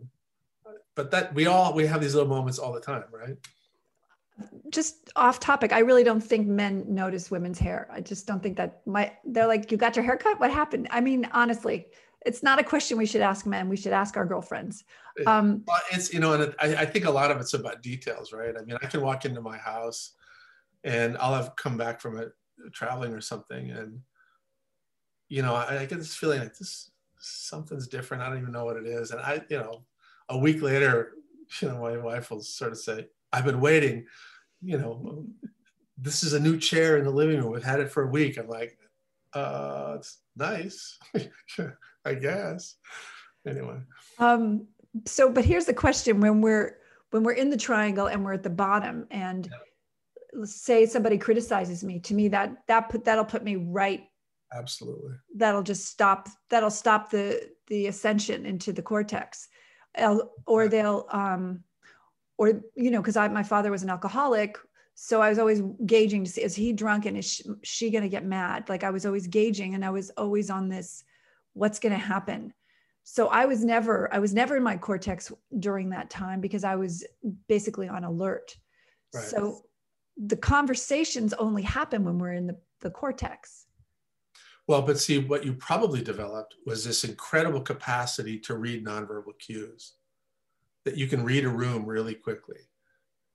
but 0.95 1.11
that 1.11 1.33
we 1.33 1.47
all 1.47 1.73
we 1.73 1.85
have 1.87 2.01
these 2.01 2.15
little 2.15 2.29
moments 2.29 2.59
all 2.59 2.73
the 2.73 2.81
time, 2.81 3.05
right? 3.11 3.37
just 4.69 5.09
off 5.15 5.39
topic 5.39 5.73
i 5.73 5.79
really 5.79 6.03
don't 6.03 6.21
think 6.21 6.47
men 6.47 6.85
notice 6.87 7.31
women's 7.31 7.59
hair 7.59 7.87
i 7.91 7.99
just 7.99 8.25
don't 8.27 8.41
think 8.41 8.55
that 8.57 8.81
my 8.85 9.11
they're 9.25 9.47
like 9.47 9.71
you 9.71 9.77
got 9.77 9.95
your 9.95 10.05
hair 10.05 10.17
cut? 10.17 10.39
what 10.39 10.51
happened 10.51 10.87
i 10.91 11.01
mean 11.01 11.27
honestly 11.33 11.87
it's 12.25 12.43
not 12.43 12.59
a 12.59 12.63
question 12.63 12.97
we 12.97 13.05
should 13.05 13.21
ask 13.21 13.45
men 13.45 13.69
we 13.69 13.77
should 13.77 13.93
ask 13.93 14.17
our 14.17 14.25
girlfriends 14.25 14.83
um, 15.27 15.63
it's 15.91 16.13
you 16.13 16.19
know 16.19 16.33
and 16.33 16.55
I, 16.61 16.83
I 16.83 16.85
think 16.85 17.05
a 17.05 17.11
lot 17.11 17.31
of 17.31 17.41
it's 17.41 17.53
about 17.53 17.81
details 17.81 18.31
right 18.31 18.55
i 18.57 18.63
mean 18.63 18.77
i 18.81 18.85
can 18.85 19.01
walk 19.01 19.25
into 19.25 19.41
my 19.41 19.57
house 19.57 20.13
and 20.83 21.17
i'll 21.17 21.33
have 21.33 21.55
come 21.55 21.77
back 21.77 21.99
from 21.99 22.17
it 22.17 22.31
traveling 22.73 23.13
or 23.13 23.21
something 23.21 23.71
and 23.71 23.99
you 25.29 25.41
know 25.41 25.55
I, 25.55 25.81
I 25.81 25.85
get 25.85 25.99
this 25.99 26.15
feeling 26.15 26.39
like 26.39 26.57
this 26.57 26.91
something's 27.19 27.87
different 27.87 28.23
i 28.23 28.29
don't 28.29 28.39
even 28.39 28.51
know 28.51 28.65
what 28.65 28.77
it 28.77 28.85
is 28.85 29.11
and 29.11 29.21
i 29.21 29.41
you 29.49 29.57
know 29.57 29.83
a 30.29 30.37
week 30.37 30.61
later 30.61 31.13
you 31.61 31.67
know 31.69 31.79
my 31.79 31.97
wife 31.97 32.31
will 32.31 32.41
sort 32.41 32.71
of 32.71 32.77
say 32.77 33.07
i've 33.31 33.45
been 33.45 33.61
waiting 33.61 34.05
you 34.61 34.77
know, 34.77 35.25
this 35.97 36.23
is 36.23 36.33
a 36.33 36.39
new 36.39 36.57
chair 36.57 36.97
in 36.97 37.03
the 37.03 37.11
living 37.11 37.37
room. 37.37 37.51
We've 37.51 37.63
had 37.63 37.79
it 37.79 37.91
for 37.91 38.03
a 38.03 38.11
week. 38.11 38.37
I'm 38.37 38.47
like, 38.47 38.77
uh, 39.33 39.95
it's 39.97 40.19
nice, 40.35 40.97
I 42.05 42.13
guess. 42.15 42.75
Anyway. 43.47 43.77
Um, 44.17 44.67
so, 45.05 45.29
but 45.31 45.45
here's 45.45 45.65
the 45.65 45.73
question: 45.73 46.19
when 46.19 46.41
we're 46.41 46.77
when 47.11 47.23
we're 47.23 47.33
in 47.33 47.49
the 47.49 47.57
triangle 47.57 48.07
and 48.07 48.23
we're 48.23 48.33
at 48.33 48.43
the 48.43 48.49
bottom, 48.49 49.07
and 49.11 49.49
yeah. 49.51 50.45
say 50.45 50.85
somebody 50.85 51.17
criticizes 51.17 51.83
me, 51.83 51.99
to 51.99 52.13
me 52.13 52.27
that 52.29 52.67
that 52.67 52.89
put 52.89 53.05
that'll 53.05 53.25
put 53.25 53.43
me 53.43 53.55
right. 53.55 54.08
Absolutely. 54.53 55.13
That'll 55.35 55.63
just 55.63 55.87
stop. 55.87 56.29
That'll 56.49 56.71
stop 56.71 57.11
the 57.11 57.49
the 57.67 57.87
ascension 57.87 58.45
into 58.45 58.73
the 58.73 58.81
cortex, 58.81 59.47
or 60.47 60.67
they'll 60.67 61.05
um, 61.11 61.63
or 62.39 62.61
you 62.75 62.89
know 62.89 63.01
because 63.01 63.17
i 63.17 63.27
my 63.27 63.43
father 63.43 63.69
was 63.69 63.83
an 63.83 63.89
alcoholic 63.91 64.57
so 64.95 65.21
i 65.21 65.29
was 65.29 65.37
always 65.37 65.61
gauging 65.85 66.23
to 66.23 66.31
see 66.31 66.41
is 66.41 66.55
he 66.55 66.73
drunk 66.73 67.05
and 67.05 67.17
is 67.17 67.31
she, 67.31 67.43
she 67.63 67.91
going 67.91 68.01
to 68.01 68.09
get 68.09 68.25
mad 68.25 68.67
like 68.67 68.83
i 68.83 68.89
was 68.89 69.05
always 69.05 69.27
gauging 69.27 69.75
and 69.75 69.85
i 69.85 69.89
was 69.91 70.09
always 70.11 70.49
on 70.49 70.69
this 70.69 71.03
what's 71.53 71.79
going 71.79 71.91
to 71.91 71.99
happen 71.99 72.51
so 73.03 73.27
i 73.27 73.45
was 73.45 73.63
never 73.63 74.11
i 74.13 74.17
was 74.17 74.33
never 74.33 74.57
in 74.57 74.63
my 74.63 74.75
cortex 74.75 75.31
during 75.59 75.89
that 75.89 76.09
time 76.09 76.41
because 76.41 76.63
i 76.63 76.75
was 76.75 77.05
basically 77.47 77.87
on 77.87 78.03
alert 78.03 78.57
right. 79.13 79.23
so 79.23 79.61
the 80.17 80.37
conversations 80.37 81.33
only 81.33 81.61
happen 81.61 82.03
when 82.03 82.17
we're 82.17 82.33
in 82.33 82.47
the, 82.47 82.57
the 82.81 82.89
cortex 82.89 83.67
well 84.69 84.83
but 84.83 84.99
see 84.99 85.17
what 85.17 85.43
you 85.43 85.53
probably 85.53 85.99
developed 86.01 86.53
was 86.67 86.85
this 86.85 87.03
incredible 87.03 87.59
capacity 87.59 88.37
to 88.37 88.55
read 88.55 88.85
nonverbal 88.85 89.37
cues 89.39 89.93
that 90.85 90.95
you 90.95 91.07
can 91.07 91.23
read 91.23 91.43
a 91.43 91.49
room 91.49 91.87
really 91.87 92.13
quickly 92.13 92.59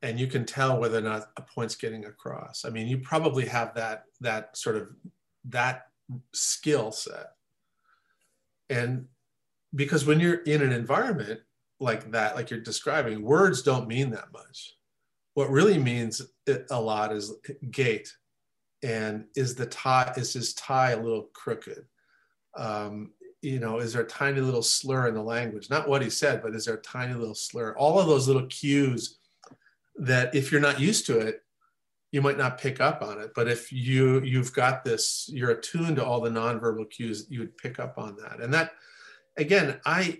and 0.00 0.20
you 0.20 0.28
can 0.28 0.44
tell 0.44 0.78
whether 0.78 0.98
or 0.98 1.00
not 1.00 1.30
a 1.36 1.42
point's 1.42 1.74
getting 1.74 2.04
across. 2.04 2.64
I 2.64 2.70
mean, 2.70 2.86
you 2.86 2.98
probably 2.98 3.46
have 3.46 3.74
that 3.74 4.04
that 4.20 4.56
sort 4.56 4.76
of 4.76 4.88
that 5.46 5.86
skill 6.32 6.92
set. 6.92 7.32
And 8.70 9.06
because 9.74 10.06
when 10.06 10.20
you're 10.20 10.42
in 10.42 10.62
an 10.62 10.72
environment 10.72 11.40
like 11.80 12.12
that, 12.12 12.36
like 12.36 12.50
you're 12.50 12.60
describing, 12.60 13.22
words 13.22 13.62
don't 13.62 13.88
mean 13.88 14.10
that 14.10 14.32
much. 14.32 14.76
what 15.34 15.50
really 15.50 15.78
means 15.78 16.22
a 16.70 16.80
lot 16.80 17.12
is 17.12 17.32
gait 17.72 18.12
and 18.84 19.24
is 19.34 19.54
the 19.54 19.66
tie 19.66 20.12
is 20.16 20.32
his 20.32 20.54
tie 20.54 20.92
a 20.92 21.00
little 21.00 21.28
crooked? 21.32 21.84
Um, 22.56 23.12
you 23.42 23.58
know 23.58 23.78
is 23.78 23.92
there 23.92 24.02
a 24.02 24.06
tiny 24.06 24.40
little 24.40 24.62
slur 24.62 25.08
in 25.08 25.14
the 25.14 25.22
language? 25.22 25.70
Not 25.70 25.88
what 25.88 26.02
he 26.02 26.10
said 26.10 26.42
but 26.42 26.54
is 26.54 26.66
there 26.66 26.76
a 26.76 26.82
tiny 26.82 27.14
little 27.14 27.34
slur? 27.34 27.74
All 27.76 27.98
of 27.98 28.06
those 28.06 28.28
little 28.28 28.46
cues 28.46 29.18
that 29.96 30.34
if 30.34 30.52
you're 30.52 30.60
not 30.60 30.80
used 30.80 31.06
to 31.06 31.18
it 31.18 31.40
you 32.12 32.22
might 32.22 32.38
not 32.38 32.58
pick 32.58 32.80
up 32.80 33.02
on 33.02 33.20
it. 33.20 33.32
But 33.34 33.48
if 33.48 33.72
you 33.72 34.20
you've 34.22 34.52
got 34.52 34.84
this 34.84 35.28
you're 35.32 35.50
attuned 35.50 35.96
to 35.96 36.04
all 36.04 36.20
the 36.20 36.30
nonverbal 36.30 36.88
cues 36.90 37.26
you 37.28 37.40
would 37.40 37.56
pick 37.58 37.80
up 37.80 37.98
on 37.98 38.16
that. 38.16 38.40
And 38.40 38.54
that 38.54 38.72
again 39.36 39.80
i 39.84 40.18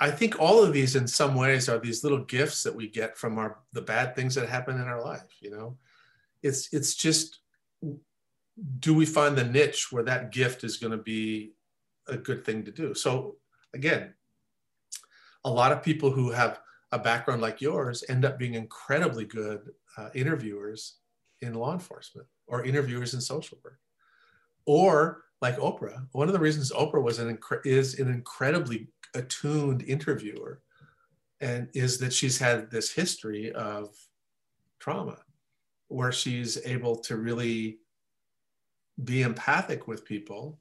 i 0.00 0.10
think 0.10 0.38
all 0.38 0.62
of 0.62 0.72
these 0.72 0.96
in 0.96 1.06
some 1.06 1.34
ways 1.34 1.68
are 1.68 1.78
these 1.78 2.02
little 2.02 2.24
gifts 2.24 2.62
that 2.62 2.74
we 2.74 2.88
get 2.88 3.16
from 3.16 3.38
our 3.38 3.58
the 3.72 3.82
bad 3.82 4.14
things 4.14 4.34
that 4.34 4.48
happen 4.48 4.76
in 4.76 4.86
our 4.86 5.02
life 5.02 5.36
you 5.40 5.50
know 5.50 5.76
it's 6.42 6.72
it's 6.72 6.94
just 6.94 7.40
do 8.78 8.94
we 8.94 9.04
find 9.04 9.36
the 9.36 9.44
niche 9.44 9.92
where 9.92 10.04
that 10.04 10.32
gift 10.32 10.64
is 10.64 10.78
going 10.78 10.90
to 10.90 11.02
be 11.02 11.52
a 12.08 12.16
good 12.16 12.44
thing 12.44 12.64
to 12.64 12.70
do? 12.70 12.94
So 12.94 13.36
again 13.74 14.14
a 15.44 15.50
lot 15.50 15.72
of 15.72 15.82
people 15.82 16.10
who 16.10 16.30
have 16.30 16.60
a 16.92 16.98
background 16.98 17.40
like 17.40 17.60
yours 17.60 18.02
end 18.08 18.24
up 18.24 18.38
being 18.38 18.54
incredibly 18.54 19.24
good 19.24 19.70
uh, 19.96 20.08
interviewers 20.14 20.96
in 21.40 21.54
law 21.54 21.72
enforcement 21.72 22.26
or 22.46 22.64
interviewers 22.64 23.14
in 23.14 23.20
social 23.20 23.58
work. 23.62 23.78
Or 24.66 25.24
like 25.42 25.58
oprah 25.58 26.06
one 26.12 26.28
of 26.28 26.32
the 26.32 26.40
reasons 26.40 26.72
oprah 26.72 27.02
was 27.02 27.18
an 27.18 27.36
inc- 27.36 27.66
is 27.66 27.98
an 27.98 28.08
incredibly 28.08 28.88
attuned 29.14 29.82
interviewer 29.82 30.62
and 31.40 31.68
is 31.74 31.98
that 31.98 32.12
she's 32.12 32.38
had 32.38 32.70
this 32.70 32.90
history 32.92 33.52
of 33.52 33.94
trauma 34.78 35.18
where 35.88 36.12
she's 36.12 36.58
able 36.66 36.96
to 36.96 37.16
really 37.16 37.78
be 39.02 39.22
empathic 39.22 39.86
with 39.86 40.04
people 40.04 40.58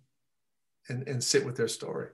and, 0.90 1.08
and 1.08 1.24
sit 1.24 1.46
with 1.46 1.56
their 1.56 1.68
story. 1.68 2.10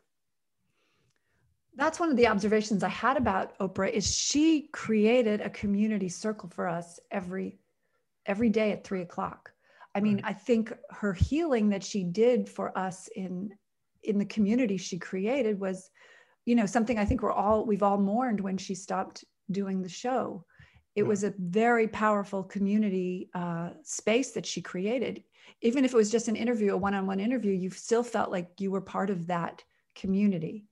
That's 1.76 2.00
one 2.00 2.12
of 2.12 2.18
the 2.18 2.28
observations 2.28 2.84
i 2.84 2.90
had 2.90 3.18
about 3.18 3.58
oprah 3.60 3.92
is 3.92 4.16
she 4.16 4.68
created 4.74 5.42
a 5.42 5.50
community 5.50 6.10
circle 6.10 6.50
for 6.50 6.68
us 6.68 7.00
every 7.12 7.58
every 8.26 8.50
day 8.50 8.72
at 8.72 8.84
three 8.84 9.02
o'clock. 9.02 9.52
I 9.96 10.02
mean 10.02 10.18
right. 10.18 10.26
i 10.26 10.34
think 10.34 10.74
her 10.90 11.14
healing 11.14 11.70
that 11.70 11.84
she 11.84 12.04
did 12.04 12.50
for 12.50 12.78
us 12.78 13.10
in 13.16 13.52
in 14.04 14.18
the 14.18 14.26
community 14.26 14.78
she 14.78 15.00
created 15.00 15.60
was 15.60 15.90
you 16.46 16.56
know 16.56 16.66
something 16.66 17.00
i 17.00 17.06
think 17.06 17.22
we're 17.22 17.32
all 17.32 17.66
we've 17.66 17.84
all 17.84 17.98
mourned 17.98 18.42
when 18.42 18.58
she 18.58 18.76
stopped 18.76 19.24
doing 19.52 19.82
the 19.82 19.90
show 19.90 20.44
it 20.96 21.04
was 21.04 21.24
a 21.24 21.34
very 21.38 21.88
powerful 21.88 22.44
community 22.44 23.30
uh, 23.34 23.70
space 23.84 24.32
that 24.32 24.46
she 24.46 24.62
created. 24.62 25.24
Even 25.62 25.86
if 25.86 25.94
it 25.94 25.98
was 25.98 26.12
just 26.12 26.28
an 26.28 26.36
interview 26.36 26.74
a 26.74 26.78
one-on-one 26.78 27.20
interview 27.20 27.54
you 27.54 27.70
still 27.70 28.04
felt 28.04 28.32
like 28.32 28.50
you 28.60 28.72
were 28.72 28.82
part 28.82 29.10
of 29.10 29.28
that 29.28 29.64
community. 29.96 30.66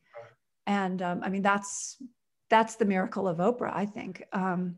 And 0.67 1.01
um, 1.01 1.21
i 1.23 1.29
mean 1.29 1.41
that's 1.41 2.01
that's 2.49 2.75
the 2.75 2.85
miracle 2.85 3.27
of 3.27 3.37
oprah 3.37 3.73
i 3.73 3.85
think. 3.85 4.23
Um, 4.33 4.75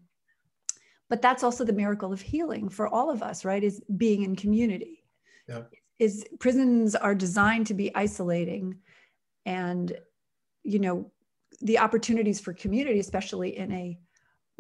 but 1.10 1.22
that's 1.22 1.44
also 1.44 1.66
the 1.66 1.74
miracle 1.74 2.14
of 2.14 2.22
healing 2.22 2.70
for 2.70 2.88
all 2.88 3.10
of 3.10 3.22
us 3.22 3.44
right 3.44 3.64
is 3.64 3.82
being 3.98 4.24
in 4.24 4.36
community. 4.36 5.04
Yeah. 5.50 5.64
is 6.00 6.24
prisons 6.39 6.96
are 6.96 7.16
designed 7.16 7.68
to 7.68 7.74
be 7.74 7.94
isolating 7.96 8.78
and 9.46 9.98
you 10.64 10.80
know 10.80 11.12
the 11.62 11.80
opportunities 11.80 12.39
for 12.39 12.54
community 12.54 13.00
especially 13.00 13.58
in 13.58 13.72
a 13.72 13.98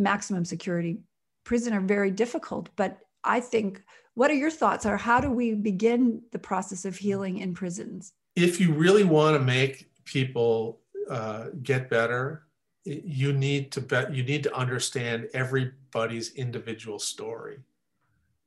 maximum 0.01 0.45
security. 0.45 0.99
Prison 1.43 1.73
are 1.73 1.81
very 1.81 2.11
difficult 2.11 2.69
but 2.75 2.99
i 3.23 3.39
think 3.39 3.81
what 4.13 4.29
are 4.29 4.35
your 4.35 4.51
thoughts? 4.51 4.85
Or 4.85 4.97
how 4.97 5.19
do 5.19 5.31
we 5.31 5.53
begin 5.53 6.21
the 6.31 6.39
process 6.39 6.85
of 6.85 6.97
healing 6.97 7.37
in 7.37 7.53
prisons? 7.53 8.13
If 8.35 8.59
you 8.59 8.73
really 8.73 9.03
want 9.03 9.37
to 9.37 9.43
make 9.43 9.89
people 10.03 10.81
uh, 11.09 11.45
get 11.63 11.89
better 11.89 12.47
you 12.83 13.31
need 13.31 13.71
to 13.71 14.09
you 14.11 14.23
need 14.23 14.41
to 14.43 14.55
understand 14.55 15.29
everybody's 15.33 16.33
individual 16.33 16.97
story. 16.97 17.59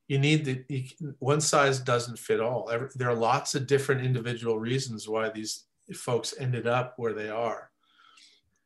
You 0.09 0.19
need 0.19 0.45
the 0.45 0.89
one 1.21 1.41
size 1.41 1.79
doesn't 1.79 2.19
fit 2.19 2.41
all. 2.41 2.69
Every, 2.71 2.89
there 2.97 3.09
are 3.09 3.15
lots 3.15 3.55
of 3.55 3.69
different 3.69 4.05
individual 4.05 4.59
reasons 4.59 5.09
why 5.09 5.31
these 5.31 5.67
folks 5.95 6.35
ended 6.39 6.67
up 6.67 6.95
where 6.97 7.13
they 7.13 7.29
are 7.29 7.71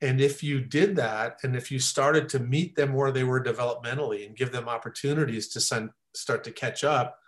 and 0.01 0.21
if 0.21 0.43
you 0.43 0.61
did 0.61 0.97
that, 0.97 1.39
and 1.43 1.57
if 1.57 1.73
you 1.73 1.79
started 1.79 2.29
to 2.31 2.39
meet 2.39 2.77
them 2.77 2.93
where 2.93 3.11
they 3.11 3.25
were 3.25 3.43
developmentally 3.43 4.27
and 4.27 4.37
give 4.37 4.53
them 4.53 4.69
opportunities 4.69 5.49
to 5.49 5.91
start 6.15 6.45
to 6.45 6.53
catch 6.53 6.85
up, 6.85 7.19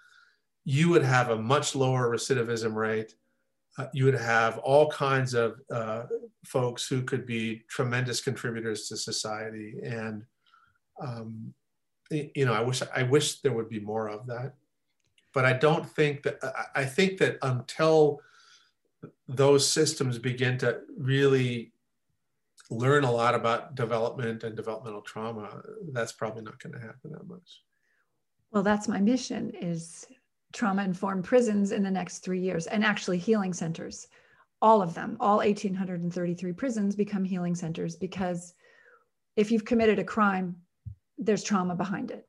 you 0.64 0.88
would 0.88 1.02
have 1.02 1.30
a 1.30 1.36
much 1.36 1.74
lower 1.74 2.08
recidivism 2.08 2.74
rate. 2.74 3.14
Uh, 3.78 3.86
you 3.92 4.04
would 4.04 4.14
have 4.14 4.58
all 4.58 4.88
kinds 4.90 5.34
of 5.34 5.60
uh, 5.72 6.04
folks 6.44 6.86
who 6.86 7.02
could 7.02 7.26
be 7.26 7.62
tremendous 7.68 8.20
contributors 8.20 8.88
to 8.88 8.96
society. 8.96 9.74
And 9.82 10.24
um, 11.00 11.54
you 12.10 12.44
know, 12.44 12.52
I 12.52 12.60
wish 12.60 12.82
I 12.94 13.02
wish 13.04 13.40
there 13.40 13.52
would 13.52 13.68
be 13.68 13.80
more 13.80 14.08
of 14.08 14.26
that. 14.26 14.54
But 15.32 15.44
I 15.44 15.52
don't 15.52 15.88
think 15.88 16.22
that 16.24 16.38
I 16.74 16.84
think 16.84 17.18
that 17.18 17.38
until 17.42 18.20
those 19.28 19.66
systems 19.66 20.18
begin 20.18 20.58
to 20.58 20.80
really 20.98 21.72
learn 22.70 23.04
a 23.04 23.10
lot 23.10 23.34
about 23.34 23.74
development 23.74 24.44
and 24.44 24.56
developmental 24.56 25.02
trauma, 25.02 25.60
that's 25.92 26.12
probably 26.12 26.42
not 26.42 26.58
going 26.62 26.72
to 26.72 26.78
happen 26.78 27.10
that 27.10 27.26
much. 27.26 27.62
Well, 28.52 28.62
that's 28.62 28.88
my 28.88 29.00
mission 29.00 29.52
is 29.60 30.06
trauma 30.52 30.82
informed 30.84 31.24
prisons 31.24 31.72
in 31.72 31.82
the 31.82 31.90
next 31.90 32.18
3 32.18 32.40
years 32.40 32.66
and 32.66 32.84
actually 32.84 33.18
healing 33.18 33.52
centers. 33.52 34.08
All 34.62 34.82
of 34.82 34.94
them, 34.94 35.16
all 35.20 35.38
1833 35.38 36.52
prisons 36.52 36.94
become 36.94 37.24
healing 37.24 37.54
centers 37.54 37.96
because 37.96 38.54
if 39.36 39.50
you've 39.50 39.64
committed 39.64 39.98
a 39.98 40.04
crime, 40.04 40.56
there's 41.18 41.42
trauma 41.42 41.74
behind 41.74 42.10
it. 42.10 42.26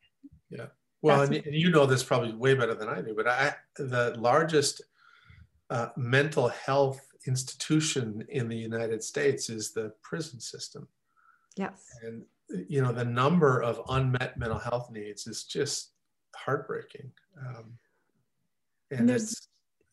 Yeah. 0.50 0.68
Well, 1.02 1.22
and, 1.22 1.34
and, 1.34 1.56
you 1.56 1.72
know 1.72 1.86
this 1.86 2.04
probably 2.04 2.34
way 2.34 2.54
better 2.54 2.76
than 2.76 2.88
I 2.88 3.02
do, 3.02 3.16
but 3.16 3.28
I 3.28 3.56
the 3.76 4.16
largest 4.20 4.84
uh, 5.70 5.88
mental 5.98 6.48
health 6.50 7.11
institution 7.28 8.26
in 8.30 8.48
the 8.48 8.58
United 8.58 9.04
States 9.04 9.50
is 9.50 9.72
the 9.72 9.94
prison 10.02 10.40
system. 10.40 10.88
Yes. 11.56 11.86
And 12.04 12.24
you 12.68 12.82
know 12.82 12.92
the 12.92 13.06
number 13.06 13.62
of 13.62 13.82
unmet 13.90 14.38
mental 14.38 14.60
health 14.60 14.92
needs 14.92 15.28
is 15.28 15.44
just 15.44 15.92
heartbreaking. 16.36 17.12
Um, 17.40 17.78
and, 18.90 19.02
and 19.02 19.10
there's, 19.10 19.48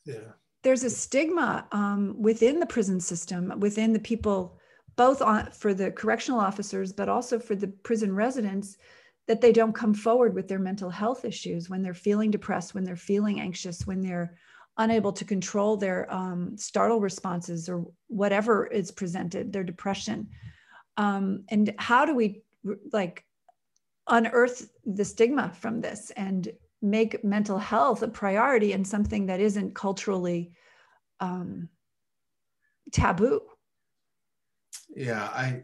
yeah. 0.04 0.32
There's 0.62 0.82
a 0.82 0.90
stigma 0.90 1.68
um, 1.70 2.20
within 2.20 2.58
the 2.58 2.66
prison 2.66 3.00
system, 3.00 3.52
within 3.60 3.92
the 3.92 4.00
people, 4.00 4.58
both 4.96 5.22
on, 5.22 5.50
for 5.52 5.72
the 5.72 5.92
correctional 5.92 6.40
officers, 6.40 6.92
but 6.92 7.08
also 7.08 7.38
for 7.38 7.54
the 7.54 7.68
prison 7.68 8.14
residents, 8.14 8.76
that 9.28 9.40
they 9.40 9.52
don't 9.52 9.74
come 9.74 9.94
forward 9.94 10.34
with 10.34 10.48
their 10.48 10.58
mental 10.58 10.90
health 10.90 11.24
issues 11.24 11.70
when 11.70 11.82
they're 11.82 11.94
feeling 11.94 12.30
depressed, 12.30 12.74
when 12.74 12.82
they're 12.82 12.96
feeling 12.96 13.40
anxious, 13.40 13.86
when 13.86 14.00
they're 14.00 14.36
unable 14.78 15.12
to 15.12 15.24
control 15.24 15.76
their 15.76 16.12
um, 16.12 16.56
startle 16.56 17.00
responses 17.00 17.68
or 17.68 17.84
whatever 18.06 18.66
is 18.66 18.90
presented, 18.90 19.52
their 19.52 19.64
depression. 19.64 20.28
Um, 20.96 21.44
and 21.48 21.74
how 21.78 22.04
do 22.04 22.14
we 22.14 22.42
like 22.92 23.24
unearth 24.08 24.70
the 24.86 25.04
stigma 25.04 25.52
from 25.58 25.80
this 25.80 26.10
and 26.16 26.48
make 26.80 27.24
mental 27.24 27.58
health 27.58 28.02
a 28.02 28.08
priority 28.08 28.72
and 28.72 28.86
something 28.86 29.26
that 29.26 29.40
isn't 29.40 29.74
culturally 29.74 30.52
um, 31.20 31.68
taboo? 32.92 33.40
Yeah, 34.94 35.24
I. 35.24 35.62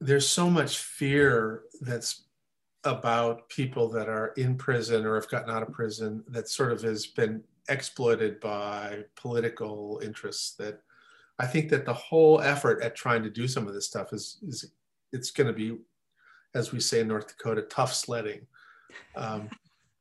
There's 0.00 0.28
so 0.28 0.50
much 0.50 0.78
fear 0.78 1.62
that's 1.80 2.24
about 2.84 3.48
people 3.48 3.88
that 3.88 4.08
are 4.08 4.28
in 4.36 4.56
prison 4.56 5.06
or 5.06 5.14
have 5.14 5.28
gotten 5.28 5.50
out 5.50 5.62
of 5.62 5.72
prison 5.72 6.22
that 6.28 6.48
sort 6.48 6.72
of 6.72 6.82
has 6.82 7.06
been 7.06 7.42
exploited 7.68 8.38
by 8.40 9.02
political 9.16 10.00
interests 10.02 10.54
that 10.56 10.80
I 11.38 11.46
think 11.46 11.70
that 11.70 11.84
the 11.84 11.94
whole 11.94 12.40
effort 12.40 12.82
at 12.82 12.94
trying 12.94 13.22
to 13.22 13.30
do 13.30 13.48
some 13.48 13.66
of 13.66 13.74
this 13.74 13.86
stuff 13.86 14.12
is, 14.12 14.38
is 14.46 14.70
it's 15.12 15.30
going 15.30 15.46
to 15.46 15.52
be, 15.52 15.78
as 16.54 16.72
we 16.72 16.80
say 16.80 17.00
in 17.00 17.08
North 17.08 17.28
Dakota, 17.28 17.62
tough 17.62 17.92
sledding. 17.92 18.46
Um, 19.16 19.48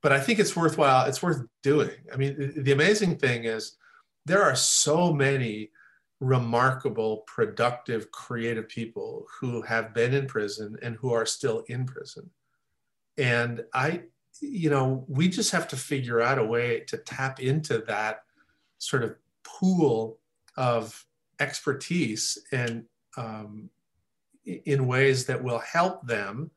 but 0.02 0.12
I 0.12 0.20
think 0.20 0.40
it's 0.40 0.56
worthwhile. 0.56 1.06
It's 1.06 1.24
worth 1.24 1.44
doing. 1.64 1.92
I 2.12 2.18
mean, 2.18 2.38
the, 2.38 2.62
the 2.62 2.72
amazing 2.74 3.18
thing 3.18 3.46
is 3.46 3.78
there 4.26 4.44
are 4.44 4.56
so 4.56 5.12
many 5.12 5.72
remarkable, 6.20 7.24
productive, 7.28 8.12
creative 8.12 8.68
people 8.68 9.26
who 9.40 9.62
have 9.64 9.94
been 9.94 10.14
in 10.14 10.28
prison 10.28 10.78
and 10.82 10.96
who 10.98 11.14
are 11.14 11.26
still 11.26 11.64
in 11.68 11.86
prison 11.86 12.30
and 13.18 13.64
I, 13.74 14.04
you 14.42 14.70
know, 14.70 15.06
we 15.08 15.30
just 15.30 15.52
have 15.52 15.68
to 15.70 15.76
figure 15.76 16.22
out 16.22 16.40
a 16.40 16.46
way 16.46 16.82
to 16.88 16.98
tap 16.98 17.40
into 17.40 17.80
that 17.88 18.24
sort 18.78 19.04
of 19.04 19.16
pool 19.44 20.18
of 20.58 21.06
expertise 21.40 22.38
and 22.52 22.86
um, 23.18 23.70
in 24.46 24.88
ways 24.88 25.26
that 25.26 25.44
will 25.44 25.60
help 25.60 26.06
them 26.06 26.52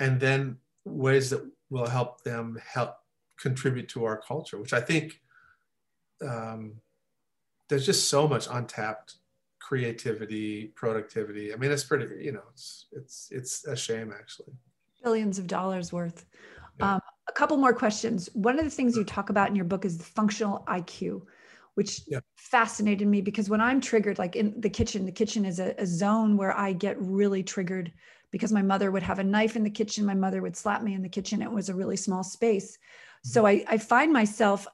and 0.00 0.20
then 0.20 0.56
ways 0.84 1.30
that 1.30 1.44
will 1.70 1.86
help 1.86 2.22
them 2.22 2.58
help 2.66 2.96
contribute 3.38 3.88
to 3.88 4.04
our 4.04 4.16
culture 4.16 4.58
which 4.58 4.72
i 4.72 4.80
think 4.80 5.20
um, 6.26 6.80
there's 7.68 7.86
just 7.86 8.08
so 8.08 8.26
much 8.26 8.46
untapped 8.50 9.16
creativity 9.66 10.68
productivity. 10.76 11.52
I 11.52 11.56
mean 11.56 11.72
it's 11.72 11.82
pretty 11.82 12.24
you 12.24 12.32
know 12.32 12.42
it's 12.52 12.86
it's 12.92 13.28
it's 13.32 13.66
a 13.66 13.76
shame 13.76 14.14
actually 14.16 14.52
billions 15.06 15.38
of 15.38 15.46
dollars 15.46 15.92
worth 15.92 16.26
yeah. 16.78 16.94
um, 16.94 17.00
a 17.28 17.32
couple 17.32 17.56
more 17.56 17.72
questions 17.72 18.28
one 18.34 18.58
of 18.58 18.64
the 18.64 18.70
things 18.70 18.96
you 18.96 19.04
talk 19.04 19.30
about 19.30 19.48
in 19.48 19.56
your 19.56 19.64
book 19.64 19.84
is 19.84 19.96
the 19.96 20.04
functional 20.04 20.64
iq 20.68 21.22
which 21.76 22.00
yeah. 22.08 22.20
fascinated 22.36 23.06
me 23.06 23.20
because 23.20 23.50
when 23.50 23.60
I'm 23.60 23.82
triggered, 23.82 24.18
like 24.18 24.34
in 24.34 24.58
the 24.60 24.70
kitchen, 24.70 25.04
the 25.04 25.12
kitchen 25.12 25.44
is 25.44 25.60
a, 25.60 25.74
a, 25.76 25.86
zone 25.86 26.38
where 26.38 26.56
I 26.56 26.72
get 26.72 26.96
really 26.98 27.42
triggered 27.42 27.92
because 28.30 28.50
my 28.50 28.62
mother 28.62 28.90
would 28.90 29.02
have 29.02 29.18
a 29.18 29.24
knife 29.24 29.56
in 29.56 29.62
the 29.62 29.70
kitchen. 29.70 30.06
My 30.06 30.14
mother 30.14 30.40
would 30.40 30.56
slap 30.56 30.82
me 30.82 30.94
in 30.94 31.02
the 31.02 31.08
kitchen. 31.08 31.42
It 31.42 31.52
was 31.52 31.68
a 31.68 31.74
really 31.74 31.98
small 31.98 32.24
space. 32.24 32.72
Mm-hmm. 32.72 33.28
So 33.28 33.46
I, 33.46 33.64
I 33.68 33.76
find 33.76 34.10
myself 34.10 34.66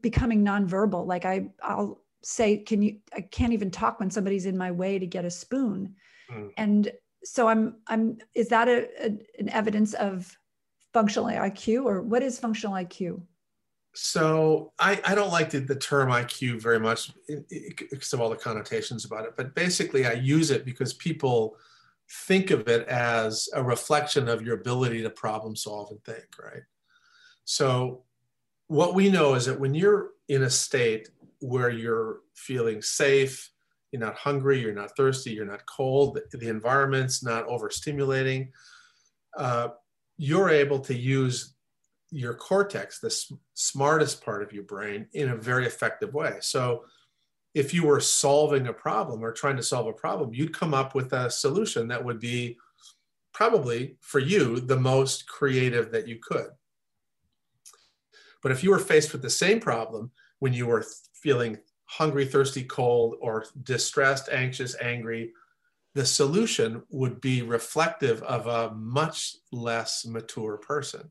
becoming 0.00 0.42
nonverbal. 0.42 1.06
Like 1.06 1.26
I, 1.26 1.50
I'll 1.62 2.00
say, 2.22 2.56
can 2.56 2.80
you, 2.80 3.00
I 3.14 3.20
can't 3.20 3.52
even 3.52 3.70
talk 3.70 4.00
when 4.00 4.10
somebody's 4.10 4.46
in 4.46 4.56
my 4.56 4.70
way 4.70 4.98
to 4.98 5.06
get 5.06 5.26
a 5.26 5.30
spoon. 5.30 5.94
Mm. 6.32 6.50
And 6.56 6.92
so 7.24 7.48
I'm, 7.48 7.76
I'm, 7.86 8.18
is 8.34 8.48
that 8.48 8.68
a, 8.68 8.88
a, 9.00 9.06
an 9.38 9.48
evidence 9.48 9.94
of 9.94 10.36
functional 10.92 11.28
IQ 11.28 11.84
or 11.84 12.02
what 12.02 12.22
is 12.22 12.38
functional 12.38 12.74
IQ? 12.74 13.22
so 13.94 14.72
I, 14.78 15.00
I 15.04 15.14
don't 15.14 15.30
like 15.30 15.50
the, 15.50 15.60
the 15.60 15.76
term 15.76 16.10
IQ 16.10 16.60
very 16.60 16.80
much 16.80 17.12
because 17.48 18.12
of 18.12 18.20
all 18.20 18.28
the 18.28 18.36
connotations 18.36 19.04
about 19.04 19.24
it, 19.24 19.34
but 19.36 19.54
basically 19.54 20.04
I 20.04 20.12
use 20.12 20.50
it 20.50 20.64
because 20.64 20.92
people 20.94 21.56
think 22.26 22.50
of 22.50 22.68
it 22.68 22.86
as 22.88 23.48
a 23.54 23.62
reflection 23.62 24.28
of 24.28 24.42
your 24.42 24.56
ability 24.56 25.02
to 25.02 25.10
problem 25.10 25.54
solve 25.54 25.90
and 25.92 26.02
think, 26.04 26.26
right? 26.42 26.62
So 27.44 28.02
what 28.66 28.94
we 28.94 29.10
know 29.10 29.34
is 29.34 29.46
that 29.46 29.60
when 29.60 29.74
you're 29.74 30.10
in 30.28 30.42
a 30.42 30.50
state 30.50 31.10
where 31.40 31.70
you're 31.70 32.18
feeling 32.34 32.82
safe, 32.82 33.50
you're 33.94 34.04
not 34.04 34.16
hungry, 34.16 34.60
you're 34.60 34.74
not 34.74 34.96
thirsty, 34.96 35.30
you're 35.30 35.46
not 35.46 35.64
cold, 35.66 36.18
the, 36.32 36.38
the 36.38 36.48
environment's 36.48 37.22
not 37.22 37.46
overstimulating, 37.46 38.48
uh, 39.38 39.68
you're 40.16 40.50
able 40.50 40.80
to 40.80 40.92
use 40.92 41.54
your 42.10 42.34
cortex, 42.34 42.98
the 42.98 43.16
smartest 43.54 44.24
part 44.24 44.42
of 44.42 44.52
your 44.52 44.64
brain, 44.64 45.06
in 45.12 45.28
a 45.28 45.36
very 45.36 45.64
effective 45.64 46.12
way. 46.12 46.34
So, 46.40 46.86
if 47.54 47.72
you 47.72 47.86
were 47.86 48.00
solving 48.00 48.66
a 48.66 48.72
problem 48.72 49.24
or 49.24 49.30
trying 49.30 49.56
to 49.58 49.62
solve 49.62 49.86
a 49.86 49.92
problem, 49.92 50.34
you'd 50.34 50.58
come 50.58 50.74
up 50.74 50.96
with 50.96 51.12
a 51.12 51.30
solution 51.30 51.86
that 51.86 52.04
would 52.04 52.18
be 52.18 52.58
probably 53.32 53.96
for 54.00 54.18
you 54.18 54.58
the 54.58 54.80
most 54.80 55.28
creative 55.28 55.92
that 55.92 56.08
you 56.08 56.18
could. 56.20 56.48
But 58.42 58.50
if 58.50 58.64
you 58.64 58.70
were 58.70 58.80
faced 58.80 59.12
with 59.12 59.22
the 59.22 59.30
same 59.30 59.60
problem 59.60 60.10
when 60.40 60.52
you 60.52 60.66
were 60.66 60.84
feeling 61.14 61.58
hungry, 61.86 62.24
thirsty, 62.24 62.64
cold, 62.64 63.16
or 63.20 63.46
distressed, 63.62 64.28
anxious, 64.30 64.76
angry, 64.80 65.32
the 65.94 66.04
solution 66.04 66.82
would 66.90 67.20
be 67.20 67.42
reflective 67.42 68.22
of 68.24 68.46
a 68.46 68.74
much 68.74 69.36
less 69.52 70.04
mature 70.04 70.56
person. 70.56 71.10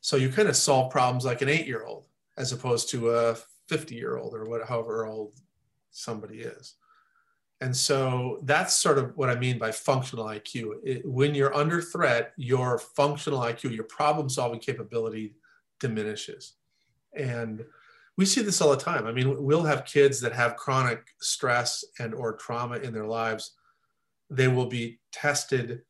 So 0.00 0.16
you 0.16 0.30
kind 0.30 0.48
of 0.48 0.56
solve 0.56 0.90
problems 0.90 1.24
like 1.24 1.42
an 1.42 1.48
eight 1.48 1.66
year 1.66 1.84
old 1.84 2.04
as 2.36 2.52
opposed 2.52 2.90
to 2.90 3.10
a 3.10 3.36
50 3.68 3.94
year 3.94 4.16
old 4.16 4.34
or 4.34 4.44
what, 4.44 4.66
however 4.66 5.06
old 5.06 5.34
somebody 5.90 6.40
is. 6.40 6.74
And 7.60 7.74
so 7.74 8.40
that's 8.42 8.76
sort 8.76 8.98
of 8.98 9.16
what 9.16 9.30
I 9.30 9.36
mean 9.36 9.58
by 9.58 9.70
functional 9.70 10.26
IQ. 10.26 10.74
It, 10.82 11.06
when 11.08 11.34
you're 11.34 11.54
under 11.54 11.80
threat, 11.80 12.32
your 12.36 12.78
functional 12.78 13.40
IQ, 13.40 13.74
your 13.74 13.84
problem 13.84 14.28
solving 14.28 14.60
capability 14.60 15.36
diminishes. 15.80 16.54
And 17.14 17.64
we 18.16 18.24
see 18.24 18.42
this 18.42 18.60
all 18.60 18.70
the 18.70 18.76
time. 18.76 19.06
I 19.06 19.12
mean, 19.12 19.42
we'll 19.42 19.64
have 19.64 19.84
kids 19.84 20.20
that 20.20 20.32
have 20.32 20.56
chronic 20.56 21.02
stress 21.20 21.84
and 21.98 22.14
or 22.14 22.34
trauma 22.36 22.76
in 22.76 22.92
their 22.92 23.06
lives. 23.06 23.54
They 24.30 24.48
will 24.48 24.66
be 24.66 25.00
tested 25.12 25.82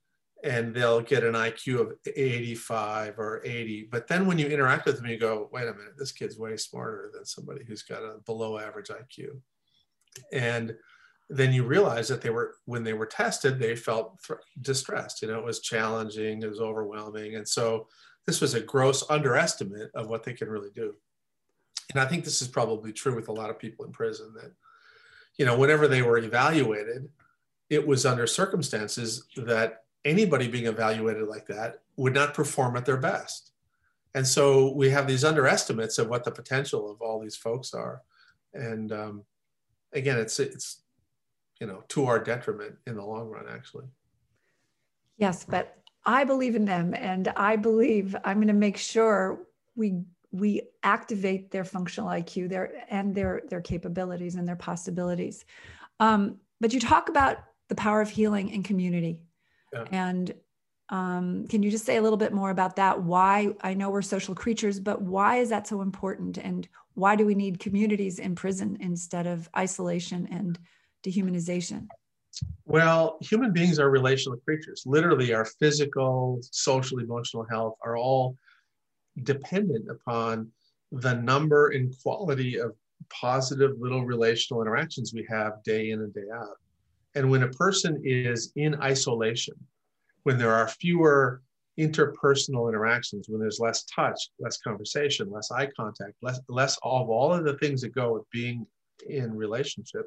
and 0.42 0.74
they'll 0.74 1.00
get 1.00 1.24
an 1.24 1.34
IQ 1.34 1.80
of 1.80 1.92
85 2.06 3.18
or 3.18 3.40
80. 3.44 3.88
But 3.90 4.06
then 4.06 4.26
when 4.26 4.38
you 4.38 4.46
interact 4.46 4.84
with 4.84 4.96
them, 4.96 5.06
you 5.06 5.18
go, 5.18 5.48
wait 5.52 5.68
a 5.68 5.72
minute, 5.72 5.94
this 5.98 6.12
kid's 6.12 6.38
way 6.38 6.56
smarter 6.56 7.10
than 7.14 7.24
somebody 7.24 7.64
who's 7.66 7.82
got 7.82 8.02
a 8.02 8.18
below 8.26 8.58
average 8.58 8.88
IQ. 8.88 9.40
And 10.32 10.74
then 11.30 11.52
you 11.54 11.64
realize 11.64 12.08
that 12.08 12.20
they 12.20 12.28
were, 12.28 12.56
when 12.66 12.84
they 12.84 12.92
were 12.92 13.06
tested, 13.06 13.58
they 13.58 13.74
felt 13.74 14.22
th- 14.22 14.38
distressed. 14.60 15.22
You 15.22 15.28
know, 15.28 15.38
it 15.38 15.44
was 15.44 15.60
challenging, 15.60 16.42
it 16.42 16.50
was 16.50 16.60
overwhelming. 16.60 17.36
And 17.36 17.48
so 17.48 17.88
this 18.26 18.42
was 18.42 18.52
a 18.52 18.60
gross 18.60 19.02
underestimate 19.08 19.90
of 19.94 20.08
what 20.08 20.24
they 20.24 20.34
can 20.34 20.48
really 20.48 20.70
do. 20.74 20.94
And 21.90 22.00
I 22.00 22.06
think 22.06 22.24
this 22.24 22.42
is 22.42 22.48
probably 22.48 22.92
true 22.92 23.14
with 23.14 23.28
a 23.28 23.32
lot 23.32 23.50
of 23.50 23.58
people 23.58 23.84
in 23.84 23.92
prison 23.92 24.32
that, 24.34 24.52
you 25.36 25.44
know, 25.44 25.58
whenever 25.58 25.88
they 25.88 26.02
were 26.02 26.18
evaluated, 26.18 27.08
it 27.70 27.86
was 27.86 28.06
under 28.06 28.26
circumstances 28.26 29.26
that 29.36 29.84
anybody 30.04 30.48
being 30.48 30.66
evaluated 30.66 31.28
like 31.28 31.46
that 31.46 31.82
would 31.96 32.14
not 32.14 32.34
perform 32.34 32.76
at 32.76 32.84
their 32.84 32.96
best. 32.96 33.52
And 34.14 34.26
so 34.26 34.72
we 34.72 34.90
have 34.90 35.06
these 35.06 35.24
underestimates 35.24 35.98
of 35.98 36.08
what 36.08 36.24
the 36.24 36.30
potential 36.30 36.90
of 36.90 37.02
all 37.02 37.20
these 37.20 37.36
folks 37.36 37.74
are. 37.74 38.02
And 38.52 38.92
um, 38.92 39.24
again, 39.92 40.18
it's, 40.18 40.38
it's, 40.38 40.82
you 41.60 41.66
know, 41.66 41.82
to 41.88 42.06
our 42.06 42.18
detriment 42.18 42.76
in 42.86 42.96
the 42.96 43.04
long 43.04 43.28
run, 43.28 43.46
actually. 43.50 43.86
Yes, 45.16 45.44
but 45.44 45.78
I 46.06 46.24
believe 46.24 46.54
in 46.54 46.64
them 46.64 46.94
and 46.94 47.28
I 47.36 47.56
believe 47.56 48.14
I'm 48.24 48.36
going 48.36 48.48
to 48.48 48.54
make 48.54 48.76
sure 48.76 49.40
we 49.74 50.02
we 50.34 50.62
activate 50.82 51.50
their 51.50 51.64
functional 51.64 52.08
IQ 52.08 52.48
their 52.48 52.84
and 52.90 53.14
their 53.14 53.42
their 53.48 53.60
capabilities 53.60 54.34
and 54.34 54.46
their 54.46 54.56
possibilities. 54.56 55.44
Um, 56.00 56.36
but 56.60 56.72
you 56.72 56.80
talk 56.80 57.08
about 57.08 57.38
the 57.68 57.74
power 57.74 58.00
of 58.00 58.10
healing 58.10 58.50
in 58.50 58.62
community 58.62 59.20
yeah. 59.74 59.84
And 59.90 60.34
um, 60.90 61.46
can 61.48 61.62
you 61.62 61.70
just 61.70 61.84
say 61.84 61.96
a 61.96 62.02
little 62.02 62.16
bit 62.16 62.32
more 62.32 62.50
about 62.50 62.76
that? 62.76 63.02
Why 63.02 63.54
I 63.62 63.74
know 63.74 63.90
we're 63.90 64.02
social 64.02 64.34
creatures, 64.34 64.78
but 64.78 65.02
why 65.02 65.36
is 65.36 65.48
that 65.50 65.66
so 65.66 65.82
important? 65.82 66.38
And 66.38 66.68
why 66.94 67.16
do 67.16 67.26
we 67.26 67.34
need 67.34 67.58
communities 67.58 68.18
in 68.18 68.34
prison 68.34 68.76
instead 68.80 69.26
of 69.26 69.48
isolation 69.56 70.28
and 70.30 70.58
dehumanization? 71.02 71.88
Well, 72.64 73.18
human 73.20 73.52
beings 73.52 73.78
are 73.78 73.90
relational 73.90 74.38
creatures. 74.38 74.82
Literally, 74.86 75.32
our 75.32 75.44
physical, 75.44 76.40
social, 76.50 76.98
emotional 76.98 77.46
health 77.48 77.76
are 77.82 77.96
all 77.96 78.36
dependent 79.22 79.88
upon 79.90 80.50
the 80.92 81.14
number 81.14 81.70
and 81.70 81.94
quality 82.02 82.58
of 82.58 82.74
positive 83.10 83.72
little 83.78 84.04
relational 84.04 84.62
interactions 84.62 85.12
we 85.12 85.26
have 85.28 85.62
day 85.64 85.90
in 85.90 86.00
and 86.00 86.14
day 86.14 86.28
out. 86.34 86.56
And 87.14 87.30
when 87.30 87.44
a 87.44 87.48
person 87.48 88.00
is 88.04 88.52
in 88.56 88.74
isolation, 88.80 89.54
when 90.24 90.38
there 90.38 90.52
are 90.52 90.68
fewer 90.68 91.42
interpersonal 91.78 92.68
interactions, 92.68 93.28
when 93.28 93.40
there's 93.40 93.60
less 93.60 93.84
touch, 93.84 94.30
less 94.38 94.58
conversation, 94.58 95.30
less 95.30 95.50
eye 95.50 95.68
contact, 95.76 96.14
less, 96.22 96.40
less 96.48 96.76
of 96.82 97.08
all 97.08 97.32
of 97.32 97.44
the 97.44 97.58
things 97.58 97.80
that 97.82 97.94
go 97.94 98.12
with 98.14 98.28
being 98.30 98.66
in 99.08 99.34
relationship, 99.36 100.06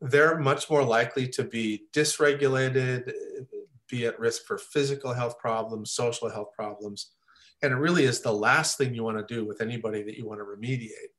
they're 0.00 0.38
much 0.38 0.68
more 0.68 0.82
likely 0.82 1.28
to 1.28 1.44
be 1.44 1.84
dysregulated, 1.94 3.12
be 3.88 4.06
at 4.06 4.18
risk 4.18 4.44
for 4.44 4.58
physical 4.58 5.12
health 5.12 5.38
problems, 5.38 5.92
social 5.92 6.28
health 6.28 6.48
problems. 6.54 7.10
And 7.62 7.72
it 7.72 7.76
really 7.76 8.04
is 8.04 8.20
the 8.20 8.32
last 8.32 8.76
thing 8.76 8.94
you 8.94 9.04
want 9.04 9.18
to 9.18 9.34
do 9.34 9.44
with 9.44 9.60
anybody 9.60 10.02
that 10.02 10.16
you 10.16 10.26
want 10.26 10.40
to 10.40 10.44
remediate 10.44 11.12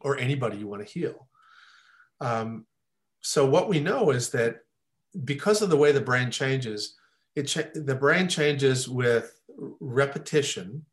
or 0.00 0.18
anybody 0.18 0.56
you 0.56 0.66
want 0.66 0.86
to 0.86 0.92
heal. 0.92 1.28
Um, 2.20 2.66
so 3.20 3.46
what 3.46 3.68
we 3.68 3.80
know 3.80 4.10
is 4.10 4.30
that 4.30 4.58
because 5.24 5.62
of 5.62 5.70
the 5.70 5.76
way 5.76 5.92
the 5.92 6.00
brain 6.00 6.30
changes, 6.30 6.96
it 7.36 7.46
the 7.74 7.94
brain 7.94 8.28
changes 8.28 8.88
with 8.88 9.40
repetition 9.80 10.84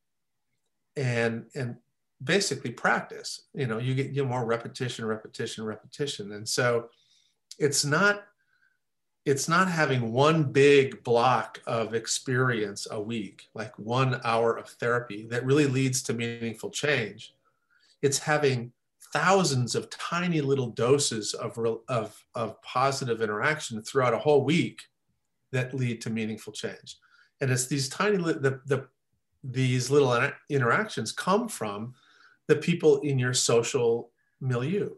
and 0.95 1.45
and 1.55 1.75
basically 2.23 2.71
practice. 2.71 3.47
You 3.53 3.67
know, 3.67 3.79
you 3.79 3.95
get 3.95 4.11
you 4.11 4.25
more 4.25 4.45
repetition, 4.45 5.05
repetition, 5.05 5.65
repetition, 5.65 6.31
and 6.33 6.47
so 6.47 6.89
it's 7.59 7.83
not 7.83 8.23
it's 9.25 9.47
not 9.47 9.69
having 9.69 10.11
one 10.11 10.43
big 10.43 11.03
block 11.03 11.61
of 11.67 11.93
experience 11.93 12.87
a 12.89 12.99
week, 12.99 13.47
like 13.53 13.77
one 13.77 14.19
hour 14.23 14.57
of 14.57 14.67
therapy 14.67 15.27
that 15.29 15.45
really 15.45 15.67
leads 15.67 16.01
to 16.03 16.13
meaningful 16.13 16.71
change. 16.71 17.33
It's 18.01 18.17
having 18.17 18.71
thousands 19.13 19.75
of 19.75 19.89
tiny 19.89 20.41
little 20.41 20.69
doses 20.69 21.33
of, 21.35 21.59
of, 21.87 22.25
of 22.33 22.61
positive 22.63 23.21
interaction 23.21 23.81
throughout 23.83 24.13
a 24.13 24.19
whole 24.19 24.43
week 24.43 24.83
that 25.51 25.73
lead 25.73 26.01
to 26.01 26.09
meaningful 26.09 26.53
change. 26.53 26.97
And 27.41 27.51
it's 27.51 27.67
these 27.67 27.89
tiny, 27.89 28.17
the, 28.17 28.61
the, 28.65 28.87
these 29.43 29.91
little 29.91 30.31
interactions 30.49 31.11
come 31.11 31.47
from 31.47 31.93
the 32.47 32.55
people 32.55 32.99
in 33.01 33.19
your 33.19 33.33
social 33.33 34.09
milieu. 34.39 34.89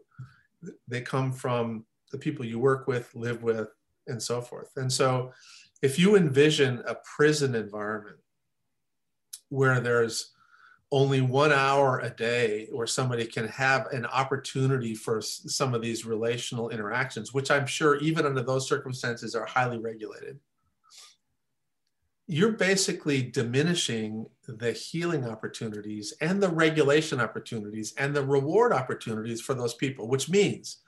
They 0.88 1.02
come 1.02 1.32
from 1.32 1.84
the 2.10 2.18
people 2.18 2.44
you 2.44 2.58
work 2.58 2.86
with, 2.86 3.14
live 3.14 3.42
with, 3.42 3.68
and 4.06 4.22
so 4.22 4.40
forth. 4.40 4.70
And 4.76 4.92
so, 4.92 5.32
if 5.82 5.98
you 5.98 6.16
envision 6.16 6.82
a 6.86 6.94
prison 6.94 7.54
environment 7.54 8.16
where 9.50 9.80
there's 9.80 10.32
only 10.90 11.20
one 11.20 11.52
hour 11.52 11.98
a 11.98 12.10
day 12.10 12.68
where 12.70 12.86
somebody 12.86 13.26
can 13.26 13.48
have 13.48 13.86
an 13.88 14.06
opportunity 14.06 14.94
for 14.94 15.20
some 15.20 15.74
of 15.74 15.82
these 15.82 16.06
relational 16.06 16.70
interactions, 16.70 17.34
which 17.34 17.50
I'm 17.50 17.66
sure, 17.66 17.96
even 17.96 18.24
under 18.24 18.42
those 18.42 18.68
circumstances, 18.68 19.34
are 19.34 19.44
highly 19.44 19.78
regulated 19.78 20.38
you're 22.26 22.52
basically 22.52 23.22
diminishing 23.22 24.26
the 24.48 24.72
healing 24.72 25.28
opportunities 25.28 26.14
and 26.20 26.42
the 26.42 26.48
regulation 26.48 27.20
opportunities 27.20 27.92
and 27.98 28.16
the 28.16 28.24
reward 28.24 28.72
opportunities 28.72 29.40
for 29.40 29.54
those 29.54 29.74
people, 29.74 30.08
which 30.08 30.30
means 30.30 30.78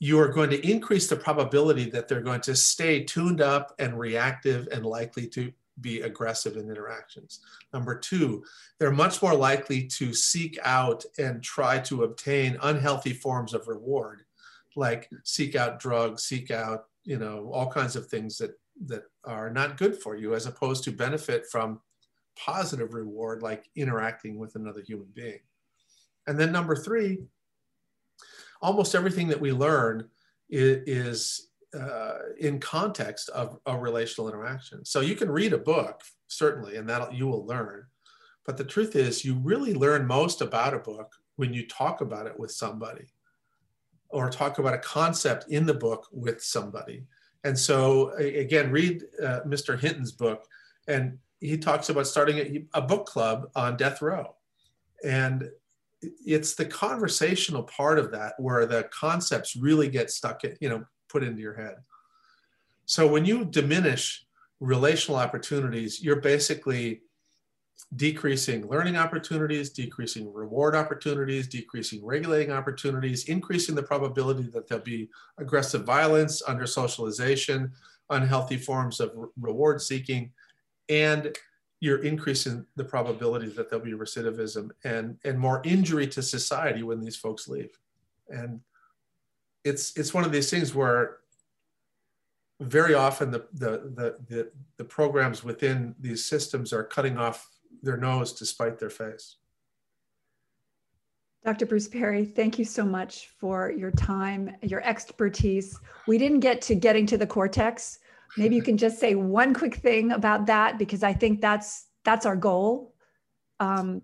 you 0.00 0.18
are 0.18 0.28
going 0.28 0.50
to 0.50 0.70
increase 0.70 1.08
the 1.08 1.16
probability 1.16 1.90
that 1.90 2.08
they're 2.08 2.20
going 2.20 2.40
to 2.42 2.54
stay 2.54 3.02
tuned 3.02 3.40
up 3.40 3.74
and 3.78 3.98
reactive 3.98 4.68
and 4.70 4.86
likely 4.86 5.26
to 5.26 5.52
be 5.80 6.00
aggressive 6.02 6.56
in 6.56 6.70
interactions. 6.70 7.40
Number 7.72 7.96
two, 7.96 8.44
they're 8.78 8.90
much 8.90 9.22
more 9.22 9.34
likely 9.34 9.84
to 9.86 10.12
seek 10.12 10.58
out 10.62 11.04
and 11.18 11.42
try 11.42 11.78
to 11.80 12.04
obtain 12.04 12.58
unhealthy 12.62 13.12
forms 13.12 13.54
of 13.54 13.68
reward, 13.68 14.22
like 14.76 15.08
seek 15.24 15.54
out 15.56 15.80
drugs, 15.80 16.24
seek 16.24 16.50
out, 16.50 16.86
you 17.04 17.18
know, 17.18 17.50
all 17.52 17.70
kinds 17.70 17.96
of 17.96 18.06
things 18.06 18.38
that 18.38 18.58
that 18.86 19.04
are 19.24 19.50
not 19.50 19.76
good 19.76 20.00
for 20.00 20.16
you 20.16 20.34
as 20.34 20.46
opposed 20.46 20.84
to 20.84 20.92
benefit 20.92 21.46
from 21.50 21.80
positive 22.36 22.94
reward 22.94 23.42
like 23.42 23.68
interacting 23.74 24.38
with 24.38 24.54
another 24.54 24.80
human 24.80 25.08
being 25.14 25.40
and 26.28 26.38
then 26.38 26.52
number 26.52 26.76
three 26.76 27.18
almost 28.60 28.94
everything 28.94 29.28
that 29.28 29.40
we 29.40 29.52
learn 29.52 30.08
is, 30.48 30.82
is 30.86 31.48
uh, 31.78 32.18
in 32.38 32.58
context 32.58 33.28
of 33.30 33.58
a 33.66 33.76
relational 33.76 34.28
interaction 34.28 34.84
so 34.84 35.00
you 35.00 35.14
can 35.14 35.30
read 35.30 35.52
a 35.52 35.58
book 35.58 36.02
certainly 36.28 36.76
and 36.76 36.88
that 36.88 37.12
you 37.12 37.26
will 37.26 37.46
learn 37.46 37.84
but 38.46 38.56
the 38.56 38.64
truth 38.64 38.96
is 38.96 39.24
you 39.24 39.34
really 39.34 39.74
learn 39.74 40.06
most 40.06 40.40
about 40.40 40.74
a 40.74 40.78
book 40.78 41.12
when 41.36 41.52
you 41.52 41.66
talk 41.66 42.00
about 42.00 42.26
it 42.26 42.38
with 42.38 42.50
somebody 42.50 43.06
or 44.08 44.30
talk 44.30 44.58
about 44.58 44.72
a 44.72 44.78
concept 44.78 45.44
in 45.50 45.66
the 45.66 45.74
book 45.74 46.08
with 46.10 46.42
somebody 46.42 47.04
and 47.44 47.58
so, 47.58 48.10
again, 48.16 48.70
read 48.70 49.04
uh, 49.22 49.40
Mr. 49.46 49.78
Hinton's 49.78 50.12
book, 50.12 50.44
and 50.86 51.18
he 51.40 51.56
talks 51.56 51.88
about 51.88 52.06
starting 52.06 52.38
a, 52.38 52.78
a 52.78 52.82
book 52.82 53.06
club 53.06 53.50
on 53.54 53.76
death 53.76 54.02
row. 54.02 54.34
And 55.04 55.48
it's 56.02 56.54
the 56.54 56.64
conversational 56.64 57.64
part 57.64 57.98
of 57.98 58.10
that 58.12 58.34
where 58.38 58.66
the 58.66 58.88
concepts 58.92 59.56
really 59.56 59.88
get 59.88 60.10
stuck, 60.10 60.44
in, 60.44 60.56
you 60.60 60.68
know, 60.68 60.84
put 61.08 61.24
into 61.24 61.40
your 61.40 61.54
head. 61.54 61.76
So 62.86 63.06
when 63.06 63.24
you 63.24 63.44
diminish 63.44 64.24
relational 64.60 65.18
opportunities, 65.18 66.02
you're 66.02 66.20
basically 66.20 67.02
decreasing 67.96 68.66
learning 68.68 68.96
opportunities, 68.96 69.70
decreasing 69.70 70.32
reward 70.32 70.74
opportunities, 70.74 71.46
decreasing 71.46 72.04
regulating 72.04 72.52
opportunities, 72.52 73.24
increasing 73.24 73.74
the 73.74 73.82
probability 73.82 74.48
that 74.52 74.68
there'll 74.68 74.84
be 74.84 75.08
aggressive 75.38 75.84
violence, 75.84 76.42
under 76.46 76.66
socialization, 76.66 77.72
unhealthy 78.10 78.56
forms 78.56 79.00
of 79.00 79.12
reward 79.40 79.80
seeking, 79.80 80.32
and 80.88 81.36
you're 81.80 82.02
increasing 82.02 82.66
the 82.76 82.84
probability 82.84 83.48
that 83.48 83.70
there'll 83.70 83.84
be 83.84 83.92
recidivism 83.92 84.70
and, 84.84 85.16
and 85.24 85.38
more 85.38 85.62
injury 85.64 86.06
to 86.08 86.22
society 86.22 86.82
when 86.82 87.00
these 87.00 87.16
folks 87.16 87.48
leave. 87.48 87.78
And 88.28 88.60
it's, 89.64 89.96
it's 89.96 90.12
one 90.12 90.24
of 90.24 90.32
these 90.32 90.50
things 90.50 90.74
where 90.74 91.18
very 92.60 92.94
often 92.94 93.30
the, 93.30 93.46
the, 93.52 93.70
the, 93.94 94.16
the, 94.28 94.50
the 94.76 94.84
programs 94.84 95.44
within 95.44 95.94
these 96.00 96.24
systems 96.24 96.72
are 96.72 96.82
cutting 96.82 97.16
off 97.16 97.48
their 97.82 97.96
nose 97.96 98.32
to 98.34 98.46
spite 98.46 98.78
their 98.78 98.90
face. 98.90 99.36
Dr. 101.44 101.66
Bruce 101.66 101.88
Perry, 101.88 102.24
thank 102.24 102.58
you 102.58 102.64
so 102.64 102.84
much 102.84 103.28
for 103.38 103.70
your 103.70 103.92
time, 103.92 104.56
your 104.62 104.82
expertise. 104.82 105.78
We 106.08 106.18
didn't 106.18 106.40
get 106.40 106.60
to 106.62 106.74
getting 106.74 107.06
to 107.06 107.16
the 107.16 107.26
cortex. 107.26 108.00
Maybe 108.36 108.56
you 108.56 108.62
can 108.62 108.76
just 108.76 108.98
say 108.98 109.14
one 109.14 109.54
quick 109.54 109.76
thing 109.76 110.12
about 110.12 110.46
that 110.46 110.78
because 110.78 111.02
I 111.02 111.12
think 111.12 111.40
that's 111.40 111.86
that's 112.04 112.26
our 112.26 112.36
goal. 112.36 112.94
Um, 113.60 114.02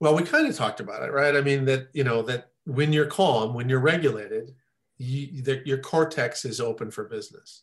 well, 0.00 0.14
we 0.14 0.22
kind 0.22 0.48
of 0.48 0.56
talked 0.56 0.80
about 0.80 1.02
it, 1.02 1.12
right? 1.12 1.36
I 1.36 1.40
mean 1.40 1.64
that 1.66 1.88
you 1.92 2.04
know 2.04 2.22
that 2.22 2.50
when 2.64 2.92
you're 2.92 3.06
calm, 3.06 3.54
when 3.54 3.68
you're 3.68 3.80
regulated, 3.80 4.54
you, 4.98 5.42
the, 5.42 5.62
your 5.64 5.78
cortex 5.78 6.44
is 6.44 6.60
open 6.60 6.90
for 6.90 7.04
business. 7.04 7.62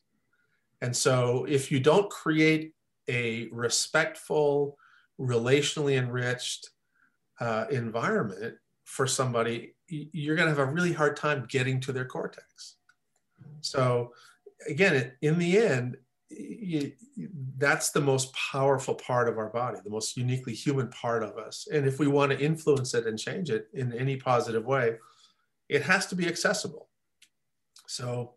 And 0.81 0.95
so, 0.95 1.45
if 1.45 1.71
you 1.71 1.79
don't 1.79 2.09
create 2.09 2.73
a 3.09 3.47
respectful, 3.51 4.77
relationally 5.19 5.97
enriched 5.97 6.69
uh, 7.39 7.65
environment 7.69 8.55
for 8.85 9.05
somebody, 9.05 9.75
you're 9.87 10.35
going 10.35 10.49
to 10.49 10.55
have 10.55 10.67
a 10.67 10.71
really 10.71 10.93
hard 10.93 11.17
time 11.17 11.45
getting 11.49 11.79
to 11.81 11.91
their 11.91 12.05
cortex. 12.05 12.75
So, 13.61 14.13
again, 14.67 15.11
in 15.21 15.39
the 15.39 15.57
end, 15.57 15.97
you, 16.29 16.93
that's 17.57 17.89
the 17.89 18.01
most 18.01 18.33
powerful 18.33 18.95
part 18.95 19.27
of 19.27 19.37
our 19.37 19.49
body, 19.49 19.79
the 19.83 19.89
most 19.89 20.15
uniquely 20.15 20.53
human 20.53 20.89
part 20.89 21.23
of 21.23 21.37
us. 21.37 21.67
And 21.71 21.85
if 21.85 21.99
we 21.99 22.07
want 22.07 22.31
to 22.31 22.39
influence 22.39 22.93
it 22.93 23.07
and 23.07 23.17
change 23.17 23.49
it 23.49 23.67
in 23.73 23.93
any 23.93 24.17
positive 24.17 24.65
way, 24.65 24.97
it 25.67 25.81
has 25.83 26.05
to 26.07 26.15
be 26.15 26.27
accessible. 26.27 26.87
So, 27.87 28.35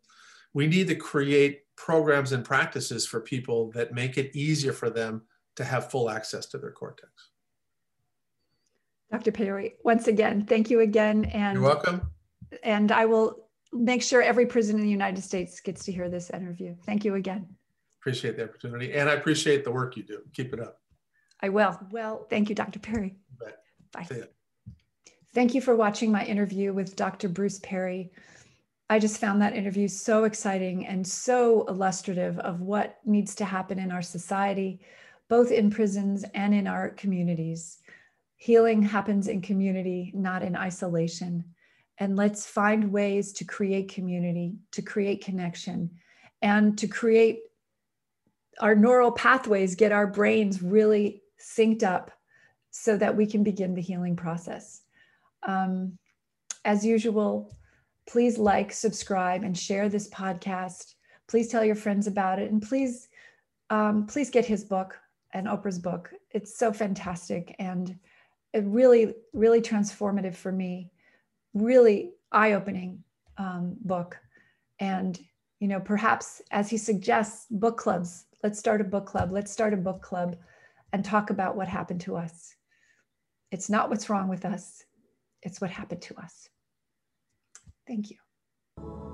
we 0.55 0.67
need 0.67 0.89
to 0.89 0.95
create 0.95 1.63
programs 1.77 2.33
and 2.33 2.45
practices 2.45 3.07
for 3.07 3.21
people 3.21 3.71
that 3.73 3.95
make 3.95 4.19
it 4.19 4.37
easier 4.37 4.73
for 4.73 4.91
them 4.91 5.23
to 5.57 5.65
have 5.65 5.91
full 5.91 6.11
access 6.11 6.47
to 6.47 6.59
their 6.59 6.71
cortex. 6.71 7.11
Dr. 9.11 9.33
Perry, 9.33 9.75
once 9.85 10.09
again, 10.09 10.47
thank 10.47 10.71
you 10.71 10.81
again. 10.81 11.27
And 11.27 11.55
you're 11.55 11.63
welcome. 11.63 12.11
And 12.63 12.91
I 12.91 13.05
will 13.05 13.42
make 13.73 14.03
sure 14.03 14.23
every 14.23 14.47
prison 14.47 14.77
in 14.77 14.83
the 14.83 14.91
United 14.91 15.23
States 15.23 15.61
gets 15.61 15.85
to 15.85 15.93
hear 15.93 16.09
this 16.09 16.31
interview. 16.31 16.75
Thank 16.85 17.05
you 17.05 17.15
again. 17.15 17.47
Appreciate 18.01 18.37
the 18.37 18.45
opportunity. 18.45 18.93
And 18.93 19.09
I 19.09 19.15
appreciate 19.15 19.65
the 19.65 19.71
work 19.71 19.97
you 19.97 20.03
do. 20.03 20.21
Keep 20.35 20.55
it 20.55 20.61
up. 20.61 20.79
I 21.41 21.49
will. 21.49 21.79
Well, 21.91 22.27
thank 22.29 22.49
you, 22.49 22.55
Dr. 22.55 22.79
Perry. 22.79 23.17
Bye. 23.93 24.07
Thank 25.35 25.55
you 25.55 25.61
for 25.61 25.75
watching 25.75 26.13
my 26.13 26.25
interview 26.25 26.73
with 26.73 26.97
Dr. 26.97 27.29
Bruce 27.29 27.59
Perry. 27.61 28.13
I 28.91 28.99
just 28.99 29.21
found 29.21 29.41
that 29.41 29.57
interview 29.57 29.89
so 29.89 30.25
exciting 30.25 30.87
and 30.87 31.07
so 31.07 31.65
illustrative 31.67 32.39
of 32.41 32.61
what 32.61 32.99
needs 33.05 33.35
to 33.37 33.45
happen 33.45 33.79
in 33.79 33.91
our 33.91 34.03
society 34.03 34.81
both 35.33 35.51
in 35.51 35.71
prisons 35.71 36.27
and 36.35 36.55
in 36.55 36.67
our 36.67 36.91
communities. 36.91 37.79
Healing 38.37 38.83
happens 38.83 39.29
in 39.29 39.41
community, 39.41 40.13
not 40.15 40.43
in 40.43 40.55
isolation. 40.55 41.43
And 41.99 42.17
let's 42.17 42.47
find 42.47 42.93
ways 42.93 43.33
to 43.35 43.45
create 43.45 43.93
community, 43.93 44.55
to 44.73 44.83
create 44.83 45.25
connection, 45.25 45.91
and 46.41 46.77
to 46.79 46.89
create 46.89 47.41
our 48.61 48.75
neural 48.75 49.13
pathways, 49.13 49.75
get 49.75 49.93
our 49.93 50.07
brains 50.07 50.63
really 50.63 51.23
synced 51.41 51.83
up 51.83 52.11
so 52.71 52.97
that 52.97 53.17
we 53.17 53.27
can 53.27 53.43
begin 53.43 53.75
the 53.75 53.83
healing 53.83 54.17
process. 54.17 54.83
Um, 55.43 55.99
as 56.65 56.85
usual, 56.85 57.55
please 58.07 58.39
like, 58.39 58.73
subscribe, 58.73 59.43
and 59.43 59.57
share 59.57 59.89
this 59.89 60.09
podcast. 60.09 60.95
Please 61.29 61.49
tell 61.49 61.65
your 61.65 61.75
friends 61.77 62.07
about 62.07 62.39
it, 62.39 62.51
and 62.51 62.63
please, 62.63 63.09
um, 63.71 64.07
please 64.07 64.31
get 64.31 64.47
his 64.47 64.65
book, 64.65 64.99
and 65.33 65.47
Oprah's 65.47 65.79
book. 65.79 66.13
It's 66.31 66.57
so 66.57 66.73
fantastic 66.73 67.55
and 67.59 67.99
it 68.53 68.65
really, 68.65 69.15
really 69.33 69.63
transformative 69.63 70.35
for 70.35 70.53
me. 70.53 70.92
Really 71.55 72.13
eye-opening 72.31 73.03
um, 73.39 73.77
book, 73.81 74.19
and 74.81 75.19
you 75.61 75.69
know, 75.69 75.81
perhaps 75.81 76.43
as 76.51 76.71
he 76.71 76.77
suggests, 76.77 77.47
book 77.51 77.77
clubs. 77.77 78.25
Let's 78.43 78.59
start 78.59 78.81
a 78.81 78.85
book 78.85 79.07
club. 79.07 79.31
Let's 79.31 79.53
start 79.53 79.75
a 79.75 79.77
book 79.77 80.03
club, 80.03 80.37
and 80.93 81.05
talk 81.05 81.31
about 81.31 81.57
what 81.57 81.69
happened 81.69 82.01
to 82.03 82.17
us. 82.17 82.55
It's 83.51 83.69
not 83.69 83.91
what's 83.91 84.09
wrong 84.09 84.29
with 84.29 84.45
us; 84.45 84.85
it's 85.43 85.61
what 85.61 85.71
happened 85.71 86.03
to 86.03 86.17
us. 86.19 86.49
Thank 87.87 88.11
you. 88.11 89.12